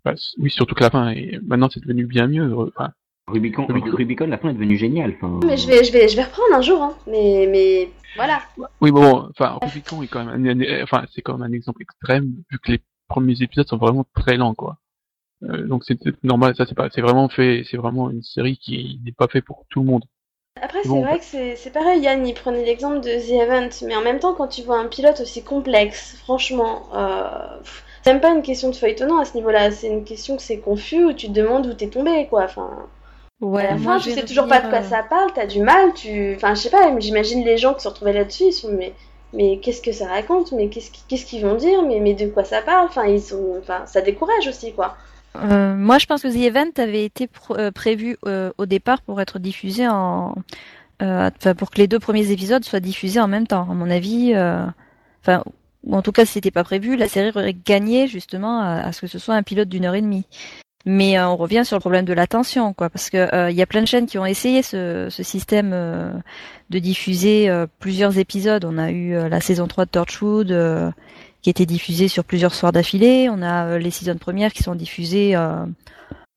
Bah, 0.03 0.13
oui, 0.39 0.49
surtout 0.51 0.75
que 0.75 0.83
la 0.83 0.89
fin, 0.89 1.07
est... 1.11 1.39
maintenant 1.41 1.69
c'est 1.73 1.79
devenu 1.79 2.05
bien 2.05 2.27
mieux. 2.27 2.43
euh, 2.43 2.69
Enfin, 2.75 2.91
Rubicon, 3.27 3.65
Rubicon. 3.65 3.95
Rubicon, 3.97 4.27
la 4.27 4.37
fin 4.37 4.49
est 4.49 4.53
devenue 4.53 4.77
géniale. 4.77 5.15
Mais 5.43 5.57
je 5.57 5.67
vais, 5.67 5.83
je 5.83 5.91
vais, 5.91 6.07
je 6.07 6.15
vais 6.15 6.23
reprendre 6.23 6.53
un 6.55 6.61
jour. 6.61 6.81
Hein. 6.81 6.95
Mais, 7.07 7.47
mais 7.49 7.89
voilà. 8.15 8.41
oui, 8.81 8.91
bon, 8.91 9.27
enfin, 9.31 9.57
Rubicon 9.61 10.01
est 10.03 10.07
quand 10.07 10.23
même, 10.23 10.45
un, 10.45 10.61
un- 10.61 10.83
enfin, 10.83 11.05
c'est 11.13 11.21
quand 11.21 11.37
même 11.37 11.51
un 11.51 11.53
exemple 11.55 11.81
extrême 11.81 12.33
vu 12.51 12.59
que 12.59 12.71
les 12.71 12.79
premiers 13.07 13.41
épisodes 13.41 13.67
sont 13.67 13.77
vraiment 13.77 14.05
très 14.15 14.37
lents, 14.37 14.53
quoi. 14.53 14.77
Euh, 15.43 15.67
donc 15.67 15.83
c'est 15.85 15.97
normal, 16.23 16.55
ça 16.55 16.65
c'est 16.65 16.75
pas, 16.75 16.89
c'est 16.89 17.01
vraiment 17.01 17.27
fait, 17.29 17.63
c'est 17.69 17.77
vraiment 17.77 18.09
une 18.09 18.23
série 18.23 18.57
qui 18.57 19.01
n'est 19.03 19.11
pas 19.11 19.27
fait 19.27 19.41
pour 19.41 19.65
tout 19.69 19.81
le 19.81 19.87
monde. 19.87 20.05
Après, 20.61 20.81
c'est 20.83 20.89
Bon, 20.89 21.01
vrai 21.01 21.19
que 21.19 21.25
c'est 21.25 21.55
c'est 21.57 21.71
pareil, 21.71 22.01
Yann, 22.01 22.25
il 22.25 22.33
prenait 22.33 22.63
l'exemple 22.63 23.01
de 23.01 23.09
The 23.09 23.31
Event, 23.43 23.69
mais 23.85 23.95
en 23.95 24.01
même 24.01 24.19
temps, 24.19 24.33
quand 24.33 24.47
tu 24.47 24.61
vois 24.63 24.79
un 24.79 24.87
pilote 24.87 25.19
aussi 25.19 25.43
complexe, 25.43 26.15
franchement, 26.23 26.83
euh, 26.95 27.59
c'est 28.03 28.13
même 28.13 28.21
pas 28.21 28.31
une 28.33 28.41
question 28.43 28.69
de 28.69 28.75
feuilletonnant 28.75 29.19
à 29.19 29.25
ce 29.25 29.35
niveau-là, 29.35 29.71
c'est 29.71 29.89
une 29.89 30.05
question 30.05 30.37
que 30.37 30.41
c'est 30.43 30.59
confus, 30.59 31.03
où 31.03 31.13
tu 31.13 31.27
te 31.27 31.33
demandes 31.33 31.67
où 31.67 31.73
t'es 31.73 31.89
tombé, 31.89 32.27
quoi. 32.29 32.45
Enfin, 32.45 32.87
Ouais, 33.49 33.67
à 33.67 33.71
la 33.71 33.77
fin, 33.77 33.97
je 33.99 34.05
tu 34.05 34.11
sais 34.15 34.25
toujours 34.25 34.47
pas 34.47 34.61
de 34.61 34.69
quoi 34.69 34.79
euh, 34.79 34.83
ça 34.83 35.03
parle, 35.03 35.31
t'as 35.33 35.45
du 35.45 35.61
mal, 35.61 35.93
tu... 35.93 36.33
Enfin, 36.35 36.55
je 36.55 36.61
sais 36.61 36.69
pas, 36.69 36.97
j'imagine 36.99 37.43
les 37.45 37.57
gens 37.57 37.73
qui 37.73 37.81
se 37.81 37.87
retrouvaient 37.87 38.13
là-dessus, 38.13 38.45
ils 38.45 38.53
sont, 38.53 38.71
mais, 38.71 38.93
mais 39.33 39.59
qu'est-ce 39.61 39.81
que 39.81 39.91
ça 39.91 40.07
raconte 40.07 40.51
Mais 40.51 40.67
qu'est-ce 40.69 40.89
qui- 40.91 41.03
qu'est-ce 41.07 41.25
qu'ils 41.25 41.43
vont 41.45 41.55
dire 41.55 41.81
mais, 41.83 41.99
mais 41.99 42.13
de 42.13 42.27
quoi 42.27 42.43
ça 42.43 42.61
parle 42.61 42.87
Enfin, 42.87 43.05
ils 43.05 43.21
sont... 43.21 43.55
enfin, 43.59 43.85
ça 43.85 44.01
décourage 44.01 44.47
aussi, 44.47 44.73
quoi. 44.73 44.95
Euh, 45.35 45.75
moi, 45.75 45.97
je 45.97 46.05
pense 46.05 46.21
que 46.21 46.27
The 46.29 46.37
Event 46.47 46.71
avait 46.77 47.03
été 47.03 47.27
pro- 47.27 47.57
euh, 47.57 47.69
prévu 47.71 48.17
euh, 48.25 48.51
au 48.57 48.65
départ 48.65 49.01
pour 49.01 49.19
être 49.21 49.37
diffusé 49.37 49.85
en, 49.87 50.33
euh, 51.01 51.29
enfin, 51.37 51.53
pour 51.55 51.71
que 51.71 51.77
les 51.77 51.87
deux 51.87 51.99
premiers 51.99 52.31
épisodes 52.31 52.63
soient 52.63 52.79
diffusés 52.79 53.19
en 53.19 53.27
même 53.27 53.45
temps. 53.45 53.67
À 53.69 53.73
mon 53.73 53.89
avis, 53.89 54.31
euh, 54.33 54.65
enfin, 55.21 55.43
ou 55.83 55.95
en 55.95 56.01
tout 56.01 56.13
cas, 56.13 56.25
si 56.25 56.31
c'était 56.33 56.51
pas 56.51 56.63
prévu, 56.63 56.95
la 56.95 57.07
série 57.09 57.31
aurait 57.35 57.53
gagné 57.53 58.07
justement 58.07 58.61
à, 58.61 58.75
à 58.87 58.91
ce 58.93 59.01
que 59.01 59.07
ce 59.07 59.19
soit 59.19 59.35
un 59.35 59.43
pilote 59.43 59.67
d'une 59.69 59.85
heure 59.85 59.95
et 59.95 60.01
demie. 60.01 60.25
Mais 60.85 61.17
euh, 61.17 61.27
on 61.27 61.35
revient 61.35 61.63
sur 61.65 61.75
le 61.75 61.79
problème 61.79 62.05
de 62.05 62.13
l'attention, 62.13 62.73
quoi, 62.73 62.89
parce 62.89 63.09
que 63.09 63.33
euh, 63.33 63.49
il 63.49 63.57
y 63.57 63.61
a 63.61 63.65
plein 63.65 63.81
de 63.81 63.87
chaînes 63.87 64.05
qui 64.05 64.19
ont 64.19 64.25
essayé 64.25 64.61
ce, 64.61 65.07
ce 65.09 65.23
système 65.23 65.71
euh, 65.73 66.11
de 66.69 66.79
diffuser 66.79 67.51
plusieurs 67.79 68.17
épisodes. 68.17 68.65
On 68.65 68.77
a 68.77 68.91
eu 68.91 69.13
la 69.29 69.41
saison 69.41 69.67
3 69.67 69.85
de 69.85 69.89
Torchwood. 69.91 70.93
qui 71.41 71.49
était 71.49 71.65
diffusée 71.65 72.07
sur 72.07 72.23
plusieurs 72.23 72.55
soirs 72.55 72.71
d'affilée. 72.71 73.29
On 73.29 73.41
a 73.41 73.77
les 73.77 73.91
saisons 73.91 74.17
premières 74.17 74.51
qui 74.51 74.63
sont 74.63 74.75
diffusées 74.75 75.35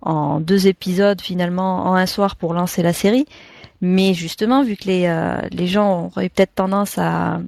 en 0.02 0.40
deux 0.40 0.66
épisodes 0.66 1.20
finalement 1.20 1.86
en 1.86 1.94
un 1.94 2.06
soir 2.06 2.36
pour 2.36 2.54
lancer 2.54 2.82
la 2.82 2.92
série. 2.92 3.26
Mais 3.80 4.14
justement, 4.14 4.64
vu 4.64 4.76
que 4.76 4.86
les, 4.86 5.06
euh, 5.06 5.40
les 5.52 5.66
gens 5.66 6.06
auraient 6.06 6.28
peut-être 6.28 6.54
tendance 6.54 6.98
à, 6.98 7.40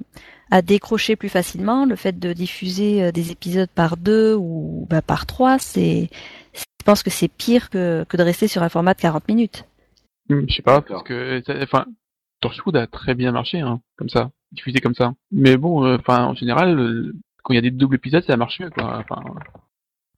à 0.51 0.63
décrocher 0.63 1.17
plus 1.17 1.29
facilement, 1.29 1.85
le 1.87 1.97
fait 1.97 2.19
de 2.19 2.33
diffuser 2.33 3.03
euh, 3.03 3.13
des 3.13 3.33
épisodes 3.33 3.71
par 3.75 3.97
deux 3.97 4.35
ou 4.37 4.87
bah, 4.89 5.03
par 5.03 5.27
trois, 5.27 5.59
c'est, 5.59 6.09
je 6.81 6.85
pense 6.85 7.03
que 7.03 7.11
c'est 7.11 7.29
pire 7.29 7.69
que, 7.69 8.05
que 8.09 8.16
de 8.16 8.23
rester 8.23 8.49
sur 8.49 8.62
un 8.62 8.71
format 8.71 8.95
de 8.95 9.01
40 9.01 9.29
minutes? 9.29 9.64
Hum, 10.31 10.47
Je 10.49 10.55
sais 10.57 10.62
pas, 10.62 10.81
parce 10.81 11.03
que, 11.03 11.43
ça- 11.47 11.55
enfin, 11.62 11.85
Torchwood 12.40 12.75
a 12.77 12.87
très 12.87 13.14
bien 13.14 13.33
marché, 13.33 13.61
hein, 13.61 13.81
comme 13.99 14.09
ça, 14.09 14.31
diffusé 14.53 14.81
comme 14.81 14.95
ça. 14.95 15.12
Mais 15.31 15.59
bon, 15.59 15.85
euh, 15.85 15.99
enfin, 15.99 16.25
en 16.25 16.35
général, 16.35 16.79
euh, 16.81 17.12
quand 17.43 17.53
il 17.53 17.57
y 17.57 17.59
a 17.59 17.62
des 17.62 17.71
doubles 17.71 17.97
épisodes, 17.97 18.25
ça 18.25 18.37
marche 18.38 18.61
mieux, 18.61 18.71
quoi. 18.71 18.99
Enfin, 18.99 19.23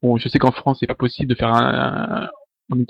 bon, 0.01 0.15
je 0.17 0.29
sais 0.29 0.39
qu'en 0.39 0.51
France, 0.53 0.77
c'est 0.79 0.87
pas 0.87 0.95
possible 0.95 1.29
de 1.29 1.35
faire 1.35 1.53
un, 1.53 2.23
un- 2.23 2.29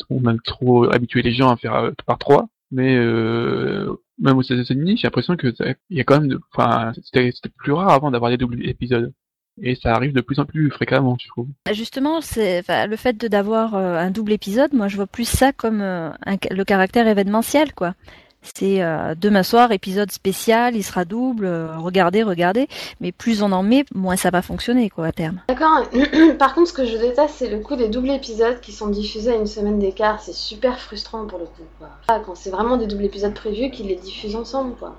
on, 0.10 0.26
a 0.28 0.38
trop 0.44 0.92
habitué 0.94 1.24
les 1.24 1.32
gens 1.34 1.50
à 1.50 1.58
faire 1.58 1.74
euh, 1.74 1.92
par 2.06 2.20
trois, 2.20 2.48
mais 2.70 2.96
euh, 2.96 3.92
même 4.20 4.38
aux 4.38 4.44
États-Unis, 4.44 4.98
j'ai 4.98 5.08
l'impression 5.08 5.36
que 5.36 5.52
il 5.90 5.98
y 5.98 6.00
a 6.00 6.04
quand 6.04 6.22
même, 6.22 6.38
enfin, 6.54 6.94
c'était 7.04 7.32
plus 7.58 7.72
rare 7.72 7.90
avant 7.90 8.12
d'avoir 8.12 8.30
des 8.30 8.38
doubles 8.38 8.64
épisodes. 8.68 9.12
Et 9.62 9.76
ça 9.76 9.94
arrive 9.94 10.13
de 10.13 10.22
plus 10.22 10.39
en 10.39 10.46
plus 10.46 10.70
fréquemment, 10.72 11.16
je 11.22 11.28
trouve. 11.28 11.48
Justement, 11.72 12.22
c'est 12.22 12.60
enfin, 12.60 12.88
le 12.88 12.96
fait 12.96 13.13
de 13.18 13.28
d'avoir 13.28 13.76
euh, 13.76 13.98
un 13.98 14.10
double 14.10 14.32
épisode. 14.32 14.74
Moi, 14.74 14.88
je 14.88 14.96
vois 14.96 15.08
plus 15.08 15.28
ça 15.28 15.52
comme 15.54 15.82
euh, 15.82 16.10
un- 16.26 16.38
le 16.52 16.63
caractère 16.63 17.08
événementiel, 17.08 17.74
quoi. 17.74 17.94
C'est 18.42 18.84
euh, 18.84 19.16
demain 19.16 19.44
soir 19.44 19.72
épisode 19.72 20.12
spécial, 20.12 20.76
il 20.76 20.84
sera 20.84 21.06
double. 21.06 21.46
euh, 21.46 21.78
regardez, 21.78 22.24
regardez. 22.24 22.68
Mais 23.00 23.12
plus 23.13 23.42
on 23.42 23.52
en 23.54 23.63
met, 23.63 23.86
moins 23.96 24.18
ça 24.18 24.32
va 24.32 24.42
fonctionner, 24.42 24.89
quoi, 24.89 25.06
à 25.08 25.12
terme. 25.13 25.39
D'accord. 25.48 25.88
Par 26.39 26.54
contre, 26.56 26.68
ce 26.70 26.74
que 26.74 26.86
je 26.86 26.98
déteste, 26.98 27.36
c'est 27.38 27.50
le 27.50 27.60
coup 27.60 27.76
des 27.78 27.88
doubles 27.88 28.10
épisodes 28.10 28.60
qui 28.60 28.74
sont 28.74 28.89
diffusés 28.89 29.32
à 29.32 29.36
une 29.38 29.46
semaine 29.48 29.80
d'écart. 29.80 30.20
C'est 30.20 30.34
super 30.34 30.78
frustrant 30.80 31.26
pour 31.26 31.39
le 31.39 31.46
coup. 31.46 31.62
Quoi. 31.80 31.89
Ah, 32.10 32.22
Quand 32.26 32.36
c'est 32.36 32.50
vraiment 32.50 32.76
des 32.76 32.88
doubles 32.88 33.06
épisodes 33.06 33.34
prévus, 33.34 33.70
qu'ils 33.72 33.88
les 33.88 33.96
diffusent 33.96 34.36
ensemble, 34.36 34.76
quoi. 34.76 34.98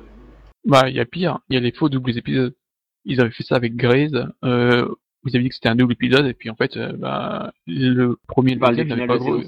Bah, 0.64 0.88
il 0.88 0.95
y 0.97 1.01
a 1.01 1.05
pire, 1.05 1.40
il 1.51 1.55
y 1.55 1.59
a 1.59 1.61
les 1.61 1.73
faux 1.73 1.90
doubles 1.90 2.17
épisodes. 2.17 2.55
Ils 3.05 3.21
avaient 3.21 3.31
fait 3.31 3.43
ça 3.45 3.57
avec 3.57 3.77
Grey's. 3.77 4.12
Euh, 4.45 4.87
vous 5.23 5.35
avez 5.35 5.43
dit 5.43 5.49
que 5.49 5.55
c'était 5.55 5.69
un 5.71 5.75
double 5.75 5.95
épisode, 5.95 6.27
et 6.27 6.35
puis 6.35 6.51
en 6.51 6.55
fait, 6.55 6.77
euh, 6.77 6.93
bah, 6.93 7.53
le 7.67 8.19
premier 8.29 8.53
et 8.53 8.55
le 8.57 8.61
deuxième 8.67 8.88
final 8.88 9.07
pas 9.09 9.14
de 9.14 9.19
gros. 9.21 9.43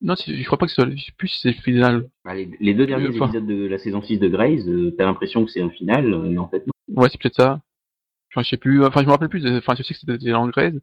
Non, 0.00 0.14
je 0.24 0.44
crois 0.44 0.56
pas 0.58 0.66
que 0.66 0.70
ce 0.72 0.76
soit, 0.82 0.90
je 0.94 1.02
sais 1.04 1.12
plus 1.18 1.28
si 1.28 1.40
c'est 1.40 1.48
le 1.48 1.62
final. 1.62 2.08
Bah, 2.24 2.34
les, 2.34 2.48
les 2.60 2.74
deux 2.74 2.86
derniers 2.86 3.08
Enfin. 3.08 3.26
épisodes 3.26 3.46
de 3.46 3.66
la 3.66 3.78
saison 3.78 4.02
6 4.02 4.18
de 4.18 4.28
Grey's, 4.28 4.66
euh, 4.68 4.94
t'as 4.96 5.04
l'impression 5.04 5.44
que 5.44 5.50
c'est 5.50 5.62
un 5.62 5.70
final, 5.70 6.12
euh, 6.14 6.18
mais 6.20 6.38
en 6.38 6.48
fait 6.48 6.64
non. 6.66 6.72
Ouais, 7.02 7.08
c'est 7.10 7.20
peut-être 7.20 7.34
ça. 7.36 7.60
Enfin, 8.32 8.42
je 8.44 8.50
sais 8.50 8.56
plus, 8.56 8.84
enfin, 8.84 9.00
je 9.00 9.06
me 9.06 9.10
rappelle 9.10 9.28
plus, 9.28 9.44
enfin, 9.56 9.74
je 9.76 9.82
sais 9.82 9.94
que 9.94 10.00
c'était 10.00 10.32
en 10.32 10.46
Grey's. 10.48 10.74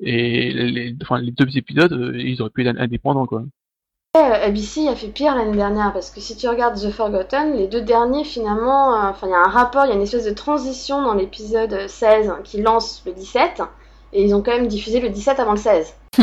Et 0.00 0.52
les, 0.52 0.70
les- 0.70 0.96
enfin, 1.02 1.20
les 1.20 1.30
deux 1.32 1.56
épisodes, 1.58 2.14
ils 2.16 2.40
auraient 2.40 2.50
pu 2.50 2.66
être 2.66 2.78
indépendants, 2.80 3.26
quoi. 3.26 3.44
Euh, 4.14 4.20
ABC 4.20 4.88
a 4.88 4.94
fait 4.94 5.08
pire 5.08 5.34
l'année 5.34 5.56
dernière 5.56 5.90
parce 5.94 6.10
que 6.10 6.20
si 6.20 6.36
tu 6.36 6.46
regardes 6.46 6.74
The 6.78 6.90
Forgotten, 6.90 7.56
les 7.56 7.66
deux 7.66 7.80
derniers 7.80 8.24
finalement, 8.24 8.94
euh, 8.94 9.08
enfin 9.08 9.26
il 9.26 9.30
y 9.30 9.32
a 9.32 9.38
un 9.38 9.48
rapport, 9.48 9.86
il 9.86 9.88
y 9.88 9.92
a 9.92 9.94
une 9.94 10.02
espèce 10.02 10.26
de 10.26 10.34
transition 10.34 11.00
dans 11.00 11.14
l'épisode 11.14 11.88
16 11.88 12.30
qui 12.44 12.60
lance 12.60 13.02
le 13.06 13.12
17 13.12 13.62
et 14.12 14.22
ils 14.22 14.34
ont 14.34 14.42
quand 14.42 14.50
même 14.54 14.66
diffusé 14.66 15.00
le 15.00 15.08
17 15.08 15.40
avant 15.40 15.52
le 15.52 15.56
16. 15.56 15.94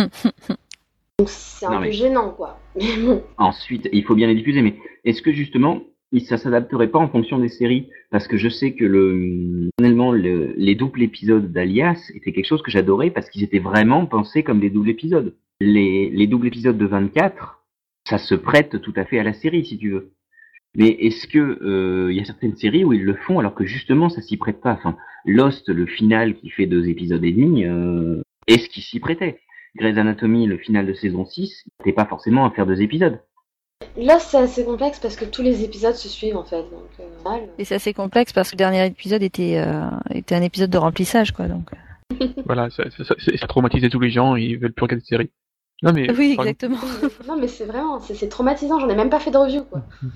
Donc 1.18 1.30
c'est 1.30 1.66
un 1.66 1.72
Non, 1.72 1.78
peu 1.78 1.84
mais- 1.86 1.92
gênant 1.92 2.30
quoi. 2.30 2.60
Mais 2.76 2.96
bon, 3.04 3.24
Ensuite, 3.40 3.90
il 3.92 4.04
faut 4.04 4.14
bien 4.14 4.28
les 4.28 4.36
diffuser, 4.36 4.62
mais 4.62 4.76
est-ce 5.04 5.24
que 5.24 5.32
justement, 5.34 5.82
ça 6.28 6.38
s'adapterait 6.38 6.90
pas 6.90 7.00
en 7.00 7.10
fonction 7.10 7.40
des 7.40 7.50
séries? 7.50 7.90
Parce 8.12 8.28
que 8.28 8.38
je 8.38 8.50
sais 8.50 8.74
que 8.74 8.86
le, 8.86 9.68
personnellement, 9.78 10.12
le- 10.12 10.54
les 10.58 10.76
doubles 10.76 11.02
épisodes 11.02 11.52
d'Alias 11.52 12.12
étaient 12.14 12.34
quelque 12.34 12.46
chose 12.46 12.62
que 12.62 12.70
j'adorais 12.70 13.10
parce 13.10 13.32
qu'ils 13.32 13.44
étaient 13.44 13.58
vraiment 13.58 14.06
pensés 14.06 14.44
comme 14.44 14.60
des 14.60 14.70
doubles 14.70 14.92
épisodes. 14.92 15.34
Les, 15.60 16.12
les 16.12 16.28
doubles 16.28 16.46
épisodes 16.48 16.78
de 16.78 16.86
24, 16.86 17.59
ça 18.08 18.18
se 18.18 18.36
prête 18.36 18.82
tout 18.82 18.94
à 18.96 19.06
fait 19.06 19.20
à 19.20 19.24
la 19.24 19.34
série, 19.34 19.66
si 19.66 19.78
tu 19.78 19.92
veux. 19.92 20.14
Mais 20.76 20.90
est-ce 20.90 21.28
que 21.28 21.40
euh, 21.40 22.12
il 22.12 22.18
y 22.18 22.22
a 22.22 22.26
certaines 22.26 22.56
séries 22.56 22.84
où 22.84 22.94
ils 22.94 23.04
le 23.04 23.16
font 23.16 23.40
alors 23.40 23.56
que 23.56 23.66
justement 23.66 24.10
ça 24.10 24.22
s'y 24.22 24.38
prête 24.38 24.62
pas? 24.62 24.74
Enfin, 24.74 24.98
Lost, 25.26 25.70
le 25.70 25.86
final 25.86 26.36
qui 26.36 26.50
fait 26.50 26.68
deux 26.68 26.88
épisodes 26.88 27.24
et 27.24 27.32
demi, 27.32 27.66
euh, 27.66 28.22
est-ce 28.48 28.70
qu'il 28.70 28.84
s'y 28.84 29.00
prêtait? 29.00 29.40
Grey's 29.76 29.98
Anatomy, 29.98 30.48
le 30.48 30.58
final 30.58 30.86
de 30.86 30.94
saison 30.94 31.26
6, 31.26 31.66
n'était 31.80 31.94
pas 31.94 32.06
forcément 32.06 32.46
à 32.46 32.52
faire 32.52 32.66
deux 32.66 32.82
épisodes. 32.82 33.20
là 33.98 34.20
c'est 34.20 34.38
assez 34.38 34.66
complexe 34.66 35.00
parce 35.00 35.16
que 35.16 35.26
tous 35.26 35.42
les 35.42 35.64
épisodes 35.64 35.96
se 35.96 36.10
suivent 36.10 36.38
en 36.38 36.44
fait. 36.44 36.64
Donc, 36.64 36.90
euh, 37.00 37.24
mal. 37.24 37.42
Et 37.58 37.66
c'est 37.66 37.76
assez 37.76 37.94
complexe 37.94 38.34
parce 38.34 38.50
que 38.50 38.56
le 38.56 38.60
dernier 38.60 38.86
épisode 38.86 39.24
était 39.24 39.58
euh, 39.58 39.90
était 40.12 40.36
un 40.36 40.44
épisode 40.44 40.70
de 40.70 40.78
remplissage, 40.78 41.32
quoi. 41.32 41.48
Donc. 41.48 41.70
Voilà, 42.46 42.70
ça, 42.72 42.90
ça, 42.90 43.04
ça, 43.04 43.16
ça 43.38 43.48
traumatisait 43.48 43.90
tous 43.90 44.00
les 44.00 44.10
gens, 44.10 44.36
ils 44.36 44.58
veulent 44.58 44.74
plus 44.74 44.84
regarder 44.84 45.02
de 45.02 45.08
série. 45.08 45.30
Non, 45.82 45.94
mais, 45.94 46.12
Oui, 46.12 46.36
exactement. 46.38 46.78
non 47.28 47.38
mais 47.38 47.48
c'est 47.48 47.66
vraiment, 47.66 48.00
c'est 48.00 48.16
c'est 48.16 48.28
traumatisant, 48.30 48.80
j'en 48.80 48.90
ai 48.90 48.96
même 48.96 49.10
pas 49.10 49.20
fait 49.20 49.32
de 49.32 49.38
review 49.38 49.64
quoi. 49.64 49.82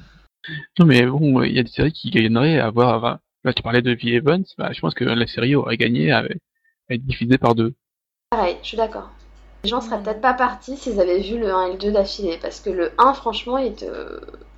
Non, 0.78 0.86
mais 0.86 1.06
bon, 1.06 1.42
il 1.44 1.54
y 1.54 1.60
a 1.60 1.64
des 1.64 1.70
séries 1.72 1.94
qui 1.94 2.10
gagneraient 2.10 2.60
à 2.60 2.66
avoir. 2.66 3.20
Là, 3.46 3.54
tu 3.54 3.64
parlais 3.64 3.82
de 3.82 3.92
V. 3.92 4.16
Evans, 4.16 4.44
bah, 4.58 4.72
je 4.74 4.82
pense 4.82 4.94
que 4.94 5.06
la 5.06 5.26
série 5.26 5.56
aurait 5.56 5.78
gagné 5.78 6.12
à, 6.12 6.18
à 6.20 6.24
être 6.94 7.06
diffusée 7.06 7.38
par 7.38 7.56
deux. 7.56 7.74
Pareil, 8.30 8.58
je 8.62 8.68
suis 8.68 8.78
d'accord. 8.78 9.10
Les 9.64 9.70
gens 9.70 9.80
seraient 9.80 10.02
peut-être 10.04 10.20
pas 10.20 10.34
partis 10.34 10.76
s'ils 10.76 11.00
avaient 11.00 11.22
vu 11.22 11.40
le 11.40 11.54
1 11.54 11.68
et 11.68 11.72
le 11.74 11.78
2 11.78 11.92
d'affilée 11.94 12.38
parce 12.42 12.60
que 12.60 12.70
le 12.70 12.92
1 12.98 13.14
franchement 13.14 13.58
il 13.58 13.74
te 13.74 13.86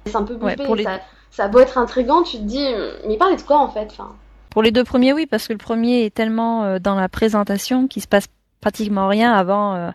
laisse 0.06 0.16
un 0.16 0.24
peu 0.24 0.34
Ouais, 0.36 0.56
les- 0.56 0.84
ça, 0.84 1.00
ça 1.30 1.44
a 1.46 1.48
beau 1.48 1.60
être 1.60 1.78
intrigant, 1.78 2.24
tu 2.24 2.38
te 2.38 2.44
dis 2.44 2.66
mais 3.08 3.14
il 3.14 3.18
parlait 3.20 3.36
de 3.36 3.42
quoi 3.44 3.60
en 3.60 3.70
fait 3.70 3.86
enfin, 3.92 4.16
Pour 4.50 4.64
les 4.64 4.72
deux 4.72 4.84
premiers, 4.84 5.14
oui, 5.14 5.28
parce 5.28 5.48
que 5.48 5.54
le 5.54 5.60
premier 5.60 6.06
est 6.06 6.14
tellement 6.14 6.64
euh, 6.64 6.80
dans 6.80 6.96
la 6.96 7.08
présentation 7.10 7.88
qu'il 7.88 8.02
se 8.02 8.08
passe 8.08 8.26
pratiquement 8.62 9.08
rien 9.08 9.32
avant 9.32 9.76
euh, 9.76 9.92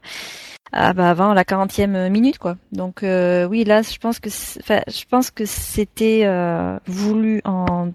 ah, 0.73 0.93
bah, 0.93 1.11
avant 1.11 1.35
la 1.35 1.45
40e 1.45 2.11
minute, 2.11 2.39
quoi. 2.39 2.57
Donc 2.73 3.03
euh, 3.03 3.47
oui, 3.47 3.65
là, 3.65 3.83
je 3.83 3.99
pense 3.99 4.21
que 4.21 4.31
je 4.31 5.05
pense 5.09 5.31
que 5.31 5.45
c'était 5.45 6.23
euh, 6.25 6.79
voulu 6.87 7.41
en, 7.45 7.93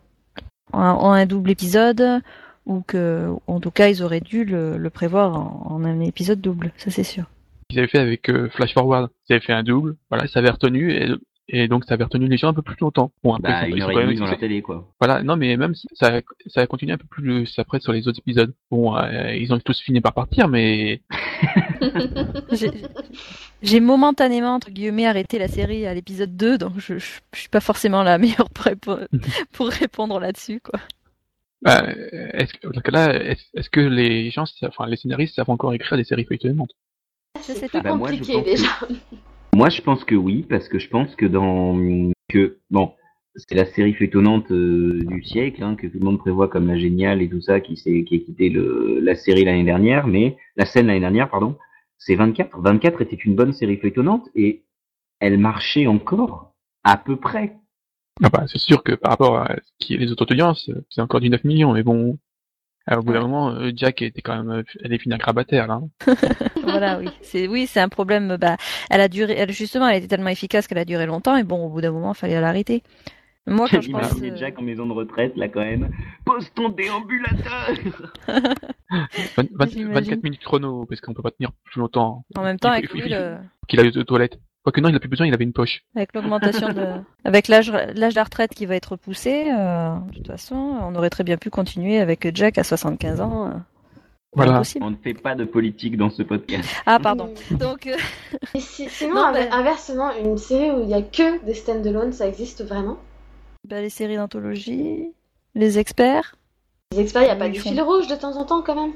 en, 0.74 1.12
un 1.12 1.26
double 1.26 1.52
épisode 1.52 2.22
ou 2.66 2.82
que 2.82 3.30
en 3.48 3.60
tout 3.60 3.72
cas 3.72 3.90
ils 3.90 4.04
auraient 4.04 4.22
dû 4.22 4.44
le, 4.44 4.78
le 4.78 4.90
prévoir 4.90 5.36
en, 5.36 5.68
en 5.70 5.86
un 5.86 6.00
épisode 6.02 6.42
double, 6.42 6.72
ça 6.78 6.92
c'est 6.92 7.04
sûr. 7.04 7.26
Ils 7.70 7.80
avaient 7.80 7.88
fait 7.88 8.00
avec 8.00 8.30
euh, 8.30 8.50
Flash 8.50 8.74
Forward. 8.74 9.10
Ils 9.30 9.34
avaient 9.34 9.46
fait 9.46 9.54
un 9.54 9.64
double, 9.64 9.96
voilà, 10.10 10.28
ça 10.28 10.40
avait 10.40 10.50
retenu, 10.50 10.94
et, 10.94 11.08
et 11.48 11.68
donc 11.68 11.86
ça 11.86 11.94
avait 11.94 12.04
retenu 12.04 12.28
les 12.28 12.38
gens 12.38 12.48
un 12.50 12.54
peu 12.54 12.62
plus 12.62 12.76
longtemps. 12.82 13.12
Bon, 13.24 13.34
après, 13.36 13.52
Bah, 13.52 13.60
ils 13.68 13.72
une 13.72 13.78
ils 13.78 13.82
heure 13.82 13.88
sont 13.88 13.92
et 13.92 13.94
quand 13.94 14.00
même 14.00 14.08
demie 14.10 14.20
devant 14.20 14.32
la 14.32 14.38
télé, 14.38 14.62
quoi. 14.62 14.88
Voilà, 15.00 15.22
non, 15.24 15.36
mais 15.36 15.56
même 15.58 15.76
si- 15.76 15.88
ça, 15.94 16.22
ça 16.48 16.62
a 16.62 16.68
continué 16.68 16.94
un 16.94 16.98
peu 16.98 17.08
plus 17.08 17.48
après 17.60 17.80
sur 17.80 17.94
les 17.94 18.08
autres 18.08 18.20
épisodes. 18.20 18.54
Bon, 18.72 18.96
euh, 18.98 19.34
ils 19.36 19.54
ont 19.54 19.60
tous 19.60 19.80
fini 19.82 20.02
par 20.02 20.14
partir, 20.14 20.48
mais 20.48 21.02
J'ai- 23.62 23.80
momentanément 23.80 24.56
entre 24.56 24.70
guillemets 24.72 25.06
arrêté 25.08 25.40
la 25.40 25.48
série 25.48 25.86
à 25.86 25.94
l'épisode 25.94 26.36
2, 26.36 26.58
donc 26.58 26.74
je, 26.78 26.98
je, 26.98 27.20
je 27.34 27.40
suis 27.40 27.50
pas 27.50 27.60
forcément 27.62 28.04
la 28.04 28.18
meilleure 28.20 28.50
pour, 28.50 28.66
répondre- 28.66 29.08
pour 29.54 29.68
répondre 29.70 30.20
là-dessus, 30.20 30.60
quoi. 30.62 30.80
bah, 31.62 31.84
est-ce 32.34 32.54
que, 32.54 32.68
dans 32.68 32.82
cas-là, 32.82 33.14
est-ce 33.54 33.70
que 33.70 33.80
les 33.80 34.30
gens, 34.32 34.46
enfin 34.64 34.88
les 34.88 34.98
scénaristes 34.98 35.36
savent 35.36 35.50
encore 35.50 35.74
écrire 35.74 35.98
des 35.98 36.04
séries 36.04 36.26
feuilletonnantes? 36.26 36.72
Sais 37.42 37.54
c'est 37.54 37.70
plus 37.70 37.82
pas. 37.82 37.82
Bah, 37.82 37.96
moi, 37.96 38.10
compliqué 38.10 38.34
que- 38.42 38.46
déjà. 38.46 38.68
Moi, 39.56 39.70
je 39.70 39.82
pense 39.82 40.04
que 40.04 40.16
oui, 40.16 40.46
parce 40.50 40.68
que 40.68 40.80
je 40.80 40.90
pense 40.90 41.16
que 41.16 41.26
dans 41.26 41.80
que 42.28 42.58
bon, 42.72 42.92
c'est 43.38 43.56
la 43.56 43.64
série 43.64 43.94
feuilletonnante 43.94 44.52
euh, 44.52 45.00
du 45.06 45.24
siècle, 45.24 45.64
hein, 45.64 45.78
que 45.78 45.88
tout 45.88 45.98
le 45.98 46.04
monde 46.04 46.20
prévoit 46.20 46.50
comme 46.50 46.68
la 46.68 46.78
géniale 46.78 47.22
et 47.22 47.30
tout 47.30 47.40
ça, 47.40 47.62
qui, 47.62 47.78
s'est, 47.78 48.04
qui 48.04 48.16
a 48.16 48.20
quitté 48.20 48.50
le, 48.50 49.00
la 49.00 49.16
série 49.16 49.46
l'année 49.46 49.64
dernière, 49.64 50.08
mais 50.08 50.36
la 50.58 50.66
scène 50.66 50.88
l'année 50.88 51.00
dernière, 51.00 51.30
pardon, 51.30 51.56
c'est 51.98 52.16
24. 52.16 52.60
24 52.60 53.02
était 53.02 53.16
une 53.16 53.38
bonne 53.38 53.54
série 53.54 53.78
feuilletonnante 53.78 54.28
et 54.36 54.66
elle 55.22 55.38
marchait 55.38 55.88
encore 55.88 56.52
à 56.84 56.98
peu 56.98 57.16
près. 57.16 57.56
Ah 58.22 58.30
bah, 58.30 58.44
c'est 58.48 58.60
sûr 58.60 58.84
que 58.84 58.92
par 58.92 59.12
rapport 59.12 59.38
à 59.38 59.56
ce 59.56 59.72
qui 59.80 59.94
est 59.94 59.98
les 59.98 60.12
autres 60.12 60.30
audiences, 60.34 60.70
c'est 60.90 61.00
encore 61.00 61.22
du 61.22 61.30
9 61.30 61.46
millions, 61.46 61.72
mais 61.72 61.84
bon, 61.84 62.20
alors, 62.88 63.02
au 63.02 63.06
bout 63.06 63.14
d'un 63.14 63.22
moment, 63.22 63.50
euh, 63.50 63.72
Jack 63.76 64.02
était 64.04 64.22
quand 64.22 64.44
même, 64.44 64.64
elle 64.84 64.94
est 64.94 65.00
finie 65.00 65.16
à 65.16 65.18
grabataire 65.18 65.68
là. 65.68 65.82
voilà, 66.64 67.00
oui, 67.00 67.10
c'est 67.22 67.48
oui, 67.48 67.66
c'est 67.66 67.80
un 67.80 67.90
problème. 67.90 68.38
Bah, 68.40 68.58
elle 68.90 69.02
a 69.02 69.08
duré, 69.08 69.34
elle, 69.34 69.52
justement, 69.52 69.88
elle 69.88 69.98
était 69.98 70.08
tellement 70.08 70.30
efficace 70.30 70.68
qu'elle 70.68 70.78
a 70.78 70.86
duré 70.86 71.06
longtemps, 71.06 71.36
et 71.36 71.44
bon, 71.44 71.66
au 71.66 71.70
bout 71.70 71.82
d'un 71.82 71.92
moment, 71.92 72.14
il 72.14 72.18
fallait 72.18 72.40
l'arrêter. 72.40 72.84
Moi, 73.48 73.68
quand 73.70 73.82
je 73.82 73.92
pense, 73.92 74.22
euh... 74.22 74.36
Jack 74.36 74.60
en 74.60 74.64
maison 74.64 74.86
de 74.86 74.94
retraite 74.94 75.36
là 75.36 75.48
quand 75.48 75.62
même. 75.62 75.90
Pose 76.26 76.52
ton 76.54 76.70
déambulateur. 76.70 77.72
24 79.28 80.24
minutes 80.24 80.44
chrono, 80.44 80.86
parce 80.86 81.02
qu'on 81.02 81.14
peut 81.14 81.24
pas 81.24 81.32
tenir 81.32 81.52
plus 81.64 81.80
longtemps. 81.80 82.26
En 82.36 82.44
même 82.44 82.60
temps, 82.60 82.72
avec 82.72 82.92
lui, 82.92 83.10
le... 83.10 83.38
qu'il 83.68 83.80
a 83.80 83.84
eu 83.84 83.92
de 83.92 84.04
toilette. 84.04 84.40
Quoique 84.66 84.82
non, 84.82 84.90
il 84.90 84.94
n'a 84.94 85.00
plus 85.00 85.10
besoin, 85.10 85.28
il 85.28 85.34
avait 85.36 85.44
une 85.44 85.54
poche. 85.54 85.84
Avec 85.96 86.16
l'augmentation 86.16 86.74
de, 86.74 86.88
avec 87.24 87.48
l'âge, 87.48 87.72
l'âge 87.72 88.14
de 88.14 88.20
la 88.20 88.24
retraite 88.24 88.56
qui 88.56 88.66
va 88.66 88.76
être 88.76 88.94
repoussé, 88.94 89.52
euh, 89.52 89.94
de 90.10 90.16
toute 90.16 90.26
façon, 90.26 90.56
on 90.56 90.96
aurait 90.96 91.12
très 91.12 91.24
bien 91.24 91.38
pu 91.38 91.52
continuer 91.52 92.00
avec 92.00 92.36
Jack 92.36 92.58
à 92.58 92.64
75 92.64 93.22
ans. 93.22 93.46
Euh, 93.46 93.52
voilà. 94.34 94.64
On 94.82 94.90
ne 94.90 94.96
fait 94.96 95.14
pas 95.14 95.36
de 95.36 95.46
politique 95.46 95.98
dans 95.98 96.10
ce 96.10 96.24
podcast. 96.24 96.68
Ah 96.88 96.98
pardon. 97.00 97.32
Donc. 97.52 97.86
Euh... 97.86 97.96
Si, 98.56 98.90
sinon, 98.90 99.32
non, 99.32 99.34
inversement, 99.52 100.10
une 100.18 100.40
série 100.40 100.72
où 100.72 100.82
il 100.82 100.88
n'y 100.88 100.96
a 100.96 101.04
que 101.04 101.46
des 101.46 101.54
stand-alone, 101.54 102.12
ça 102.12 102.28
existe 102.28 102.66
vraiment? 102.66 102.98
Bah, 103.70 103.82
les 103.82 103.92
séries 103.92 104.16
d'anthologie, 104.16 105.12
les 105.54 105.78
experts. 105.78 106.38
Les 106.92 107.02
experts, 107.02 107.22
il 107.22 107.26
n'y 107.26 107.32
a 107.32 107.36
pas 107.36 107.50
du 107.50 107.60
fil 107.60 107.80
rouge 107.80 108.08
de 108.08 108.16
temps 108.16 108.36
en 108.36 108.46
temps 108.46 108.64
quand 108.64 108.76
même? 108.76 108.94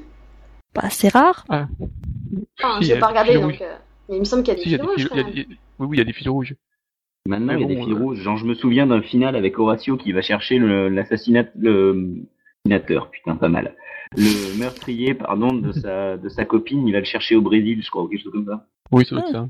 Bah 0.74 0.90
c'est 0.90 1.12
rare. 1.12 1.44
Ah. 1.48 1.68
Enfin, 2.58 2.80
si, 2.80 2.88
j'ai 2.88 2.98
pas 2.98 3.06
regardé 3.06 3.38
donc. 3.38 3.62
Mais 4.10 4.16
il 4.16 4.20
me 4.20 4.24
semble 4.24 4.42
qu'il 4.42 4.52
y 4.52 4.56
a 4.56 4.58
des 4.58 4.62
si, 4.62 4.70
fils 4.70 4.80
rouges. 4.82 5.32
Des... 5.32 5.46
Oui, 5.78 5.86
oui, 5.86 5.96
il 5.96 5.98
y 5.98 6.02
a 6.02 6.04
des 6.04 6.12
fils 6.12 6.28
rouges. 6.28 6.56
Maintenant, 7.26 7.54
il 7.54 7.60
y 7.60 7.64
a 7.64 7.66
bon, 7.66 7.74
des 7.74 7.80
fils 7.80 7.92
euh... 7.92 8.02
rouges. 8.02 8.18
Genre, 8.18 8.36
je 8.36 8.44
me 8.44 8.54
souviens 8.54 8.86
d'un 8.88 9.02
final 9.02 9.36
avec 9.36 9.58
Horatio 9.58 9.96
qui 9.96 10.10
va 10.12 10.20
chercher 10.20 10.58
l'assassinat, 10.58 11.46
le 11.54 12.26
assassinateur, 12.64 13.10
putain, 13.10 13.36
pas 13.36 13.48
mal. 13.48 13.76
Le 14.16 14.58
meurtrier, 14.58 15.14
pardon, 15.14 15.52
de 15.52 15.70
sa, 15.80 16.16
de 16.16 16.28
sa 16.28 16.44
copine, 16.44 16.86
il 16.88 16.92
va 16.92 16.98
le 16.98 17.04
chercher 17.04 17.36
au 17.36 17.40
Brésil, 17.40 17.80
je 17.84 17.88
crois, 17.88 18.02
ou 18.02 18.08
quelque 18.08 18.24
chose 18.24 18.32
comme 18.32 18.46
ça. 18.46 18.66
Oui, 18.90 19.06
c'est 19.08 19.14
vrai 19.14 19.24
ah. 19.28 19.32
ça. 19.32 19.48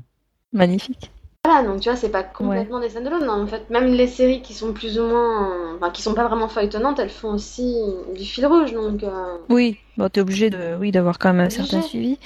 Magnifique. 0.53 1.09
Voilà, 1.43 1.67
donc 1.67 1.81
tu 1.81 1.89
vois, 1.89 1.97
c'est 1.97 2.11
pas 2.11 2.21
complètement 2.21 2.77
ouais. 2.77 2.83
des 2.83 2.89
stand-alone. 2.89 3.27
En 3.27 3.47
fait, 3.47 3.67
même 3.71 3.87
les 3.87 4.05
séries 4.05 4.43
qui 4.43 4.53
sont 4.53 4.73
plus 4.73 4.99
ou 4.99 5.05
moins. 5.05 5.75
Enfin, 5.75 5.89
qui 5.89 6.03
sont 6.03 6.13
pas 6.13 6.27
vraiment 6.27 6.47
feuilletonnantes, 6.47 6.99
elles 6.99 7.09
font 7.09 7.33
aussi 7.33 7.75
du 8.15 8.23
fil 8.23 8.45
rouge. 8.45 8.73
Donc, 8.73 9.01
euh... 9.01 9.37
Oui, 9.49 9.77
bon, 9.97 10.07
t'es 10.07 10.21
obligé 10.21 10.51
de, 10.51 10.77
oui, 10.79 10.91
d'avoir 10.91 11.17
quand 11.17 11.33
même 11.33 11.47
un 11.47 11.49
certain 11.49 11.81
suivi. 11.81 12.19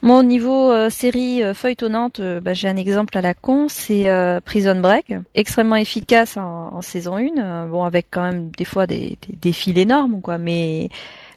Moi, 0.00 0.18
au 0.18 0.22
niveau 0.22 0.70
euh, 0.70 0.88
série 0.88 1.42
feuilletonnante, 1.52 2.20
euh, 2.20 2.40
bah, 2.40 2.54
j'ai 2.54 2.66
un 2.66 2.76
exemple 2.78 3.18
à 3.18 3.20
la 3.20 3.34
con, 3.34 3.66
c'est 3.68 4.08
euh, 4.08 4.40
Prison 4.40 4.80
Break. 4.80 5.12
Extrêmement 5.34 5.76
efficace 5.76 6.38
en, 6.38 6.72
en 6.72 6.80
saison 6.80 7.16
1. 7.16 7.66
bon, 7.66 7.84
avec 7.84 8.06
quand 8.10 8.22
même 8.22 8.48
des 8.56 8.64
fois 8.64 8.86
des, 8.86 9.18
des, 9.28 9.36
des 9.36 9.52
fils 9.52 9.76
énormes, 9.76 10.22
quoi, 10.22 10.38
mais 10.38 10.88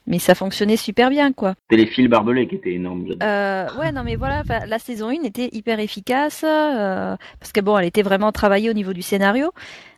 mais 0.08 0.20
ça 0.20 0.36
fonctionnait 0.36 0.78
super 0.78 1.10
bien 1.10 1.32
quoi. 1.34 1.56
C'était 1.70 1.84
les 1.84 1.88
fils 1.88 2.08
barbelés 2.08 2.48
qui 2.48 2.56
étaient 2.56 2.74
énormes. 2.74 3.06
Euh, 3.22 3.68
ouais 3.80 3.91
non 3.91 4.04
mais 4.04 4.15
voilà 4.15 4.44
la 4.68 4.80
saison 4.80 5.10
1 5.10 5.24
était 5.24 5.50
hyper 5.52 5.80
efficace 5.80 6.44
euh, 6.48 7.15
parce 7.39 7.52
que 7.52 7.62
bon 7.62 7.78
elle 7.78 7.86
était 7.86 8.04
vraiment 8.04 8.32
travaillée 8.32 8.70
au 8.70 8.74
niveau 8.74 8.94
du 8.94 9.02
scénario. 9.02 9.52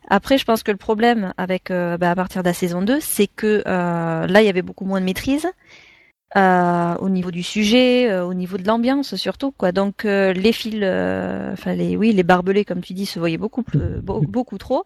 Après 0.08 0.38
je 0.38 0.44
pense 0.44 0.62
que 0.62 0.70
le 0.70 0.78
problème 0.78 1.32
avec 1.36 1.70
euh, 1.70 1.96
bah, 1.98 2.10
à 2.10 2.14
partir 2.14 2.42
de 2.42 2.48
la 2.48 2.54
saison 2.54 2.82
2 2.82 2.98
c'est 3.00 3.26
que 3.26 3.62
euh, 3.66 4.26
là 4.26 4.42
il 4.42 4.46
y 4.46 4.50
avait 4.50 4.62
beaucoup 4.62 4.84
moins 4.84 5.00
de 5.00 5.04
maîtrise. 5.04 5.46
Euh, 6.36 6.94
au 7.00 7.08
niveau 7.08 7.30
du 7.30 7.42
sujet, 7.42 8.10
euh, 8.10 8.26
au 8.26 8.34
niveau 8.34 8.58
de 8.58 8.66
l'ambiance 8.66 9.16
surtout 9.16 9.50
quoi. 9.50 9.72
Donc 9.72 10.04
euh, 10.04 10.34
les 10.34 10.52
fils, 10.52 10.74
enfin 10.74 11.72
les 11.72 11.96
oui 11.96 12.12
les 12.12 12.22
barbelés 12.22 12.66
comme 12.66 12.82
tu 12.82 12.92
dis 12.92 13.06
se 13.06 13.18
voyaient 13.18 13.38
beaucoup 13.38 13.62
plus, 13.62 13.80
beaucoup 14.02 14.58
trop. 14.58 14.84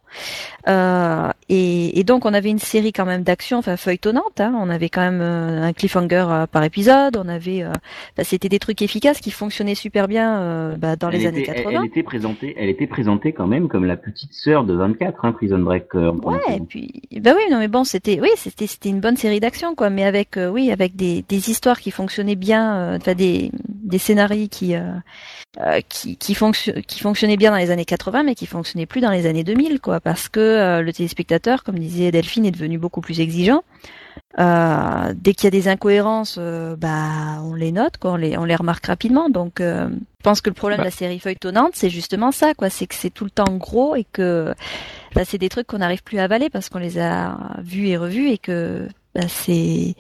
Et, 0.69 1.99
et, 1.99 2.05
donc 2.05 2.27
on 2.27 2.33
avait 2.33 2.49
une 2.49 2.61
série 2.61 2.93
quand 2.93 3.05
même 3.05 3.25
d'action, 3.25 3.59
enfin 3.59 3.77
feuilletonnante. 3.77 4.41
Hein. 4.41 4.55
On 4.57 4.71
avait 4.71 4.89
quand 4.89 5.01
même 5.01 5.21
un 5.21 5.73
cliffhanger 5.73 6.45
par 6.51 6.63
épisode. 6.63 7.17
On 7.17 7.29
avait, 7.29 7.65
bah, 8.17 8.23
c'était 8.23 8.49
des 8.49 8.61
trucs 8.61 8.81
efficaces 8.81 9.19
qui 9.19 9.33
fonctionnaient 9.33 9.75
super 9.75 10.07
bien 10.07 10.77
bah, 10.79 10.95
dans 10.95 11.11
elle 11.11 11.15
les 11.15 11.27
était, 11.27 11.29
années 11.29 11.43
80. 11.43 11.71
Elle, 11.71 11.77
elle, 11.77 11.87
était 11.87 12.03
présentée, 12.05 12.55
elle 12.57 12.69
était 12.69 12.87
présentée 12.87 13.33
quand 13.33 13.49
même 13.49 13.67
comme 13.67 13.85
la 13.85 13.97
petite 13.97 14.33
sœur 14.33 14.63
de 14.63 14.75
24, 14.75 15.25
hein, 15.25 15.33
Prison 15.33 15.59
Break. 15.59 15.93
ouais, 15.95 16.39
et 16.57 16.61
puis 16.61 17.03
bah 17.21 17.33
oui 17.37 17.43
non 17.51 17.59
mais 17.59 17.69
bon 17.69 17.83
c'était 17.85 18.21
oui 18.21 18.31
c'était 18.37 18.69
c'était 18.69 18.91
une 18.91 19.01
bonne 19.01 19.17
série 19.17 19.41
d'action 19.41 19.75
quoi, 19.75 19.91
mais 19.91 20.05
avec 20.05 20.39
oui 20.39 20.71
avec 20.71 20.95
des 20.95 21.23
des 21.33 21.49
histoires 21.49 21.81
qui 21.81 21.90
fonctionnaient 21.90 22.37
bien, 22.37 22.77
euh, 22.77 22.97
enfin 22.99 23.14
des, 23.14 23.51
des 23.66 23.97
scénarios 23.97 24.49
qui, 24.49 24.75
euh, 24.75 24.92
euh, 25.61 25.81
qui, 25.88 26.18
qui, 26.18 26.35
fonction, 26.35 26.75
qui 26.87 27.01
fonctionnaient 27.01 27.38
bien 27.38 27.51
dans 27.51 27.57
les 27.57 27.71
années 27.71 27.87
80, 27.87 28.23
mais 28.23 28.35
qui 28.35 28.45
fonctionnaient 28.45 28.87
plus 28.87 29.01
dans 29.01 29.11
les 29.11 29.27
années 29.27 29.42
2000, 29.42 29.81
quoi, 29.81 29.99
parce 29.99 30.29
que 30.29 30.81
le 30.81 30.92
téléspectateur, 30.92 31.64
comme 31.64 31.79
disait 31.79 32.11
Delphine, 32.11 32.45
est 32.45 32.51
devenu 32.51 32.77
beaucoup 32.77 33.01
plus 33.01 33.21
exigeant. 33.21 33.62
Euh, 34.38 35.12
dès 35.14 35.35
qu'il 35.35 35.45
y 35.45 35.49
a 35.49 35.51
des 35.51 35.68
incohérences, 35.68 36.37
euh, 36.38 36.75
bah 36.77 37.40
on 37.42 37.55
les 37.55 37.71
note, 37.71 37.99
quoi, 37.99 38.12
on 38.12 38.16
les, 38.16 38.37
on 38.38 38.45
les 38.45 38.57
remarque 38.57 38.87
rapidement. 38.87 39.29
Donc, 39.29 39.61
euh, 39.61 39.88
je 39.88 40.23
pense 40.23 40.40
que 40.40 40.49
le 40.49 40.55
problème 40.55 40.79
bah. 40.79 40.85
de 40.85 40.88
la 40.88 40.95
série 40.95 41.18
feuilletonnante, 41.18 41.73
c'est 41.75 41.90
justement 41.90 42.33
ça, 42.33 42.55
quoi, 42.55 42.71
c'est 42.71 42.87
que 42.87 42.95
c'est 42.95 43.11
tout 43.11 43.25
le 43.25 43.31
temps 43.31 43.57
gros 43.57 43.95
et 43.95 44.05
que 44.11 44.55
bah, 45.14 45.25
c'est 45.27 45.38
des 45.38 45.49
trucs 45.51 45.66
qu'on 45.66 45.79
n'arrive 45.79 46.03
plus 46.03 46.18
à 46.18 46.25
avaler 46.25 46.49
parce 46.49 46.71
qu'on 46.71 46.79
les 46.79 46.99
a 46.99 47.38
vus 47.62 47.88
et 47.88 47.97
revus 47.97 48.31
et 48.31 48.38
que 48.38 48.88
bah, 49.14 49.29
c'est 49.29 49.95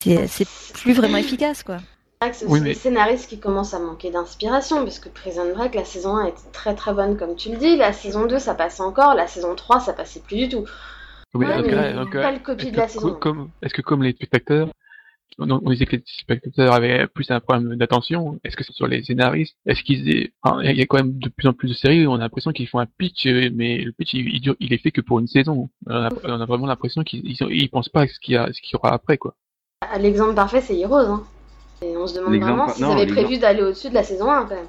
c'est 0.00 0.48
plus 0.74 0.92
vraiment 0.92 1.18
efficace, 1.18 1.62
quoi. 1.62 1.78
C'est 2.22 2.44
aussi 2.44 2.52
oui, 2.54 2.60
mais... 2.60 2.68
les 2.70 2.74
scénaristes 2.74 3.28
qui 3.28 3.38
commencent 3.38 3.74
à 3.74 3.78
manquer 3.78 4.10
d'inspiration, 4.10 4.78
parce 4.84 4.98
que 4.98 5.08
Prison 5.08 5.52
Break, 5.54 5.74
la 5.74 5.84
saison 5.84 6.16
1 6.16 6.26
était 6.26 6.50
très 6.52 6.74
très 6.74 6.94
bonne, 6.94 7.16
comme 7.16 7.36
tu 7.36 7.50
le 7.50 7.58
dis. 7.58 7.76
La 7.76 7.92
saison 7.92 8.26
2, 8.26 8.38
ça 8.38 8.54
passait 8.54 8.82
encore. 8.82 9.14
La 9.14 9.26
saison 9.26 9.54
3, 9.54 9.80
ça 9.80 9.92
passait 9.92 10.20
plus 10.20 10.36
du 10.36 10.48
tout. 10.48 10.64
Oui, 11.34 11.46
ouais, 11.46 11.56
donc, 11.56 11.66
mais 11.66 11.92
donc, 11.92 12.12
belle 12.12 12.42
copie 12.42 12.70
de 12.70 12.76
la 12.76 12.88
saison. 12.88 13.14
Comme, 13.14 13.50
Est-ce 13.62 13.74
que 13.74 13.82
comme 13.82 14.02
les 14.02 14.12
spectateurs, 14.12 14.70
on, 15.38 15.50
on 15.50 15.70
disait 15.70 15.84
que 15.84 15.96
les 15.96 16.02
spectateurs 16.06 16.72
avaient 16.72 17.06
plus 17.06 17.30
un 17.30 17.40
problème 17.40 17.76
d'attention, 17.76 18.40
est-ce 18.44 18.56
que 18.56 18.64
c'est 18.64 18.72
sur 18.72 18.86
les 18.86 19.02
scénaristes 19.02 19.56
Est-ce 19.66 19.82
qu'ils 19.82 20.30
enfin, 20.42 20.62
il 20.62 20.76
y 20.76 20.82
a 20.82 20.86
quand 20.86 20.96
même 20.96 21.18
de 21.18 21.28
plus 21.28 21.46
en 21.46 21.52
plus 21.52 21.68
de 21.68 21.74
séries 21.74 22.06
où 22.06 22.10
on 22.10 22.14
a 22.14 22.18
l'impression 22.20 22.52
qu'ils 22.52 22.68
font 22.68 22.78
un 22.78 22.86
pitch, 22.86 23.26
mais 23.26 23.78
le 23.78 23.92
pitch 23.92 24.14
il, 24.14 24.28
il, 24.28 24.54
il 24.60 24.72
est 24.72 24.78
fait 24.78 24.92
que 24.92 25.02
pour 25.02 25.18
une 25.18 25.26
saison. 25.26 25.68
On 25.86 25.94
a, 25.94 26.08
on 26.24 26.40
a 26.40 26.46
vraiment 26.46 26.66
l'impression 26.66 27.02
qu'ils 27.04 27.26
ils, 27.26 27.36
ils 27.50 27.68
pensent 27.68 27.90
pas 27.90 28.02
à 28.02 28.06
ce 28.06 28.18
qu'il 28.18 28.34
y, 28.34 28.36
a, 28.38 28.50
ce 28.52 28.60
qu'il 28.62 28.72
y 28.72 28.76
aura 28.76 28.94
après, 28.94 29.18
quoi. 29.18 29.34
L'exemple 29.98 30.34
parfait, 30.34 30.60
c'est 30.60 30.78
Heroes. 30.78 31.10
Hein. 31.10 31.24
Et 31.82 31.96
on 31.96 32.06
se 32.06 32.14
demande 32.14 32.36
vraiment 32.36 32.68
s'ils 32.68 32.84
avaient 32.84 33.06
prévu 33.06 33.38
d'aller 33.38 33.62
au-dessus 33.62 33.90
de 33.90 33.94
la 33.94 34.02
saison 34.02 34.30
1 34.30 34.44
quand 34.44 34.54
même. 34.54 34.66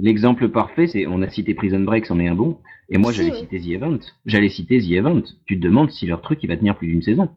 L'exemple 0.00 0.48
parfait, 0.48 0.86
c'est 0.86 1.06
on 1.06 1.22
a 1.22 1.30
cité 1.30 1.54
Prison 1.54 1.80
Break, 1.80 2.06
c'en 2.06 2.18
est 2.18 2.28
un 2.28 2.34
bon. 2.34 2.58
Et 2.90 2.98
moi, 2.98 3.12
j'allais 3.12 3.30
oui. 3.30 3.38
citer 3.38 3.60
The 3.60 3.68
Event. 3.68 3.98
J'allais 4.26 4.50
citer 4.50 4.80
The 4.80 4.90
Event. 4.90 5.22
Tu 5.46 5.58
te 5.58 5.64
demandes 5.64 5.90
si 5.90 6.06
leur 6.06 6.20
truc 6.20 6.40
il 6.42 6.48
va 6.48 6.56
tenir 6.56 6.76
plus 6.76 6.88
d'une 6.88 7.02
saison. 7.02 7.28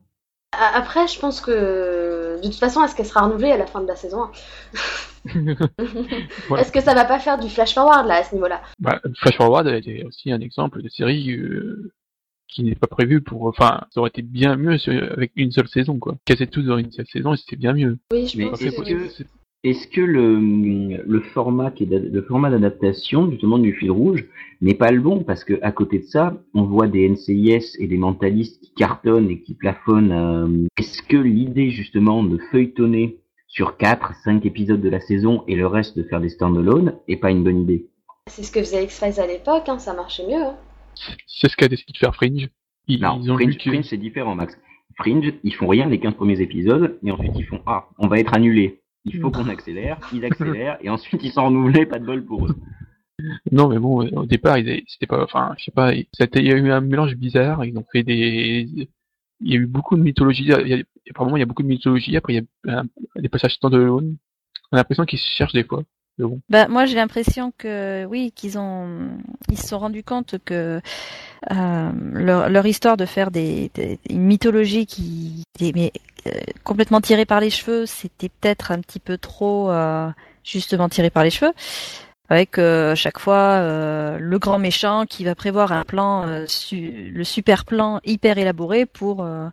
Après, 0.51 1.07
je 1.07 1.19
pense 1.19 1.39
que 1.39 2.37
de 2.37 2.41
toute 2.41 2.55
façon, 2.55 2.83
est-ce 2.83 2.95
qu'elle 2.95 3.05
sera 3.05 3.21
renouvelée 3.21 3.51
à 3.51 3.57
la 3.57 3.67
fin 3.67 3.81
de 3.81 3.87
la 3.87 3.95
saison 3.95 4.23
1 4.23 4.31
voilà. 6.47 6.61
Est-ce 6.61 6.71
que 6.71 6.81
ça 6.81 6.93
va 6.93 7.05
pas 7.05 7.19
faire 7.19 7.37
du 7.37 7.49
flash 7.49 7.73
forward 7.73 8.07
là 8.07 8.15
à 8.15 8.23
ce 8.23 8.33
niveau-là? 8.33 8.61
Bah, 8.79 9.01
Flash 9.17 9.35
forward 9.35 9.67
était 9.67 10.03
aussi 10.05 10.31
un 10.31 10.39
exemple 10.39 10.81
de 10.81 10.89
série 10.89 11.31
euh, 11.31 11.91
qui 12.47 12.63
n'est 12.63 12.75
pas 12.75 12.87
prévu 12.87 13.21
pour. 13.21 13.45
Enfin, 13.45 13.81
ça 13.91 13.99
aurait 13.99 14.09
été 14.09 14.21
bien 14.21 14.55
mieux 14.55 14.77
avec 14.87 15.31
une 15.35 15.51
seule 15.51 15.67
saison, 15.67 15.99
quoi. 15.99 16.15
Casser 16.25 16.47
tout 16.47 16.61
dans 16.63 16.77
une 16.77 16.91
seule 16.91 17.07
saison 17.07 17.33
et 17.33 17.37
c'était 17.37 17.55
bien 17.55 17.73
mieux. 17.73 17.97
Oui, 18.11 18.27
je 18.27 18.37
Mais 18.37 18.49
pense 18.49 18.61
est-ce 18.61 18.81
que, 18.81 19.23
est-ce 19.63 19.87
que 19.87 20.01
le, 20.01 20.39
le 21.05 21.19
format 21.21 21.71
qui 21.71 21.83
est 21.83 21.87
le 21.87 22.21
format 22.21 22.49
d'adaptation 22.49 23.29
justement 23.29 23.57
du 23.57 23.73
fil 23.73 23.91
rouge 23.91 24.25
n'est 24.61 24.75
pas 24.75 24.91
le 24.91 25.01
bon? 25.01 25.23
Parce 25.23 25.43
que 25.43 25.59
à 25.61 25.71
côté 25.71 25.99
de 25.99 26.05
ça, 26.05 26.37
on 26.53 26.63
voit 26.63 26.87
des 26.87 27.07
NCIS 27.09 27.75
et 27.79 27.87
des 27.87 27.97
mentalistes 27.97 28.61
qui 28.61 28.73
cartonnent 28.73 29.29
et 29.29 29.41
qui 29.41 29.53
plafonnent. 29.53 30.11
Euh, 30.11 30.67
est-ce 30.77 31.01
que 31.01 31.17
l'idée 31.17 31.69
justement 31.69 32.23
de 32.23 32.37
feuilletonner 32.51 33.17
sur 33.47 33.77
4, 33.77 34.13
5 34.23 34.45
épisodes 34.45 34.81
de 34.81 34.89
la 34.89 34.99
saison 34.99 35.43
et 35.47 35.55
le 35.55 35.67
reste 35.67 35.97
de 35.97 36.03
faire 36.03 36.21
des 36.21 36.29
stand-alone 36.29 36.95
est 37.07 37.17
pas 37.17 37.31
une 37.31 37.43
bonne 37.43 37.61
idée? 37.61 37.87
C'est 38.27 38.43
ce 38.43 38.51
que 38.51 38.59
faisait 38.59 38.83
X-Files 38.83 39.19
à 39.19 39.27
l'époque, 39.27 39.67
hein, 39.67 39.79
ça 39.79 39.93
marchait 39.93 40.27
mieux. 40.27 40.35
Hein. 40.35 40.57
C'est 41.27 41.49
ce 41.49 41.55
qu'a 41.55 41.67
décidé 41.67 41.93
de 41.93 41.97
faire 41.97 42.15
Fringe. 42.15 42.49
Ils, 42.87 43.01
non, 43.01 43.19
ils 43.21 43.31
ont 43.31 43.37
Fringe. 43.37 43.57
Fringe 43.59 43.85
c'est 43.85 43.97
différent, 43.97 44.35
Max. 44.35 44.57
Fringe, 44.97 45.33
ils 45.43 45.53
font 45.53 45.67
rien 45.67 45.87
les 45.87 45.99
15 45.99 46.15
premiers 46.15 46.41
épisodes, 46.41 46.97
et 47.03 47.11
ensuite 47.11 47.33
ils 47.35 47.45
font 47.45 47.61
Ah, 47.65 47.87
on 47.99 48.07
va 48.07 48.19
être 48.19 48.33
annulé. 48.33 48.81
Il 49.05 49.19
faut 49.19 49.31
qu'on 49.31 49.47
accélère, 49.47 49.99
ils 50.13 50.25
accélèrent, 50.25 50.77
et 50.81 50.89
ensuite 50.89 51.23
ils 51.23 51.31
sont 51.31 51.45
renouvelés, 51.45 51.85
pas 51.85 51.99
de 51.99 52.05
bol 52.05 52.25
pour 52.25 52.47
eux. 52.47 52.55
Non, 53.51 53.69
mais 53.69 53.79
bon, 53.79 54.07
au 54.07 54.25
départ, 54.25 54.57
c'était 54.87 55.07
pas, 55.07 55.23
enfin, 55.23 55.55
je 55.57 55.65
sais 55.65 55.71
pas, 55.71 55.93
il 55.93 56.05
y 56.35 56.51
a 56.51 56.55
eu 56.55 56.71
un 56.71 56.81
mélange 56.81 57.15
bizarre, 57.15 57.65
ils 57.65 57.77
ont 57.77 57.85
fait 57.91 58.03
des, 58.03 58.87
il 59.39 59.53
y 59.53 59.55
a 59.55 59.59
eu 59.59 59.65
beaucoup 59.65 59.95
de 59.95 60.01
mythologie, 60.01 60.43
il 60.43 60.67
y 60.67 60.73
a, 60.73 60.83
apparemment 61.09 61.37
il 61.37 61.39
y 61.39 61.43
a 61.43 61.45
beaucoup 61.45 61.63
de 61.63 61.67
mythologie, 61.67 62.15
après 62.15 62.33
il 62.33 62.37
y 62.37 62.71
a 62.71 62.79
un, 62.79 62.85
des 63.15 63.29
passages 63.29 63.55
standalone, 63.55 64.17
on 64.71 64.75
a 64.75 64.79
l'impression 64.79 65.05
qu'ils 65.05 65.19
se 65.19 65.29
cherchent 65.29 65.53
des 65.53 65.63
fois. 65.63 65.83
Mais. 66.19 66.39
Bah, 66.49 66.67
moi, 66.67 66.85
j'ai 66.85 66.95
l'impression 66.95 67.51
que 67.57 68.05
oui, 68.05 68.31
qu'ils 68.35 68.57
ont, 68.57 69.09
ils 69.51 69.57
se 69.59 69.67
sont 69.67 69.79
rendus 69.79 70.03
compte 70.03 70.35
que 70.45 70.81
euh, 71.51 71.91
leur, 72.13 72.49
leur 72.49 72.65
histoire 72.65 72.97
de 72.97 73.05
faire 73.05 73.31
des, 73.31 73.71
des 73.75 73.99
une 74.09 74.23
mythologie 74.23 74.85
qui 74.85 75.43
était 75.55 75.71
mais, 75.75 75.91
euh, 76.27 76.31
complètement 76.63 77.01
tirée 77.01 77.25
par 77.25 77.39
les 77.41 77.49
cheveux, 77.49 77.85
c'était 77.85 78.29
peut-être 78.29 78.71
un 78.71 78.79
petit 78.81 78.99
peu 78.99 79.17
trop 79.17 79.71
euh, 79.71 80.09
justement 80.43 80.89
tiré 80.89 81.09
par 81.09 81.23
les 81.23 81.29
cheveux. 81.31 81.53
Avec 82.29 82.57
euh, 82.59 82.95
chaque 82.95 83.19
fois 83.19 83.59
euh, 83.61 84.17
le 84.19 84.39
grand 84.39 84.59
méchant 84.59 85.05
qui 85.07 85.23
va 85.23 85.35
prévoir 85.35 85.71
un 85.71 85.83
plan, 85.85 86.27
euh, 86.27 86.45
su- 86.47 87.11
le 87.13 87.23
super 87.23 87.65
plan 87.65 88.01
hyper 88.05 88.37
élaboré 88.37 88.85
pour 88.85 89.23
euh, 89.23 89.47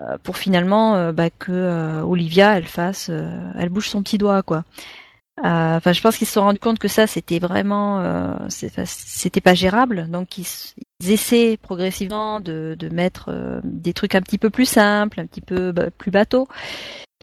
euh, 0.00 0.18
pour 0.22 0.36
finalement 0.38 0.96
euh, 0.96 1.12
bah, 1.12 1.30
que 1.30 2.02
Olivia 2.02 2.56
elle 2.58 2.66
fasse, 2.66 3.10
elle 3.58 3.68
bouge 3.70 3.88
son 3.88 4.02
petit 4.02 4.18
doigt 4.18 4.42
quoi. 4.42 4.64
Euh, 5.40 5.76
Enfin, 5.76 5.92
je 5.92 6.00
pense 6.00 6.16
qu'ils 6.16 6.26
se 6.26 6.34
sont 6.34 6.42
rendus 6.42 6.60
compte 6.60 6.78
que 6.78 6.88
ça, 6.88 7.06
c'était 7.06 7.38
vraiment, 7.40 8.00
euh, 8.00 8.34
c'était 8.48 9.40
pas 9.40 9.54
gérable. 9.54 10.08
Donc, 10.08 10.38
ils, 10.38 10.46
essaient 11.06 11.56
progressivement 11.56 12.40
de, 12.40 12.76
de 12.78 12.88
mettre 12.88 13.28
euh, 13.28 13.60
des 13.64 13.92
trucs 13.92 14.14
un 14.14 14.22
petit 14.22 14.38
peu 14.38 14.48
plus 14.50 14.64
simples, 14.68 15.20
un 15.20 15.26
petit 15.26 15.40
peu 15.40 15.72
bah, 15.72 15.90
plus 15.90 16.10
bateaux, 16.10 16.46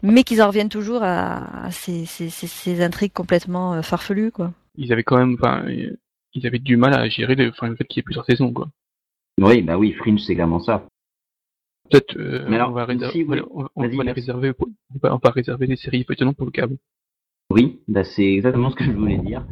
mais 0.02 0.24
qu'ils 0.24 0.42
en 0.42 0.48
reviennent 0.48 0.68
toujours 0.68 1.02
à, 1.02 1.64
à 1.66 1.70
ces, 1.70 2.04
ces, 2.04 2.28
ces, 2.28 2.46
ces 2.46 2.82
intrigues 2.82 3.12
complètement 3.14 3.74
euh, 3.74 3.82
farfelues, 3.82 4.30
quoi. 4.30 4.52
Ils 4.76 4.92
avaient 4.92 5.02
quand 5.04 5.18
même, 5.18 5.34
enfin, 5.34 5.64
ils 5.68 6.46
avaient 6.46 6.58
du 6.58 6.76
mal 6.76 6.94
à 6.94 7.08
gérer 7.08 7.34
le, 7.34 7.48
enfin, 7.48 7.68
le 7.68 7.76
fait 7.76 7.84
qu'il 7.84 7.98
y 7.98 8.00
ait 8.00 8.04
plusieurs 8.04 8.26
saisons, 8.26 8.52
quoi. 8.52 8.68
Oui, 9.40 9.62
bah 9.62 9.78
oui, 9.78 9.92
Fringe, 9.92 10.20
c'est 10.20 10.34
clairement 10.34 10.60
ça. 10.60 10.86
Peut-être, 11.90 12.16
euh, 12.16 12.44
Mais 12.48 12.56
alors, 12.56 12.70
on 12.70 12.72
va, 12.72 12.84
réserver, 12.84 13.12
si, 13.12 13.24
oui. 13.24 13.40
on 13.50 13.62
va- 13.62 13.70
on 13.74 13.82
Vas-y, 13.82 13.96
va 13.96 14.02
les 14.02 14.06
merci. 14.06 14.20
réserver, 14.20 14.52
on 15.02 15.16
va 15.18 15.66
des 15.66 15.76
séries 15.76 16.04
feuilletonnantes 16.04 16.36
pour 16.36 16.46
le 16.46 16.52
câble. 16.52 16.76
Oui, 17.52 17.80
bah 17.88 18.04
c'est 18.04 18.32
exactement 18.32 18.70
ce 18.70 18.76
que 18.76 18.84
je 18.84 18.90
voulais 18.92 19.18
dire. 19.18 19.44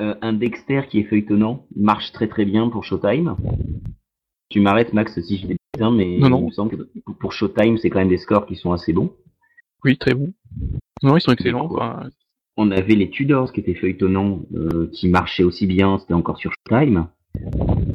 Euh, 0.00 0.14
un 0.22 0.32
Dexter 0.32 0.82
qui 0.88 1.00
est 1.00 1.04
feuilletonnant 1.04 1.66
marche 1.76 2.12
très 2.12 2.26
très 2.28 2.44
bien 2.44 2.68
pour 2.68 2.84
Showtime. 2.84 3.36
Tu 4.48 4.60
m'arrêtes 4.60 4.92
Max 4.92 5.20
si 5.20 5.38
je 5.38 5.46
dis 5.48 5.56
bien, 5.76 5.90
mais 5.90 6.18
Non, 6.18 6.28
non. 6.30 6.40
il 6.40 6.46
me 6.46 6.50
semble 6.52 6.76
que 6.76 7.12
pour- 7.20 7.32
Showtime 7.32 7.78
c'est 7.78 7.90
quand 7.90 7.98
même 7.98 8.08
des 8.08 8.18
scores 8.18 8.46
qui 8.46 8.56
sont 8.56 8.72
assez 8.72 8.92
bons. 8.92 9.12
Oui, 9.84 9.96
très 9.98 10.14
bon. 10.14 10.32
Non, 11.02 11.16
ils 11.16 11.20
sont 11.20 11.32
excellents. 11.32 11.70
On 12.56 12.70
avait 12.70 12.94
les 12.94 13.10
Tudors 13.10 13.52
qui 13.52 13.60
étaient 13.60 13.74
feuilletonnants, 13.74 14.42
euh, 14.54 14.88
qui 14.92 15.08
marchaient 15.08 15.42
aussi 15.42 15.66
bien, 15.66 15.98
c'était 15.98 16.14
encore 16.14 16.38
sur 16.38 16.52
Showtime. 16.70 17.08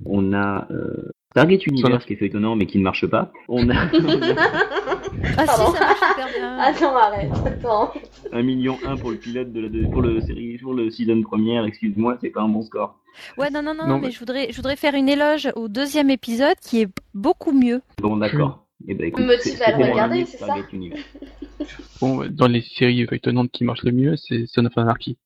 On 0.06 0.34
a 0.34 0.68
euh, 0.70 1.12
Stargate 1.32 1.66
Universe 1.68 2.06
qui 2.06 2.14
est 2.14 2.16
feuilletonnant 2.18 2.56
mais 2.58 2.66
qui 2.66 2.78
ne 2.78 2.84
marche 2.84 3.08
pas. 3.08 3.32
On 3.48 3.70
a 3.70 3.88
Ah 5.38 5.46
Pardon. 5.46 5.66
si, 5.72 5.78
ça 5.78 5.80
marche 5.86 6.00
super 6.00 6.28
bien. 6.38 6.58
Attends, 6.60 6.96
arrête, 6.98 7.32
attends. 7.46 7.94
un 8.32 8.42
million 8.44 8.78
un 8.86 8.96
pour 8.98 9.12
le 9.12 9.18
pilote 9.18 9.52
de 9.52 9.62
la 9.62 9.70
de- 9.70 9.86
pour 9.88 10.02
le 10.02 10.22
série 10.22 10.58
pour 10.58 10.74
le 10.74 10.90
season 10.90 11.22
première. 11.22 11.66
Excuse-moi, 11.66 12.18
c'est 12.22 12.30
pas 12.30 12.42
un 12.42 12.50
bon 12.50 12.62
score. 12.62 12.98
Ouais, 13.38 13.50
non, 13.50 13.62
non, 13.62 13.74
non, 13.74 13.88
Non, 13.88 13.96
mais 14.00 14.08
mais- 14.08 14.12
je 14.12 14.20
voudrais, 14.20 14.48
je 14.52 14.56
voudrais 14.56 14.76
faire 14.76 14.94
une 14.96 15.10
éloge 15.10 15.50
au 15.56 15.68
deuxième 15.68 16.10
épisode 16.10 16.56
qui 16.62 16.82
est 16.82 16.90
beaucoup 17.14 17.52
mieux. 17.52 17.82
Bon 18.02 18.18
d'accord. 18.18 18.66
Eh 18.88 18.94
ben, 18.94 19.08
écoute, 19.08 19.26
Motive 19.26 19.62
à 19.66 19.78
le 19.78 19.92
regarder, 19.92 20.26
c'est 20.26 20.38
ça 20.38 20.56
bon, 22.02 22.26
dans 22.30 22.48
les 22.48 22.62
séries 22.62 23.06
feuilletonnantes 23.08 23.52
qui 23.52 23.66
marchent 23.66 23.84
le 23.84 23.92
mieux, 23.92 24.16
c'est 24.16 24.46
Son 24.48 24.66
of 24.66 24.78
Anarchy. 24.78 25.18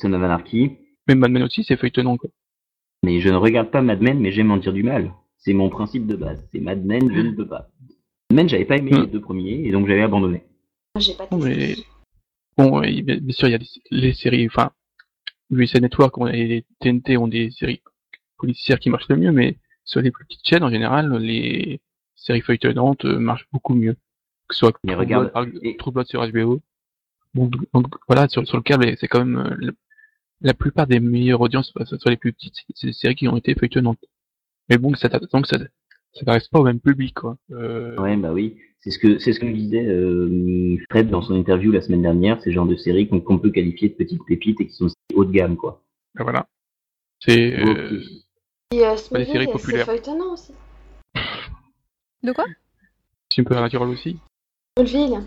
Son 0.00 0.12
of 0.12 0.22
Anarchy. 0.22 0.76
Même 1.08 1.18
Mad 1.18 1.30
Men 1.32 1.42
aussi, 1.44 1.64
c'est 1.64 1.76
feuilletonnant, 1.76 2.16
quoi. 2.16 2.30
Mais 3.04 3.20
je 3.20 3.28
ne 3.28 3.36
regarde 3.36 3.70
pas 3.70 3.82
Mad 3.82 4.00
Men, 4.00 4.18
mais 4.20 4.30
j'aime 4.32 4.50
en 4.50 4.56
dire 4.56 4.72
du 4.72 4.82
mal. 4.82 5.12
C'est 5.38 5.52
mon 5.52 5.68
principe 5.68 6.06
de 6.06 6.16
base. 6.16 6.44
C'est 6.52 6.60
Mad 6.60 6.84
Men, 6.84 7.12
je 7.12 7.20
ne 7.20 7.30
peux 7.32 7.46
pas. 7.46 7.68
Men, 8.32 8.48
j'avais 8.48 8.64
pas 8.64 8.76
aimé 8.76 8.90
Hmm. 8.92 9.00
les 9.02 9.06
deux 9.06 9.20
premiers, 9.20 9.66
et 9.66 9.70
donc 9.70 9.86
j'avais 9.86 10.02
abandonné. 10.02 10.42
J'ai 10.98 11.14
pas 11.14 11.26
Bon, 11.30 12.80
mais, 12.80 13.02
bien, 13.02 13.18
sûr, 13.32 13.48
il 13.48 13.52
y 13.52 13.54
a 13.54 13.58
les 13.90 14.14
séries, 14.14 14.46
enfin, 14.46 14.70
USA 15.50 15.78
Network 15.78 16.14
et 16.32 16.46
les 16.46 16.64
TNT 16.80 17.18
ont 17.18 17.28
des 17.28 17.50
séries 17.50 17.82
policières 18.38 18.80
qui 18.80 18.88
marchent 18.90 19.08
le 19.08 19.16
mieux, 19.16 19.30
mais 19.32 19.58
sur 19.84 20.00
les 20.00 20.10
plus 20.10 20.24
petites 20.24 20.46
chaînes, 20.46 20.64
en 20.64 20.70
général, 20.70 21.14
les 21.18 21.80
séries 22.14 22.40
feuilletonnantes 22.40 23.04
euh, 23.04 23.18
marchent 23.18 23.46
beaucoup 23.52 23.74
mieux. 23.74 23.94
Que 24.48 24.54
ce 24.54 24.60
soit 24.60 24.72
Mais 24.84 24.92
True 24.94 25.00
regarde, 25.04 25.32
Blood, 25.32 25.58
et- 25.62 25.76
True 25.76 25.92
Blood 25.92 26.06
sur 26.06 26.26
HBO. 26.26 26.60
Bon, 27.34 27.50
donc, 27.74 27.94
voilà, 28.08 28.26
sur, 28.28 28.46
sur 28.46 28.56
le 28.56 28.62
câble, 28.62 28.96
c'est 28.98 29.06
quand 29.08 29.24
même 29.24 29.36
euh, 29.38 29.54
le- 29.58 29.76
la 30.40 30.54
plupart 30.54 30.86
des 30.86 30.98
meilleures 31.00 31.40
audiences, 31.42 31.72
enfin, 31.76 31.84
sur 31.98 32.10
les 32.10 32.16
plus 32.16 32.32
petites, 32.32 32.54
c'est 32.74 32.86
des 32.88 32.92
séries 32.94 33.14
qui 33.14 33.28
ont 33.28 33.36
été 33.36 33.54
feuilletonnantes. 33.54 34.02
Mais 34.70 34.78
bon, 34.78 34.94
ça, 34.94 35.08
donc 35.08 35.46
ça, 35.46 35.58
ça 36.24 36.32
reste 36.32 36.50
pas 36.50 36.60
au 36.60 36.64
même 36.64 36.80
public, 36.80 37.14
quoi. 37.14 37.36
Euh, 37.52 37.96
Ouais, 38.00 38.16
bah 38.16 38.32
oui. 38.32 38.56
C'est 38.80 38.90
ce 38.90 38.98
que 39.00 39.18
c'est 39.18 39.32
ce 39.32 39.40
que 39.40 39.46
disait 39.46 39.84
euh, 39.84 40.76
Fred 40.90 41.08
dans 41.10 41.20
son 41.22 41.34
interview 41.34 41.72
la 41.72 41.80
semaine 41.80 42.02
dernière. 42.02 42.40
C'est 42.40 42.50
le 42.50 42.54
genre 42.54 42.66
de 42.66 42.76
séries 42.76 43.08
qu'on 43.08 43.38
peut 43.38 43.50
qualifier 43.50 43.88
de 43.88 43.94
petites 43.94 44.24
pépites 44.24 44.60
et 44.60 44.66
qui 44.68 44.74
sont 44.74 44.86
haut 45.14 45.24
de 45.24 45.32
gamme, 45.32 45.56
quoi. 45.56 45.82
ben 46.14 46.22
voilà. 46.22 46.46
C'est, 47.20 47.58
euh, 47.58 48.00
Et 48.72 48.84
euh, 48.84 48.90
Pas 48.90 48.92
des 48.92 48.96
Smallville, 48.98 49.32
séries 49.32 49.46
c'est 49.46 49.52
populaires. 49.52 49.86
feuilletonnant 49.86 50.32
aussi. 50.34 50.52
De 52.22 52.32
quoi? 52.32 52.44
Supernatural 53.32 53.88
aussi? 53.88 54.18
Smallville. 54.78 55.22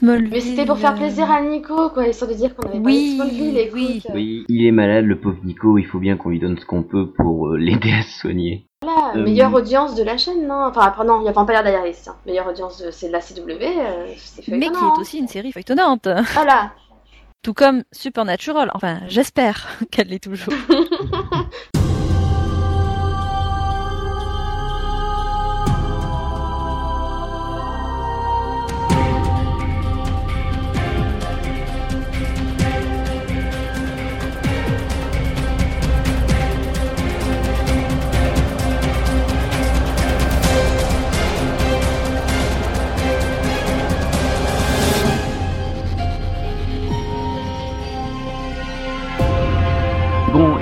Smallville. 0.00 0.30
Mais 0.30 0.40
c'était 0.40 0.66
pour 0.66 0.78
faire 0.78 0.94
plaisir 0.94 1.30
à 1.30 1.42
Nico, 1.42 1.90
quoi, 1.90 2.06
histoire 2.08 2.30
de 2.30 2.36
dire 2.36 2.54
qu'on 2.54 2.68
avait 2.68 2.78
Oui, 2.78 3.16
pas 3.18 3.24
de 3.26 3.30
Smallville, 3.30 3.58
écoute. 3.58 3.74
oui. 3.74 4.02
euh, 4.08 4.14
Oui, 4.14 4.44
il 4.48 4.66
est 4.66 4.70
malade, 4.72 5.04
le 5.04 5.18
pauvre 5.20 5.42
Nico. 5.44 5.76
Il 5.78 5.86
faut 5.86 5.98
bien 5.98 6.16
qu'on 6.16 6.30
lui 6.30 6.38
donne 6.40 6.58
ce 6.58 6.64
qu'on 6.66 6.82
peut 6.82 7.10
pour 7.12 7.48
euh, 7.48 7.56
l'aider 7.58 7.92
à 7.92 8.02
se 8.02 8.20
soigner. 8.20 8.65
Voilà, 8.82 9.12
Euh, 9.16 9.22
meilleure 9.22 9.54
audience 9.54 9.94
de 9.94 10.02
la 10.02 10.18
chaîne, 10.18 10.46
non? 10.46 10.66
Enfin, 10.66 10.82
après, 10.82 11.04
non, 11.04 11.20
il 11.20 11.24
y 11.24 11.28
a 11.28 11.32
Vampire 11.32 11.62
Diaries, 11.62 11.96
hein. 12.08 12.16
Meilleure 12.26 12.46
audience, 12.48 12.80
de... 12.82 12.90
c'est 12.90 13.08
de 13.08 13.12
la 13.12 13.20
CW, 13.20 13.50
euh, 13.50 14.12
c'est 14.18 14.46
Mais 14.48 14.68
qui 14.68 14.76
est 14.84 15.00
aussi 15.00 15.18
une 15.18 15.28
série 15.28 15.50
feuilletonnante. 15.52 16.08
Voilà. 16.34 16.72
Tout 17.42 17.54
comme 17.54 17.84
Supernatural. 17.92 18.70
Enfin, 18.74 19.00
j'espère 19.08 19.66
qu'elle 19.90 20.08
l'est 20.08 20.22
toujours. 20.22 20.52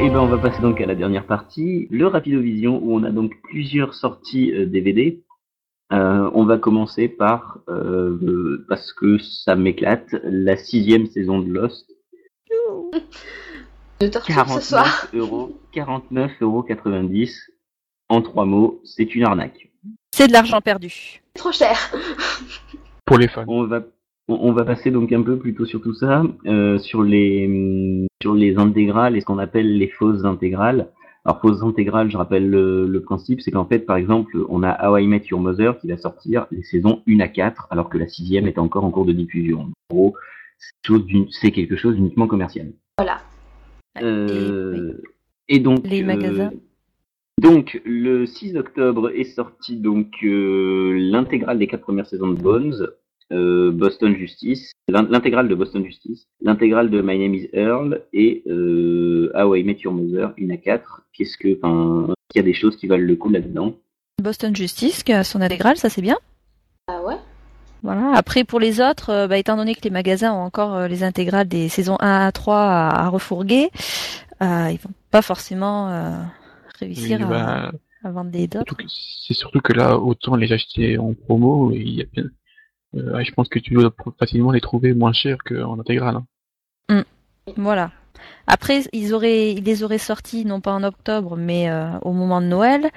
et 0.04 0.10
ben 0.10 0.20
on 0.20 0.26
va 0.26 0.36
passer 0.36 0.60
donc 0.60 0.82
à 0.82 0.86
la 0.86 0.94
dernière 0.94 1.24
partie, 1.24 1.88
le 1.90 2.06
Rapidovision, 2.06 2.78
où 2.82 2.94
on 2.94 3.04
a 3.04 3.10
donc 3.10 3.32
plusieurs 3.42 3.94
sorties 3.94 4.52
euh, 4.52 4.66
DVD. 4.66 5.22
Euh, 5.92 6.30
on 6.34 6.44
va 6.44 6.58
commencer 6.58 7.08
par, 7.08 7.60
euh, 7.70 8.18
euh, 8.22 8.66
parce 8.68 8.92
que 8.92 9.16
ça 9.16 9.54
m'éclate, 9.54 10.14
la 10.24 10.58
sixième 10.58 11.06
saison 11.06 11.38
de 11.38 11.50
Lost. 11.50 11.86
De 13.98 14.08
torture 14.08 14.46
ce 14.50 14.60
soir. 14.60 15.08
49 15.10 15.14
euros, 15.14 15.58
49 15.72 16.32
euros 16.42 16.62
90. 16.62 17.50
En 18.10 18.20
trois 18.20 18.44
mots, 18.44 18.82
c'est 18.84 19.14
une 19.14 19.24
arnaque. 19.24 19.70
C'est 20.10 20.28
de 20.28 20.32
l'argent 20.34 20.60
perdu. 20.60 21.22
Trop 21.32 21.52
cher. 21.52 21.78
Pour 23.06 23.16
les 23.16 23.28
fans. 23.28 23.44
On 23.48 23.64
va, 23.64 23.80
on 24.28 24.52
va 24.52 24.64
passer 24.64 24.90
donc 24.90 25.12
un 25.12 25.22
peu 25.22 25.38
plutôt 25.38 25.66
sur 25.66 25.82
tout 25.82 25.94
ça, 25.94 26.22
euh, 26.46 26.78
sur 26.78 27.02
les, 27.02 27.46
hum, 27.46 28.06
sur 28.22 28.34
les 28.34 28.56
intégrales 28.56 29.16
et 29.16 29.20
ce 29.20 29.26
qu'on 29.26 29.38
appelle 29.38 29.76
les 29.76 29.88
fausses 29.88 30.24
intégrales. 30.24 30.88
Alors 31.26 31.40
fausses 31.40 31.62
intégrales, 31.62 32.10
je 32.10 32.16
rappelle 32.16 32.48
le, 32.50 32.86
le 32.86 33.02
principe, 33.02 33.40
c'est 33.40 33.50
qu'en 33.50 33.64
fait, 33.64 33.80
par 33.80 33.96
exemple, 33.96 34.44
on 34.48 34.62
a 34.62 34.88
How 34.88 34.98
I 34.98 35.06
Met 35.06 35.22
Your 35.30 35.40
Mother 35.40 35.78
qui 35.78 35.88
va 35.88 35.96
sortir 35.96 36.46
les 36.50 36.62
saisons 36.62 37.02
1 37.08 37.20
à 37.20 37.28
4, 37.28 37.68
alors 37.70 37.88
que 37.88 37.96
la 37.96 38.08
sixième 38.08 38.46
est 38.46 38.58
encore 38.58 38.84
en 38.84 38.90
cours 38.90 39.06
de 39.06 39.12
diffusion. 39.12 39.70
En 39.90 39.94
gros, 39.94 40.14
c'est 41.30 41.50
quelque 41.50 41.76
chose 41.76 41.96
d'uniquement 41.96 42.26
commercial. 42.26 42.72
Voilà. 42.98 43.20
Euh, 44.02 44.94
et 45.48 45.60
donc 45.60 45.86
Les 45.86 46.02
euh, 46.02 46.06
magasins. 46.06 46.52
donc 47.40 47.80
le 47.84 48.26
6 48.26 48.56
octobre 48.56 49.10
est 49.10 49.24
sorti 49.24 49.76
donc 49.76 50.12
euh, 50.24 50.94
l'intégrale 50.98 51.58
des 51.58 51.66
quatre 51.68 51.82
premières 51.82 52.06
saisons 52.06 52.28
de 52.28 52.40
Bones, 52.40 52.88
euh, 53.32 53.70
Boston 53.72 54.14
Justice, 54.16 54.72
l'in- 54.88 55.08
l'intégrale 55.08 55.48
de 55.48 55.54
Boston 55.54 55.84
Justice, 55.84 56.26
l'intégrale 56.42 56.90
de 56.90 57.00
My 57.02 57.18
Name 57.18 57.34
Is 57.34 57.48
Earl 57.52 58.02
et 58.12 58.42
euh, 58.48 59.30
How 59.34 59.54
I 59.56 59.64
Met 59.64 59.78
Your 59.80 59.94
Mother, 59.94 60.32
une 60.36 60.52
à 60.52 60.56
4. 60.56 61.02
Qu'est-ce 61.12 61.36
que, 61.36 61.56
enfin, 61.62 62.12
il 62.34 62.38
y 62.38 62.40
a 62.40 62.42
des 62.44 62.54
choses 62.54 62.76
qui 62.76 62.86
valent 62.86 63.04
le 63.06 63.16
coup 63.16 63.30
là-dedans? 63.30 63.74
Boston 64.22 64.54
Justice, 64.54 65.02
qui 65.02 65.12
a 65.12 65.24
son 65.24 65.40
intégrale, 65.40 65.76
ça 65.76 65.88
c'est 65.88 66.02
bien? 66.02 66.16
Ah 66.88 67.02
ouais 67.02 67.16
Voilà. 67.82 68.12
Après, 68.14 68.44
pour 68.44 68.60
les 68.60 68.80
autres, 68.80 69.10
euh, 69.10 69.26
bah, 69.26 69.38
étant 69.38 69.56
donné 69.56 69.74
que 69.74 69.82
les 69.84 69.90
magasins 69.90 70.32
ont 70.32 70.42
encore 70.44 70.74
euh, 70.74 70.88
les 70.88 71.02
intégrales 71.02 71.48
des 71.48 71.68
saisons 71.68 71.96
1 72.00 72.26
à 72.26 72.32
3 72.32 72.56
à, 72.60 73.04
à 73.04 73.08
refourguer, 73.08 73.70
euh, 74.42 74.68
ils 74.70 74.78
vont 74.78 74.92
pas 75.10 75.22
forcément 75.22 75.88
euh, 75.90 76.12
réussir 76.78 77.18
Oui, 77.22 77.26
bah, 77.28 77.72
à 78.04 78.10
vendre 78.10 78.30
des 78.30 78.46
d'autres. 78.46 78.76
c'est 79.26 79.34
surtout 79.34 79.60
que 79.60 79.72
là, 79.72 79.98
autant 79.98 80.36
les 80.36 80.52
acheter 80.52 80.98
en 80.98 81.14
promo, 81.14 81.70
il 81.72 81.88
y 81.94 82.02
a 82.02 82.04
bien, 82.12 82.24
euh, 82.96 83.22
je 83.24 83.32
pense 83.32 83.48
que 83.48 83.58
tu 83.58 83.74
dois 83.74 83.92
facilement 84.18 84.52
les 84.52 84.60
trouver 84.60 84.94
moins 84.94 85.12
chers 85.12 85.38
qu'en 85.44 85.78
intégrale. 85.78 86.20
hein. 86.88 87.04
Voilà. 87.56 87.90
Après, 88.46 88.82
ils 88.92 89.12
auraient, 89.12 89.52
ils 89.52 89.64
les 89.64 89.82
auraient 89.82 89.98
sortis 89.98 90.44
non 90.44 90.60
pas 90.60 90.72
en 90.72 90.82
octobre, 90.82 91.36
mais 91.36 91.70
euh, 91.70 91.98
au 92.02 92.12
moment 92.12 92.40
de 92.40 92.46
Noël. 92.46 92.90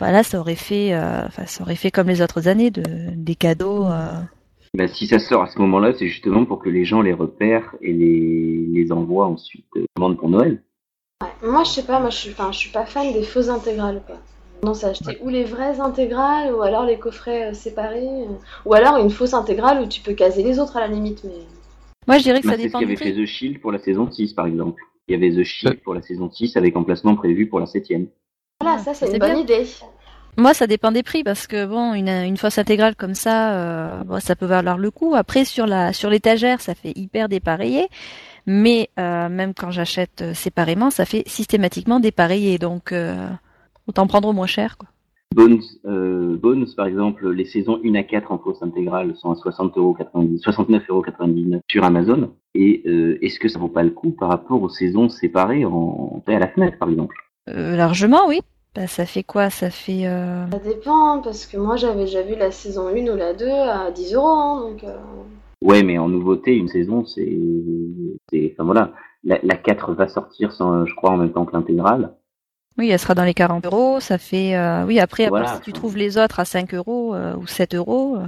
Bah 0.00 0.10
là, 0.10 0.24
ça 0.24 0.40
aurait 0.40 0.56
fait, 0.56 0.92
euh, 0.94 1.28
ça 1.46 1.62
aurait 1.62 1.76
fait 1.76 1.92
comme 1.92 2.08
les 2.08 2.20
autres 2.20 2.48
années, 2.48 2.70
de, 2.72 2.82
des 3.14 3.36
cadeaux. 3.36 3.86
euh. 3.86 4.10
Bah, 4.76 4.88
si 4.88 5.06
ça 5.06 5.20
sort 5.20 5.42
à 5.42 5.46
ce 5.46 5.58
moment-là, 5.60 5.92
c'est 5.96 6.08
justement 6.08 6.44
pour 6.44 6.58
que 6.58 6.68
les 6.68 6.84
gens 6.84 7.00
les 7.00 7.12
repèrent 7.12 7.76
et 7.80 7.92
les, 7.92 8.66
les 8.66 8.90
envoient 8.90 9.28
ensuite 9.28 9.66
euh, 9.76 9.84
commande 9.94 10.16
pour 10.16 10.28
Noël. 10.28 10.62
Ouais. 11.22 11.28
Moi, 11.48 11.62
je 11.62 11.70
sais 11.70 11.84
pas, 11.84 12.00
moi, 12.00 12.10
je 12.10 12.16
suis, 12.16 12.30
enfin, 12.30 12.50
je 12.50 12.58
suis 12.58 12.70
pas 12.70 12.84
fan 12.84 13.12
des 13.12 13.22
fausses 13.22 13.48
intégrales, 13.48 14.02
quoi. 14.04 14.16
Non, 14.64 14.74
c'est 14.74 14.86
acheter 14.86 15.18
ou 15.22 15.28
les 15.28 15.44
vraies 15.44 15.80
intégrales, 15.80 16.54
ou 16.54 16.62
alors 16.62 16.84
les 16.84 16.98
coffrets 16.98 17.50
euh, 17.50 17.54
séparés, 17.54 18.22
euh, 18.22 18.32
ou 18.64 18.74
alors 18.74 18.96
une 18.96 19.10
fausse 19.10 19.34
intégrale 19.34 19.82
où 19.82 19.86
tu 19.86 20.00
peux 20.00 20.14
caser 20.14 20.42
les 20.42 20.58
autres 20.58 20.76
à 20.76 20.80
la 20.80 20.88
limite, 20.88 21.22
mais. 21.24 21.34
Moi, 22.06 22.18
je 22.18 22.22
dirais 22.24 22.40
que 22.40 22.46
Bah, 22.46 22.52
ça 22.52 22.56
c'est 22.56 22.62
ce 22.62 22.66
dépend 22.68 22.78
du 22.78 22.84
qu'avait 22.86 22.96
fait 22.96 23.12
prix. 23.12 23.22
The 23.22 23.26
Shield 23.26 23.60
pour 23.60 23.72
la 23.72 23.78
saison 23.78 24.10
6, 24.10 24.32
par 24.34 24.46
exemple. 24.46 24.82
Il 25.08 25.12
y 25.12 25.16
avait 25.16 25.34
The 25.34 25.44
Shield 25.44 25.80
pour 25.82 25.94
la 25.94 26.02
saison 26.02 26.30
6 26.30 26.56
avec 26.56 26.76
emplacement 26.76 27.14
prévu 27.14 27.48
pour 27.48 27.60
la 27.60 27.66
septième. 27.66 28.06
Voilà, 28.60 28.78
ça, 28.78 28.94
c'est 28.94 29.06
c'est 29.06 29.12
une 29.12 29.18
bonne 29.18 29.32
bien. 29.32 29.40
idée. 29.40 29.66
Moi, 30.36 30.52
ça 30.52 30.66
dépend 30.66 30.90
des 30.90 31.02
prix 31.02 31.22
parce 31.22 31.46
que 31.46 31.64
bon, 31.64 31.94
une, 31.94 32.08
une 32.08 32.36
fausse 32.36 32.58
intégrale 32.58 32.96
comme 32.96 33.14
ça, 33.14 33.54
euh, 33.54 34.02
bon, 34.04 34.18
ça 34.20 34.34
peut 34.34 34.46
valoir 34.46 34.78
le 34.78 34.90
coup. 34.90 35.14
Après, 35.14 35.44
sur 35.44 35.66
la 35.66 35.92
sur 35.92 36.10
l'étagère, 36.10 36.60
ça 36.60 36.74
fait 36.74 36.92
hyper 36.96 37.28
dépareillé. 37.28 37.86
Mais 38.46 38.90
euh, 38.98 39.28
même 39.28 39.54
quand 39.54 39.70
j'achète 39.70 40.34
séparément, 40.34 40.90
ça 40.90 41.04
fait 41.04 41.22
systématiquement 41.26 42.00
dépareillé. 42.00 42.58
Donc, 42.58 42.92
euh, 42.92 43.28
autant 43.86 44.06
prendre 44.06 44.28
au 44.28 44.32
moins 44.32 44.46
cher. 44.46 44.76
Quoi. 44.78 44.88
Bones, 45.34 45.60
euh, 45.86 46.36
Bones, 46.36 46.66
par 46.76 46.86
exemple, 46.86 47.28
les 47.30 47.44
saisons 47.44 47.80
1 47.84 47.94
à 47.96 48.02
4 48.04 48.30
en 48.30 48.38
fausse 48.38 48.62
intégrale 48.62 49.16
sont 49.16 49.30
à 49.30 49.34
60,90 49.34 50.40
69,99€ 50.42 51.60
sur 51.68 51.82
Amazon. 51.84 52.30
Et 52.54 52.82
euh, 52.86 53.18
est-ce 53.20 53.40
que 53.40 53.48
ça 53.48 53.58
vaut 53.58 53.68
pas 53.68 53.82
le 53.82 53.90
coup 53.90 54.10
par 54.12 54.28
rapport 54.28 54.62
aux 54.62 54.68
saisons 54.68 55.08
séparées 55.08 55.64
en, 55.64 56.22
à 56.26 56.38
la 56.38 56.48
fenêtre, 56.48 56.78
par 56.78 56.88
exemple? 56.88 57.16
Euh, 57.48 57.76
largement, 57.76 58.28
oui. 58.28 58.40
Bah, 58.76 58.86
ça 58.86 59.06
fait 59.06 59.22
quoi? 59.24 59.50
Ça 59.50 59.70
fait 59.70 60.06
euh, 60.06 60.48
Ça 60.50 60.58
dépend, 60.60 61.20
parce 61.22 61.46
que 61.46 61.56
moi, 61.56 61.76
j'avais 61.76 62.04
déjà 62.04 62.22
vu 62.22 62.36
la 62.36 62.50
saison 62.50 62.88
1 62.88 63.12
ou 63.12 63.16
la 63.16 63.34
2 63.34 63.48
à 63.48 63.90
10 63.90 64.14
euros, 64.14 64.26
hein, 64.28 64.70
donc. 64.70 64.84
euh, 64.84 64.96
Ouais, 65.62 65.82
mais 65.82 65.96
en 65.98 66.08
nouveauté, 66.08 66.54
une 66.56 66.68
saison, 66.68 67.04
c'est... 67.06 67.38
c'est- 68.30 68.52
Enfin 68.52 68.64
voilà, 68.64 68.92
la, 69.24 69.38
la 69.42 69.56
4 69.56 69.94
va 69.94 70.06
sortir, 70.08 70.52
sans, 70.52 70.84
je 70.86 70.94
crois, 70.94 71.10
en 71.10 71.16
même 71.16 71.32
temps 71.32 71.44
que 71.44 71.56
l'intégrale. 71.56 72.14
Oui, 72.78 72.90
elle 72.90 72.98
sera 72.98 73.14
dans 73.14 73.24
les 73.24 73.34
40 73.34 73.66
euros. 73.66 74.00
Ça 74.00 74.18
fait 74.18 74.56
euh, 74.56 74.84
oui. 74.84 74.98
Après, 74.98 75.28
Voilà, 75.28 75.56
si 75.56 75.60
tu 75.62 75.72
trouves 75.72 75.96
les 75.96 76.18
autres 76.18 76.40
à 76.40 76.44
5 76.44 76.74
euros 76.74 77.14
euh, 77.14 77.36
ou 77.36 77.46
7 77.46 77.74
euros, 77.74 78.16
euh, 78.16 78.26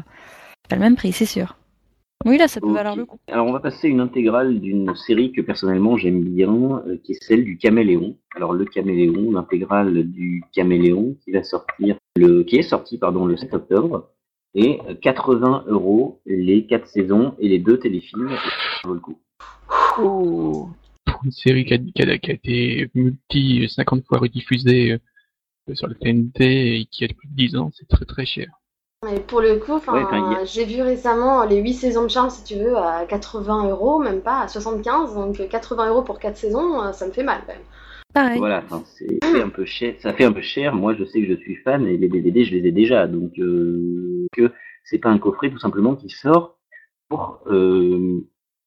c'est 0.63 0.71
pas 0.71 0.77
le 0.77 0.83
même 0.83 0.97
prix, 0.97 1.13
c'est 1.13 1.27
sûr. 1.27 1.57
Oui, 2.25 2.39
là, 2.39 2.49
ça 2.49 2.61
peut 2.61 2.73
valoir 2.73 2.97
le 2.97 3.05
coup. 3.05 3.19
Alors 3.29 3.47
on 3.47 3.53
va 3.53 3.61
passer 3.61 3.87
à 3.87 3.91
une 3.91 4.01
intégrale 4.01 4.59
d'une 4.59 4.95
série 4.97 5.33
que 5.33 5.41
personnellement 5.41 5.97
j'aime 5.97 6.23
bien, 6.25 6.83
euh, 6.87 6.97
qui 7.05 7.13
est 7.13 7.23
celle 7.23 7.45
du 7.45 7.59
Caméléon. 7.59 8.17
Alors 8.35 8.53
le 8.53 8.65
Caméléon, 8.65 9.31
l'intégrale 9.31 10.03
du 10.03 10.43
Caméléon 10.53 11.17
qui 11.23 11.31
va 11.31 11.45
sortir 11.45 11.97
le, 12.17 12.43
qui 12.43 12.57
est 12.57 12.63
sorti 12.63 12.99
pardon 12.99 13.27
le 13.27 13.37
7 13.37 13.55
octobre 13.55 14.09
et 14.55 14.81
euh, 14.89 14.95
80 14.95 15.65
euros 15.69 16.21
les 16.27 16.67
quatre 16.67 16.89
saisons 16.89 17.35
et 17.39 17.49
les 17.49 17.59
deux 17.59 17.79
téléfilms. 17.79 18.31
Ça 18.31 18.89
vaut 18.89 18.95
le 18.95 19.01
coup. 19.01 19.19
Pour 19.95 20.71
une 21.27 21.33
série 21.33 21.65
qui 21.65 21.75
a, 21.75 21.79
qui 21.79 22.03
a- 22.03 22.19
qui 22.19 22.31
a 22.31 22.35
été 22.35 22.91
multi 22.95 23.69
50 23.69 24.05
fois 24.07 24.19
rediffusée 24.19 24.93
euh, 25.69 25.75
sur 25.75 25.89
la 25.89 25.95
TNT 25.95 26.81
et 26.81 26.87
qui 26.87 27.05
a 27.05 27.09
plus 27.09 27.29
de 27.29 27.35
10 27.35 27.57
ans, 27.57 27.71
c'est 27.75 27.89
très 27.89 28.05
très 28.05 28.25
cher. 28.25 28.49
Et 29.13 29.21
pour 29.21 29.41
le 29.41 29.57
coup, 29.57 29.75
Ouais, 29.93 30.07
a- 30.11 30.45
j'ai 30.45 30.65
vu 30.65 30.81
récemment 30.83 31.45
les 31.45 31.61
8 31.61 31.75
saisons 31.75 32.05
de 32.05 32.09
charme, 32.09 32.31
si 32.31 32.45
tu 32.45 32.55
veux, 32.55 32.77
à 32.77 33.05
80 33.07 33.69
euros, 33.69 33.99
même 33.99 34.21
pas 34.21 34.41
à 34.43 34.49
75, 34.49 35.15
donc 35.15 35.49
80 35.49 35.89
euros 35.89 36.03
pour 36.03 36.19
4 36.19 36.37
saisons, 36.37 36.81
euh, 36.83 36.93
ça 36.93 37.07
me 37.07 37.13
fait 37.13 37.25
mal 37.25 37.41
quand 37.47 37.53
même. 37.53 37.63
Pareil. 38.15 38.39
Voilà, 38.39 38.65
c'est 38.97 39.19
un 39.43 39.51
peu 39.51 39.65
cher. 39.67 39.95
Ça 39.99 40.15
fait 40.15 40.25
un 40.25 40.33
peu 40.33 40.41
cher. 40.41 40.75
Moi, 40.75 40.95
je 40.95 41.05
sais 41.05 41.21
que 41.21 41.27
je 41.29 41.35
suis 41.41 41.57
fan 41.57 41.87
et 41.87 41.99
les 41.99 42.09
DVD, 42.09 42.45
je 42.45 42.55
les 42.55 42.69
ai 42.69 42.73
déjà. 42.73 43.07
Donc, 43.07 43.39
euh, 43.39 44.27
que 44.33 44.53
c'est 44.85 44.99
pas 44.99 45.11
un 45.11 45.19
coffret 45.19 45.51
tout 45.51 45.59
simplement 45.59 45.97
qui 45.97 46.09
sort 46.09 46.57
pour 47.11 47.41
euh, 47.49 48.25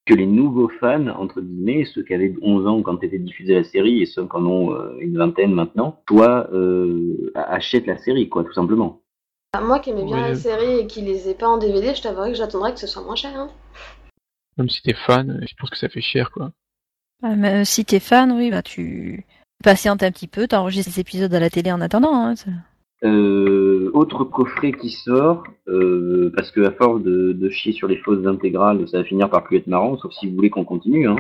que 0.10 0.16
les 0.16 0.26
nouveaux 0.26 0.70
fans, 0.80 1.07
entre 1.07 1.39
guillemets, 1.39 1.86
ceux 1.86 2.03
qui 2.03 2.14
avaient 2.16 2.34
11 2.41 2.66
ans 2.68 2.82
quand 2.82 3.03
était 3.03 3.20
diffusée 3.20 3.53
la 3.53 3.64
série 3.64 4.01
et 4.01 4.05
ceux 4.07 4.24
qui 4.26 4.36
en 4.36 4.45
ont 4.45 4.74
euh, 4.74 4.97
une 4.99 5.16
vingtaine 5.18 5.53
maintenant, 5.53 6.01
soit 6.10 6.51
euh, 6.51 7.32
achètent 7.36 7.86
la 7.86 7.97
série, 7.99 8.28
quoi, 8.28 8.43
tout 8.43 8.53
simplement. 8.53 9.01
Ah, 9.53 9.62
Moi 9.62 9.80
qui 9.80 9.91
aimais 9.91 10.03
bien 10.05 10.16
Ouais. 10.18 10.30
la 10.30 10.36
série 10.36 10.80
et 10.80 10.88
qui 10.88 11.01
les 11.01 11.30
ai 11.30 11.36
pas 11.36 11.47
en 11.47 11.57
DVD, 11.60 11.93
je 11.93 12.01
t'avouerais 12.01 12.32
que 12.32 12.38
j'attendrais 12.38 12.74
que 12.74 12.80
ce 12.80 12.88
soit 12.88 13.03
moins 13.03 13.16
cher. 13.16 13.32
hein. 13.36 13.49
Même 14.57 14.70
si 14.70 14.82
t'es 14.82 14.93
fan, 14.93 15.39
je 15.47 15.53
pense 15.60 15.70
que 15.70 15.78
ça 15.78 15.89
fait 15.89 16.01
cher 16.01 16.32
quoi. 16.32 16.51
Ah, 17.22 17.36
mais, 17.36 17.62
euh, 17.62 17.64
si 17.64 17.86
t'es 17.86 17.99
fan, 17.99 18.32
oui, 18.32 18.49
bah 18.49 18.62
tu 18.64 19.26
patientes 19.64 20.03
un 20.03 20.12
petit 20.12 20.28
peu, 20.28 20.47
t'enregistres 20.47 20.91
les 20.95 20.99
épisodes 21.01 21.34
à 21.34 21.39
la 21.39 21.49
télé 21.49 21.72
en 21.72 21.82
attendant. 21.82 22.16
Hein, 22.16 22.36
ça- 22.36 22.49
Euh, 23.06 23.89
autre 23.93 24.26
coffret 24.26 24.74
qui 24.74 24.89
sort, 24.89 25.45
euh, 25.70 26.32
parce 26.36 26.52
que 26.52 26.60
à 26.62 26.72
force 26.72 27.02
de, 27.02 27.32
de 27.32 27.50
chier 27.50 27.72
sur 27.72 27.88
les 27.88 27.95
fausses 27.97 28.28
intégrales, 28.28 28.86
ça 28.89 28.97
va 28.97 29.04
finir 29.06 29.30
par 29.30 29.45
plus 29.45 29.58
être 29.58 29.68
marrant, 29.68 29.97
sauf 29.97 30.12
si 30.14 30.28
vous 30.28 30.36
voulez 30.36 30.50
qu'on 30.50 30.66
continue. 30.66 31.08
Hein. 31.08 31.16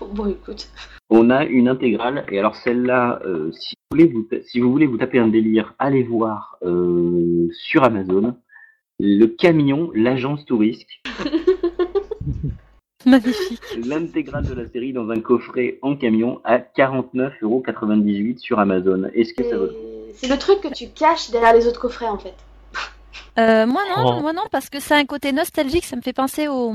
Bon, 0.00 0.26
écoute. 0.26 0.68
On 1.10 1.30
a 1.30 1.44
une 1.44 1.68
intégrale, 1.68 2.24
et 2.30 2.38
alors 2.38 2.56
celle-là, 2.56 3.20
euh, 3.26 3.52
si, 3.52 3.74
vous 3.90 3.96
voulez 3.96 4.08
vous, 4.08 4.26
si 4.42 4.58
vous 4.58 4.72
voulez 4.72 4.86
vous 4.86 4.96
taper 4.96 5.18
un 5.18 5.28
délire, 5.28 5.74
allez 5.78 6.02
voir 6.02 6.58
sur 7.52 7.84
Amazon 7.84 8.34
le 9.00 9.26
camion, 9.26 9.90
l'agence 9.94 10.44
touristique, 10.46 11.02
Magnifique. 13.06 13.60
l'intégrale 13.86 14.46
de 14.46 14.54
la 14.54 14.68
série 14.68 14.92
dans 14.92 15.10
un 15.10 15.20
coffret 15.20 15.78
en 15.82 15.94
camion 15.94 16.40
à 16.44 16.58
49,98€ 16.58 18.38
sur 18.38 18.58
Amazon. 18.58 19.04
Est-ce 19.14 19.34
que 19.34 19.44
ça 19.44 19.58
vaut 19.58 19.66
le 19.66 19.72
coup? 19.72 19.93
C'est 20.16 20.28
le 20.28 20.38
truc 20.38 20.60
que 20.60 20.68
tu 20.68 20.88
caches 20.88 21.30
derrière 21.30 21.54
les 21.54 21.66
autres 21.66 21.80
coffrets 21.80 22.06
en 22.08 22.18
fait. 22.18 22.34
Euh, 23.36 23.66
moi 23.66 23.82
non, 23.96 24.16
Oh. 24.18 24.20
moi 24.20 24.32
non, 24.32 24.42
parce 24.52 24.68
que 24.70 24.78
ça 24.78 24.94
a 24.94 24.98
un 24.98 25.06
côté 25.06 25.32
nostalgique, 25.32 25.84
ça 25.84 25.96
me 25.96 26.02
fait 26.02 26.12
penser 26.12 26.46
aux, 26.46 26.72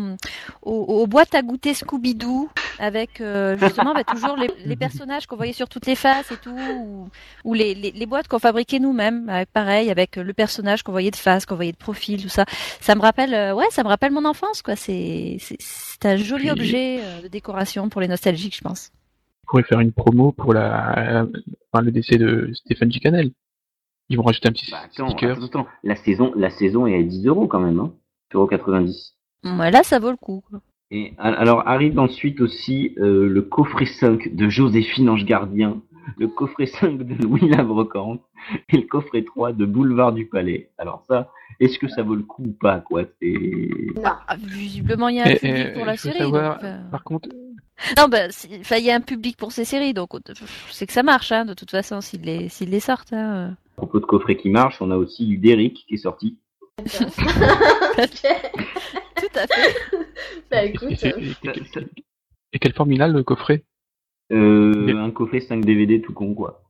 aux, 0.61 0.71
aux 0.73 1.07
boîtes 1.07 1.33
à 1.33 1.41
goûter 1.41 1.73
Scooby-Doo, 1.73 2.49
avec 2.79 3.21
euh, 3.21 3.57
justement 3.57 3.93
bah, 3.93 4.03
toujours 4.03 4.35
les, 4.35 4.49
les 4.65 4.75
personnages 4.75 5.25
qu'on 5.25 5.37
voyait 5.37 5.53
sur 5.53 5.69
toutes 5.69 5.85
les 5.85 5.95
faces 5.95 6.31
et 6.31 6.35
tout, 6.37 6.49
ou, 6.75 7.07
ou 7.45 7.53
les, 7.53 7.73
les, 7.75 7.91
les 7.91 8.05
boîtes 8.05 8.27
qu'on 8.27 8.39
fabriquait 8.39 8.79
nous-mêmes, 8.79 9.29
avec, 9.29 9.49
pareil, 9.53 9.89
avec 9.89 10.17
le 10.17 10.33
personnage 10.33 10.83
qu'on 10.83 10.91
voyait 10.91 11.11
de 11.11 11.15
face, 11.15 11.45
qu'on 11.45 11.55
voyait 11.55 11.71
de 11.71 11.77
profil, 11.77 12.21
tout 12.23 12.29
ça. 12.29 12.43
Ça 12.81 12.93
me 12.95 13.01
rappelle, 13.01 13.33
euh, 13.33 13.53
ouais, 13.53 13.67
ça 13.71 13.83
me 13.83 13.87
rappelle 13.87 14.11
mon 14.11 14.25
enfance, 14.25 14.61
quoi. 14.61 14.75
C'est 14.75 15.37
c'est- 15.39 15.57
c'est 15.61 16.05
un 16.05 16.17
joli 16.17 16.43
Puis- 16.43 16.51
objet 16.51 16.99
euh, 17.01 17.21
de 17.21 17.27
décoration 17.29 17.87
pour 17.87 18.01
les 18.01 18.09
nostalgiques, 18.09 18.57
je 18.57 18.61
pense. 18.61 18.91
On 19.49 19.57
pourrait 19.57 19.63
faire 19.63 19.79
une 19.79 19.91
promo 19.91 20.31
pour 20.31 20.53
la, 20.53 21.25
enfin, 21.73 21.83
le 21.83 21.91
décès 21.91 22.17
de 22.17 22.51
Stéphane 22.53 22.91
Gicanel. 22.91 23.31
Ils 24.09 24.17
vont 24.17 24.23
rajouter 24.23 24.47
un 24.47 24.51
petit 24.51 24.69
Bah, 24.69 24.77
attends, 24.85 25.07
sticker. 25.09 25.31
attends, 25.37 25.45
attends, 25.45 25.67
la 25.83 25.95
saison, 25.95 26.31
la 26.35 26.51
saison 26.51 26.85
est 26.85 26.95
à 26.99 27.01
10 27.03 27.25
euros 27.25 27.47
quand 27.47 27.59
même, 27.59 27.79
hein, 27.79 27.91
90. 28.31 29.15
Ouais, 29.45 29.71
là, 29.71 29.81
ça 29.83 29.97
vaut 29.97 30.11
le 30.11 30.17
coup. 30.17 30.43
quoi. 30.49 30.61
Et 30.91 31.13
al- 31.17 31.33
alors 31.35 31.67
arrive 31.67 31.97
ensuite 31.99 32.41
aussi 32.41 32.93
euh, 32.99 33.27
le 33.27 33.41
coffret 33.41 33.85
5 33.87 34.35
de 34.35 34.49
Joséphine 34.49 35.09
Ange 35.09 35.25
Gardien, 35.25 35.81
le 36.17 36.27
coffret 36.27 36.65
5 36.65 36.97
de 37.03 37.23
Louis 37.23 37.47
Labrocante 37.49 38.21
et 38.69 38.77
le 38.77 38.87
coffret 38.87 39.23
3 39.23 39.53
de 39.53 39.65
Boulevard 39.65 40.13
du 40.13 40.25
Palais. 40.25 40.69
Alors 40.77 41.03
ça, 41.07 41.31
est-ce 41.59 41.77
que 41.79 41.87
ça 41.87 42.03
vaut 42.03 42.15
le 42.15 42.23
coup 42.23 42.43
ou 42.43 42.51
pas 42.53 42.79
quoi? 42.79 43.03
C'est 43.21 43.33
Non. 43.95 44.01
Ah, 44.05 44.35
visiblement, 44.37 45.09
il 45.09 45.17
y 45.17 45.21
a 45.21 45.25
un 45.27 45.35
public 45.35 45.73
pour 45.73 45.85
la 45.85 45.97
série. 45.97 46.17
savoir, 46.19 46.55
donc, 46.55 46.63
euh, 46.63 46.77
Par 46.91 47.03
contre, 47.03 47.29
Non, 47.97 48.07
bah, 48.09 48.27
il 48.77 48.85
y 48.85 48.91
a 48.91 48.95
un 48.95 49.01
public 49.01 49.37
pour 49.37 49.51
ces 49.51 49.65
séries, 49.65 49.93
donc 49.93 50.13
euh, 50.15 50.19
c'est 50.71 50.87
que 50.87 50.93
ça 50.93 51.03
marche, 51.03 51.31
hein, 51.31 51.45
de 51.45 51.53
toute 51.53 51.71
façon, 51.71 52.01
s'ils 52.01 52.21
les, 52.21 52.49
s'ils 52.49 52.69
les 52.69 52.79
sortent. 52.79 53.13
Hein. 53.13 53.51
à 53.51 53.55
propos 53.77 53.99
de 53.99 54.05
coffret 54.05 54.35
qui 54.37 54.49
marche, 54.49 54.81
on 54.81 54.91
a 54.91 54.97
aussi 54.97 55.25
du 55.25 55.37
Derrick 55.37 55.85
qui 55.87 55.95
est 55.95 55.97
sorti. 55.97 56.37
Tout 56.79 56.85
à 59.35 59.47
fait. 59.47 59.75
Bah 60.51 60.65
et, 60.65 60.69
écoute, 60.69 60.91
et- 61.03 61.13
euh, 61.13 61.19
et- 61.43 61.49
et- 61.49 61.85
et 62.53 62.59
quelle 62.59 62.73
forme 62.73 62.91
il 62.91 63.01
a 63.01 63.07
le 63.07 63.23
coffret 63.23 63.63
Euh, 64.31 64.95
un 64.97 65.11
coffret 65.11 65.39
5 65.41 65.65
DVD 65.65 66.01
tout 66.01 66.13
con 66.13 66.33
quoi. 66.33 66.61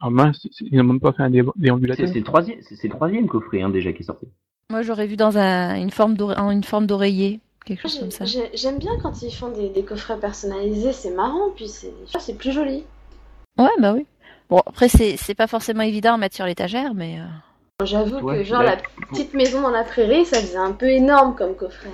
Ah 0.00 0.10
mince, 0.10 0.46
c'est- 0.52 0.66
ils 0.70 0.76
n'ont 0.76 0.84
même 0.84 1.00
pas 1.00 1.12
fait 1.12 1.22
un 1.22 1.30
dé- 1.30 1.42
déambulateur. 1.56 2.06
c'est 2.08 2.18
le 2.18 2.22
troisième, 2.24 2.58
troisième 2.90 3.26
coffret 3.28 3.62
hein, 3.62 3.70
déjà 3.70 3.92
qui 3.92 4.02
est 4.02 4.06
sorti. 4.06 4.26
Moi, 4.70 4.82
j'aurais 4.82 5.06
vu 5.06 5.16
dans 5.16 5.38
un, 5.38 5.76
une 5.80 5.90
forme 5.90 6.14
d'ore- 6.14 6.38
en 6.38 6.50
une 6.50 6.64
forme 6.64 6.86
d'oreiller, 6.86 7.40
quelque 7.64 7.82
chose 7.82 7.98
comme 8.00 8.10
ça. 8.10 8.24
j'ai- 8.26 8.50
j'aime 8.54 8.78
bien 8.78 8.92
quand 9.02 9.22
ils 9.22 9.30
font 9.32 9.50
des, 9.50 9.70
des 9.70 9.82
coffrets 9.84 10.18
personnalisés, 10.20 10.92
c'est 10.92 11.14
marrant, 11.14 11.50
puis 11.56 11.68
c'est 11.68 12.36
plus 12.36 12.52
joli. 12.52 12.84
Ouais, 13.58 13.70
bah 13.80 13.94
oui. 13.94 14.04
Bon, 14.50 14.60
après, 14.66 14.88
c'est, 14.88 15.16
c'est 15.16 15.34
pas 15.34 15.46
forcément 15.46 15.82
évident 15.82 16.14
à 16.14 16.18
mettre 16.18 16.34
sur 16.36 16.44
l'étagère, 16.46 16.94
mais. 16.94 17.18
euh, 17.18 17.24
J'avoue 17.84 18.26
que 18.26 18.42
genre 18.42 18.62
là, 18.62 18.76
la 18.76 19.06
petite 19.10 19.34
maison 19.34 19.60
dans 19.60 19.70
la 19.70 19.84
prairie, 19.84 20.24
ça 20.24 20.40
faisait 20.40 20.56
un 20.56 20.72
peu 20.72 20.86
énorme 20.86 21.34
comme 21.34 21.54
coffret. 21.54 21.90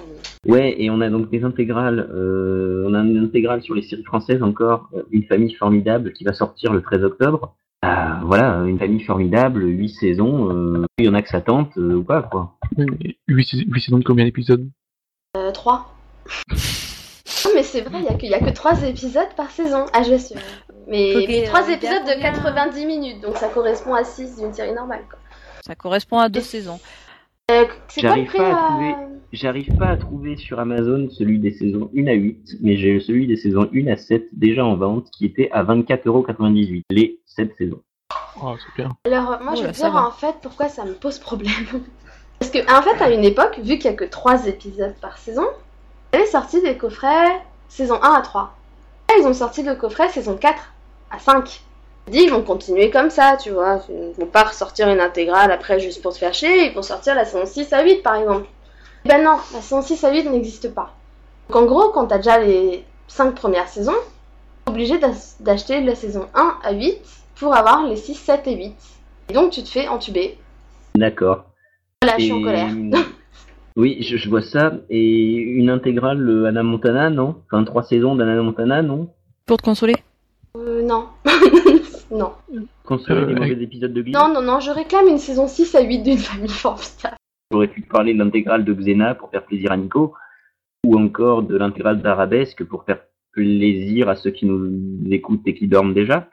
Ouais, 0.47 0.77
et 0.81 0.91
on 0.91 1.01
a 1.01 1.11
donc 1.11 1.29
des 1.29 1.43
intégrales. 1.43 2.09
Euh, 2.15 2.85
on 2.87 2.95
a 2.95 3.01
une 3.01 3.19
intégrale 3.19 3.63
sur 3.63 3.75
les 3.75 3.83
séries 3.83 4.05
françaises 4.05 4.45
encore, 4.45 4.89
euh, 4.95 5.03
Une 5.11 5.25
famille 5.25 5.53
formidable, 5.55 6.13
qui 6.13 6.23
va 6.23 6.35
sortir 6.35 6.73
le 6.73 6.83
13 6.83 7.03
octobre. 7.03 7.57
Ah, 7.83 8.21
voilà, 8.23 8.63
une 8.65 8.79
famille 8.79 9.03
formidable, 9.03 9.65
8 9.65 9.89
saisons. 9.89 10.51
euh, 10.53 10.85
il 10.99 11.07
y 11.07 11.09
en 11.09 11.15
a 11.15 11.23
que 11.23 11.29
ça 11.29 11.41
tente 11.41 11.77
euh, 11.77 11.97
ou 11.97 12.05
pas, 12.05 12.23
quoi. 12.23 12.55
Oui, 12.79 12.87
mais 13.01 13.17
8, 13.27 13.67
saisons 13.81 13.99
de 13.99 14.05
combien 14.05 14.25
d'épisodes? 14.25 14.65
Euh, 15.37 15.51
3 15.51 15.93
Non, 17.45 17.51
mais 17.57 17.65
c'est 17.65 17.81
vrai, 17.81 17.99
il 17.99 18.05
y 18.05 18.09
a 18.09 18.15
que, 18.15 18.27
y 18.27 18.35
a 18.35 18.39
que 18.39 18.55
3 18.55 18.85
épisodes 18.85 19.35
par 19.37 19.51
saison. 19.51 19.87
Ah, 19.93 20.05
je 20.05 20.15
suis. 20.15 20.37
Mais, 20.87 21.25
mais 21.27 21.43
3 21.43 21.61
euh, 21.61 21.75
épisodes 21.75 22.05
de 22.05 22.13
il 22.17 22.23
y 22.23 22.25
a 22.25 22.31
combien 22.31 22.53
90 22.53 22.87
minutes, 22.87 23.21
donc 23.21 23.37
ça 23.37 23.49
correspond 23.49 23.95
à 23.95 24.05
6 24.05 24.39
d'une 24.39 24.53
série 24.53 24.75
normale. 24.75 25.03
Quoi. 25.11 25.19
Ça 25.63 25.75
correspond 25.75 26.19
à 26.19 26.29
deux 26.29 26.41
Et- 26.41 26.45
saisons. 26.45 26.81
Euh, 27.51 27.65
J'arrive 27.97 28.31
pas 28.33 28.51
à 28.51 28.69
trouver. 28.69 28.95
J'arrive 29.33 29.77
pas 29.77 29.87
à 29.89 29.97
trouver 29.97 30.37
sur 30.37 30.61
Amazon 30.61 31.09
celui 31.11 31.39
des 31.39 31.53
saisons 31.53 31.91
1 31.97 32.07
à 32.07 32.13
8, 32.13 32.57
mais 32.61 32.77
j'ai 32.77 33.01
celui 33.01 33.27
des 33.27 33.37
saisons 33.37 33.69
1 33.75 33.87
à 33.89 33.97
7 33.97 34.29
déjà 34.33 34.65
en 34.65 34.77
vente 34.77 35.11
qui 35.11 35.25
était 35.25 35.51
à 35.53 35.63
24,98€ 35.65 36.83
les 36.91 37.19
7 37.27 37.55
saisons. 37.57 37.81
Oh. 38.43 38.55
Alors, 39.05 39.39
moi, 39.43 39.55
je 39.55 39.61
Oula, 39.61 39.69
vais 39.69 39.73
ça 39.75 39.85
dire 39.91 39.93
va. 39.95 40.07
en 40.07 40.11
fait 40.11 40.35
pourquoi 40.43 40.69
ça 40.69 40.85
me 40.85 40.93
pose 40.93 41.19
problème. 41.19 41.53
Parce 42.39 42.51
que, 42.51 42.59
en 42.71 42.83
fait, 42.83 43.03
à 43.03 43.11
une 43.13 43.25
époque, 43.25 43.59
vu 43.63 43.79
qu'il 43.79 43.85
y 43.85 43.89
a 43.89 43.95
que 43.95 44.05
3 44.05 44.47
épisodes 44.49 44.95
par 45.01 45.17
saison, 45.19 45.47
ils 46.13 46.17
avaient 46.17 46.27
sorti 46.27 46.61
des 46.61 46.77
coffrets 46.77 47.41
saison 47.69 47.99
1 48.03 48.13
à 48.15 48.21
3. 48.21 48.55
Là, 49.11 49.15
ils 49.21 49.27
ont 49.27 49.33
sorti 49.35 49.63
le 49.63 49.75
coffret 49.77 50.09
saison 50.09 50.37
4 50.37 50.73
à 51.11 51.19
5. 51.19 51.63
Ils 52.09 52.13
dit, 52.13 52.23
ils 52.25 52.31
vont 52.31 52.43
continuer 52.43 52.91
comme 52.91 53.11
ça, 53.11 53.37
tu 53.43 53.51
vois. 53.51 53.81
Ils 53.89 54.19
vont 54.21 54.27
pas 54.27 54.43
ressortir 54.45 54.89
une 54.89 55.01
intégrale 55.01 55.53
après 55.53 55.79
juste 55.81 56.03
pour 56.03 56.13
se 56.13 56.19
faire 56.19 56.35
chier, 56.35 56.67
ils 56.69 56.75
vont 56.75 56.83
sortir 56.83 57.15
la 57.15 57.25
saison 57.25 57.47
6 57.47 57.73
à 57.73 57.83
8 57.85 58.03
par 58.03 58.17
exemple. 58.17 58.47
Ben 59.05 59.23
non, 59.23 59.37
la 59.55 59.61
saison 59.61 59.83
6 59.83 60.03
à 60.05 60.13
8 60.13 60.25
n'existe 60.31 60.73
pas. 60.75 60.95
Donc 61.49 61.63
en 61.63 61.67
gros, 61.67 61.91
quand 61.91 62.07
t'as 62.07 62.19
déjà 62.19 62.39
les 62.41 62.85
5 63.09 63.35
premières 63.35 63.69
saisons, 63.69 63.95
t'es 64.65 64.73
obligé 64.73 64.99
d'ach- 64.99 65.37
d'acheter 65.41 65.81
la 65.81 65.95
saison 65.95 66.27
1 66.35 66.55
à 66.65 66.73
8 66.73 66.99
pour 67.37 67.55
avoir 67.55 67.87
les 67.87 67.97
6, 67.97 68.15
7 68.15 68.47
et 68.47 68.57
8. 68.57 68.75
Et 69.31 69.33
donc 69.33 69.51
tu 69.53 69.63
te 69.63 69.69
fais 69.69 69.89
entuber. 69.89 70.39
D'accord. 70.95 71.45
Là, 72.05 72.15
je 72.19 72.25
suis 72.25 72.33
en 72.33 72.39
Et- 72.39 72.43
colère. 72.43 72.69
Oui, 73.75 74.03
je, 74.03 74.19
je 74.19 74.29
vois 74.29 74.43
ça. 74.43 74.73
Et 74.91 75.01
une 75.35 75.71
intégrale 75.71 76.21
euh, 76.29 76.45
Anna 76.45 76.63
Montana, 76.63 77.09
non? 77.09 77.37
Enfin, 77.47 77.65
trois 77.65 77.83
saisons 77.83 78.15
d'Anna 78.15 78.43
Montana, 78.43 78.83
non? 78.83 79.09
Pour 79.47 79.57
te 79.57 79.63
consoler? 79.63 79.95
Euh, 80.59 80.83
non. 80.83 81.07
non. 82.13 82.33
Consoler 82.85 83.21
Euh, 83.21 83.27
des 83.27 83.33
avec- 83.33 83.53
mauvais 83.53 83.63
épisodes 83.65 83.93
de 83.93 84.03
Glee 84.03 84.13
Non, 84.13 84.33
non, 84.33 84.43
non, 84.43 84.61
je 84.61 84.71
réclame 84.71 85.09
une 85.09 85.19
saison 85.19 85.49
6 85.49 85.75
à 85.75 85.81
8 85.83 86.01
d'une 86.03 86.19
famille 86.19 86.49
formidable. 86.49 87.17
J'aurais 87.51 87.69
pu 87.69 87.83
te 87.83 87.89
parler 87.89 88.15
de 88.15 88.19
l'intégrale 88.19 88.65
de 88.65 88.73
Xena 88.73 89.15
pour 89.15 89.31
faire 89.31 89.45
plaisir 89.45 89.73
à 89.73 89.77
Nico, 89.77 90.15
ou 90.87 90.99
encore 90.99 91.43
de 91.43 91.57
l'intégrale 91.57 92.01
d'Arabesque 92.03 92.65
pour 92.65 92.85
faire 92.85 93.01
plaisir 93.33 94.09
à 94.09 94.17
ceux 94.17 94.31
qui 94.31 94.47
nous 94.47 94.71
écoutent 95.11 95.43
et 95.47 95.55
qui 95.55 95.67
dorment 95.67 95.95
déjà. 95.95 96.29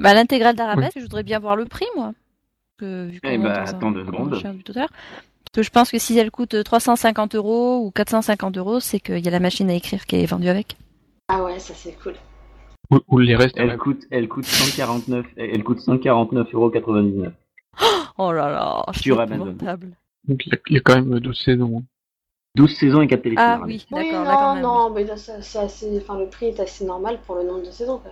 Bah, 0.00 0.14
l'intégrale 0.14 0.56
d'Arabesque, 0.56 0.96
je 0.96 1.02
voudrais 1.02 1.22
bien 1.22 1.38
voir 1.38 1.56
le 1.56 1.66
prix, 1.66 1.86
moi. 1.96 2.12
Que, 2.78 3.06
vu 3.06 3.20
qu'on 3.20 3.28
Eh 3.30 3.38
bah, 3.38 3.64
attends 3.66 3.90
deux 3.90 4.04
secondes. 4.06 4.30
Parce 4.30 5.52
que 5.54 5.62
je 5.62 5.70
pense 5.70 5.90
que 5.90 5.98
si 5.98 6.16
elle 6.18 6.30
coûte 6.30 6.62
350 6.62 7.34
euros 7.34 7.84
ou 7.84 7.90
450 7.90 8.56
euros, 8.56 8.80
c'est 8.80 9.00
qu'il 9.00 9.18
y 9.18 9.28
a 9.28 9.30
la 9.30 9.40
machine 9.40 9.68
à 9.68 9.74
écrire 9.74 10.06
qui 10.06 10.16
est 10.16 10.26
vendue 10.26 10.48
avec. 10.48 10.76
Ah 11.28 11.42
ouais, 11.44 11.58
ça 11.58 11.74
c'est 11.74 11.92
cool. 12.02 12.14
Ou, 12.90 12.98
ou 13.08 13.18
les 13.18 13.36
restes. 13.36 13.54
Elle 13.56 13.76
coûte, 13.76 14.04
elle 14.10 14.28
coûte 14.28 14.44
149, 14.46 15.26
elle 15.36 15.62
coûte 15.64 15.78
149,99€. 15.78 17.30
Oh 18.18 18.32
là 18.32 18.50
là, 18.50 18.84
je 18.88 18.98
suis 18.98 19.02
Sur 19.10 19.20
Amazon. 19.20 19.56
Donc, 20.28 20.46
il 20.46 20.52
y, 20.52 20.54
a- 20.54 20.58
il 20.68 20.74
y 20.74 20.78
a 20.78 20.80
quand 20.80 20.94
même 20.96 21.20
12 21.20 21.38
saisons. 21.38 21.82
12 22.56 22.74
saisons 22.76 23.00
et 23.02 23.06
4 23.06 23.22
téléfilms. 23.22 23.44
Ah 23.46 23.54
Arabesque. 23.54 23.86
oui, 23.92 23.98
Oui, 23.98 24.10
d'accord, 24.10 24.24
non, 24.24 24.30
là 24.30 24.36
quand 24.36 24.54
même. 24.54 24.62
non, 24.62 24.90
mais 24.90 25.04
là, 25.04 25.16
ça- 25.16 25.40
c'est 25.40 25.58
assez... 25.60 25.98
enfin, 25.98 26.18
le 26.18 26.26
prix 26.26 26.46
est 26.46 26.60
assez 26.60 26.84
normal 26.84 27.18
pour 27.24 27.36
le 27.36 27.44
nombre 27.44 27.60
de 27.64 27.70
saisons. 27.70 27.98
Quoi. 27.98 28.10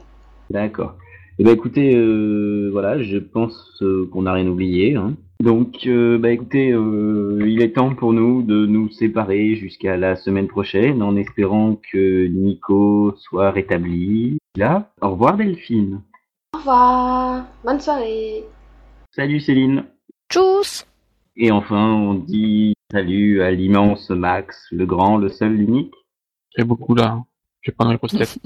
D'accord. 0.49 0.95
Eh 1.41 1.45
ben 1.45 1.53
écoutez, 1.55 1.95
euh, 1.95 2.69
voilà, 2.73 3.01
je 3.01 3.17
pense 3.17 3.81
euh, 3.83 4.09
qu'on 4.13 4.23
n'a 4.23 4.33
rien 4.33 4.49
oublié. 4.49 4.97
Hein. 4.97 5.15
Donc, 5.41 5.87
euh, 5.87 6.19
bah 6.19 6.33
écoutez, 6.33 6.73
euh, 6.73 7.39
il 7.47 7.63
est 7.63 7.77
temps 7.77 7.95
pour 7.95 8.13
nous 8.13 8.43
de 8.43 8.67
nous 8.67 8.91
séparer 8.91 9.55
jusqu'à 9.55 9.97
la 9.97 10.17
semaine 10.17 10.49
prochaine, 10.49 11.01
en 11.01 11.15
espérant 11.15 11.77
que 11.93 12.27
Nico 12.27 13.15
soit 13.19 13.53
rétabli. 13.53 14.39
Là, 14.57 14.91
au 15.01 15.11
revoir 15.11 15.37
Delphine. 15.37 16.01
Au 16.55 16.59
revoir, 16.59 17.45
bonne 17.65 17.79
soirée. 17.79 18.43
Salut 19.13 19.39
Céline. 19.39 19.85
Tchuss 20.29 20.87
Et 21.37 21.53
enfin, 21.53 21.93
on 21.93 22.15
dit 22.15 22.75
salut 22.91 23.43
à 23.43 23.53
l'immense 23.53 24.11
Max, 24.11 24.67
le 24.73 24.87
grand, 24.87 25.19
le 25.19 25.29
seul, 25.29 25.53
l'unique. 25.55 25.95
Il 26.57 26.61
y 26.61 26.63
a 26.63 26.65
beaucoup 26.65 26.97
là. 26.97 27.23
Je 27.61 27.71
vais 27.71 27.75
prendre 27.77 27.95
grosses 27.97 28.17
têtes. 28.19 28.39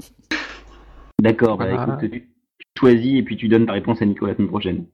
D'accord, 1.19 1.57
bah 1.57 1.65
Voilà. 1.73 1.97
écoute, 1.97 2.11
tu 2.11 2.32
choisis 2.77 3.17
et 3.19 3.23
puis 3.23 3.37
tu 3.37 3.47
donnes 3.47 3.65
ta 3.65 3.73
réponse 3.73 4.01
à 4.01 4.05
Nico 4.05 4.25
la 4.25 4.35
semaine 4.35 4.47
prochaine. 4.49 4.85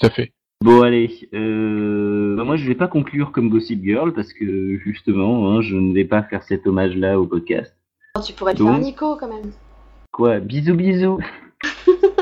Tout 0.00 0.06
à 0.06 0.10
fait. 0.10 0.32
Bon 0.62 0.82
allez, 0.82 1.28
euh, 1.34 2.36
bah, 2.36 2.44
moi 2.44 2.56
je 2.56 2.66
vais 2.66 2.74
pas 2.74 2.88
conclure 2.88 3.32
comme 3.32 3.50
Gossip 3.50 3.82
Girl 3.82 4.12
parce 4.14 4.32
que 4.32 4.78
justement, 4.78 5.50
hein, 5.50 5.60
je 5.60 5.76
ne 5.76 5.92
vais 5.92 6.04
pas 6.04 6.22
faire 6.22 6.42
cet 6.42 6.66
hommage-là 6.66 7.20
au 7.20 7.26
podcast. 7.26 7.74
Tu 8.24 8.32
pourrais 8.32 8.54
te 8.54 8.58
Donc- 8.58 8.70
faire 8.70 8.78
Nico 8.78 9.16
quand 9.16 9.28
même. 9.28 9.52
Quoi, 10.12 10.38
bisous 10.38 10.74
bisous 10.74 11.18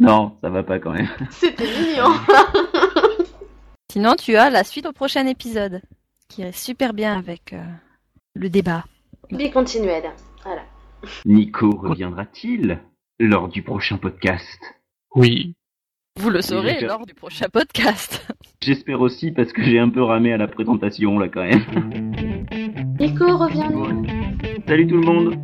Non, 0.00 0.36
ça 0.40 0.48
va 0.48 0.62
pas 0.62 0.78
quand 0.78 0.92
même. 0.92 1.08
C'était 1.30 1.64
mignon. 1.64 2.14
Sinon, 3.92 4.14
tu 4.14 4.36
as 4.36 4.48
la 4.50 4.62
suite 4.62 4.86
au 4.86 4.92
prochain 4.92 5.26
épisode, 5.26 5.80
qui 6.28 6.42
irait 6.42 6.52
super 6.52 6.92
bien 6.94 7.18
avec 7.18 7.52
euh, 7.52 7.62
le 8.34 8.48
débat. 8.48 8.84
Bicontinuel. 9.32 10.04
Voilà. 10.44 10.62
Nico 11.24 11.70
reviendra-t-il? 11.72 12.78
Lors 13.18 13.48
du 13.48 13.62
prochain 13.62 13.98
podcast 13.98 14.58
Oui. 15.14 15.54
Vous 16.16 16.30
le 16.30 16.40
saurez 16.40 16.80
lors 16.80 17.06
du 17.06 17.14
prochain 17.14 17.46
podcast. 17.48 18.26
J'espère 18.60 19.00
aussi 19.00 19.30
parce 19.30 19.52
que 19.52 19.62
j'ai 19.62 19.78
un 19.78 19.88
peu 19.88 20.02
ramé 20.02 20.32
à 20.32 20.36
la 20.36 20.48
présentation 20.48 21.18
là 21.18 21.28
quand 21.28 21.44
même. 21.44 21.64
Nico, 22.98 23.36
reviens 23.36 23.70
Bon, 23.70 24.04
Salut 24.66 24.86
tout 24.86 24.96
le 24.96 25.06
monde 25.06 25.36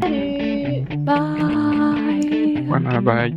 Salut 0.00 0.84
Bye. 1.04 2.64
Voilà, 2.66 3.00
bye. 3.00 3.36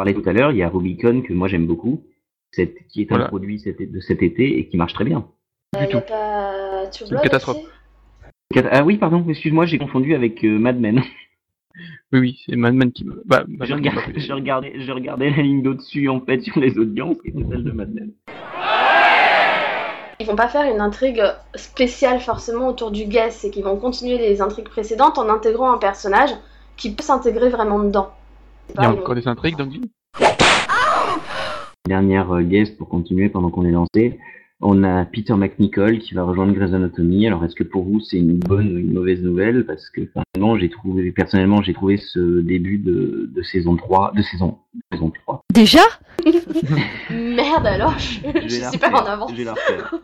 Parlait 0.00 0.14
tout 0.14 0.26
à 0.26 0.32
l'heure, 0.32 0.50
il 0.50 0.56
y 0.56 0.62
a 0.62 0.68
Rubicon 0.70 1.20
que 1.20 1.34
moi 1.34 1.46
j'aime 1.46 1.66
beaucoup, 1.66 2.04
cette- 2.52 2.86
qui 2.88 3.02
est 3.02 3.12
un 3.12 3.18
produit 3.26 3.60
cet- 3.60 3.92
de 3.92 4.00
cet 4.00 4.22
été 4.22 4.58
et 4.58 4.66
qui 4.66 4.78
marche 4.78 4.94
très 4.94 5.04
bien. 5.04 5.26
Euh, 5.76 5.80
Du 5.80 5.88
tout. 5.88 6.00
pas 6.00 6.84
C'est 6.90 7.10
une 7.10 7.20
catastrophe. 7.20 7.58
Ah 8.72 8.82
oui, 8.82 8.96
pardon, 8.96 9.22
excuse-moi, 9.28 9.66
j'ai 9.66 9.76
confondu 9.76 10.14
avec 10.14 10.42
euh, 10.42 10.58
Mad 10.58 10.80
Men. 10.80 11.02
Oui, 12.14 12.18
oui, 12.20 12.38
c'est 12.46 12.56
Mad 12.56 12.72
Men 12.72 12.92
qui 12.92 13.04
me. 13.04 13.22
Bah, 13.26 13.44
Mad 13.46 13.68
Je 13.68 13.74
qui 13.74 13.88
regardais, 13.90 14.12
je, 14.20 14.32
regardais, 14.32 14.72
je 14.80 14.90
regardais 14.90 15.28
la 15.28 15.42
ligne 15.42 15.62
d'au-dessus 15.62 16.08
en 16.08 16.20
fait 16.22 16.40
sur 16.40 16.58
les 16.58 16.78
audiences 16.78 17.20
qui 17.20 17.28
était 17.28 17.44
celle 17.50 17.62
de 17.62 17.72
Mad 17.72 17.92
Men. 17.92 18.10
Ils 20.18 20.26
vont 20.26 20.34
pas 20.34 20.48
faire 20.48 20.64
une 20.74 20.80
intrigue 20.80 21.22
spéciale 21.56 22.20
forcément 22.20 22.68
autour 22.68 22.90
du 22.90 23.04
guest, 23.04 23.40
c'est 23.42 23.50
qu'ils 23.50 23.64
vont 23.64 23.76
continuer 23.76 24.16
les 24.16 24.40
intrigues 24.40 24.68
précédentes 24.70 25.18
en 25.18 25.28
intégrant 25.28 25.70
un 25.70 25.78
personnage 25.78 26.30
qui 26.78 26.94
peut 26.94 27.02
s'intégrer 27.02 27.50
vraiment 27.50 27.78
dedans. 27.80 28.12
Il 28.76 28.82
y 28.82 28.84
a 28.84 28.92
encore 28.92 29.14
des 29.14 29.26
intrigues 29.26 29.56
dans 29.56 29.68
Dernière 31.88 32.30
euh, 32.32 32.42
guest 32.42 32.76
pour 32.76 32.88
continuer 32.88 33.28
pendant 33.28 33.50
qu'on 33.50 33.64
est 33.64 33.70
lancé. 33.70 34.18
On 34.60 34.84
a 34.84 35.06
Peter 35.06 35.34
McNichol 35.34 35.98
qui 35.98 36.12
va 36.14 36.22
rejoindre 36.22 36.52
Grey's 36.52 36.74
Anatomy. 36.74 37.26
Alors 37.26 37.44
est-ce 37.44 37.54
que 37.54 37.64
pour 37.64 37.84
vous 37.84 38.00
c'est 38.00 38.18
une 38.18 38.38
bonne 38.38 38.74
ou 38.74 38.78
une 38.78 38.92
mauvaise 38.92 39.22
nouvelle? 39.22 39.64
Parce 39.64 39.88
que 39.88 40.02
personnellement 40.02 40.58
j'ai 40.58 40.68
trouvé, 40.68 41.10
personnellement 41.12 41.62
j'ai 41.62 41.72
trouvé 41.72 41.96
ce 41.96 42.40
début 42.40 42.76
de, 42.76 43.30
de 43.34 43.42
saison 43.42 43.76
3, 43.76 44.12
de 44.14 44.22
saison, 44.22 44.58
saison 44.92 45.10
3. 45.24 45.42
Déjà? 45.54 45.80
Merde 47.10 47.66
alors, 47.66 47.98
je, 47.98 48.48
suis 48.48 48.60
la 48.60 48.70
super 48.70 48.90
refaire, 48.90 49.02
en 49.02 49.06
avance. 49.06 49.30
Je 49.32 49.36
vais 49.36 49.44
la 49.44 49.54
refaire. 49.54 49.94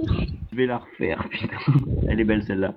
je 0.50 0.56
vais 0.56 0.66
la 0.66 0.78
refaire, 0.78 1.28
putain. 1.30 1.56
Elle 2.08 2.20
est 2.20 2.24
belle 2.24 2.42
celle-là. 2.44 2.74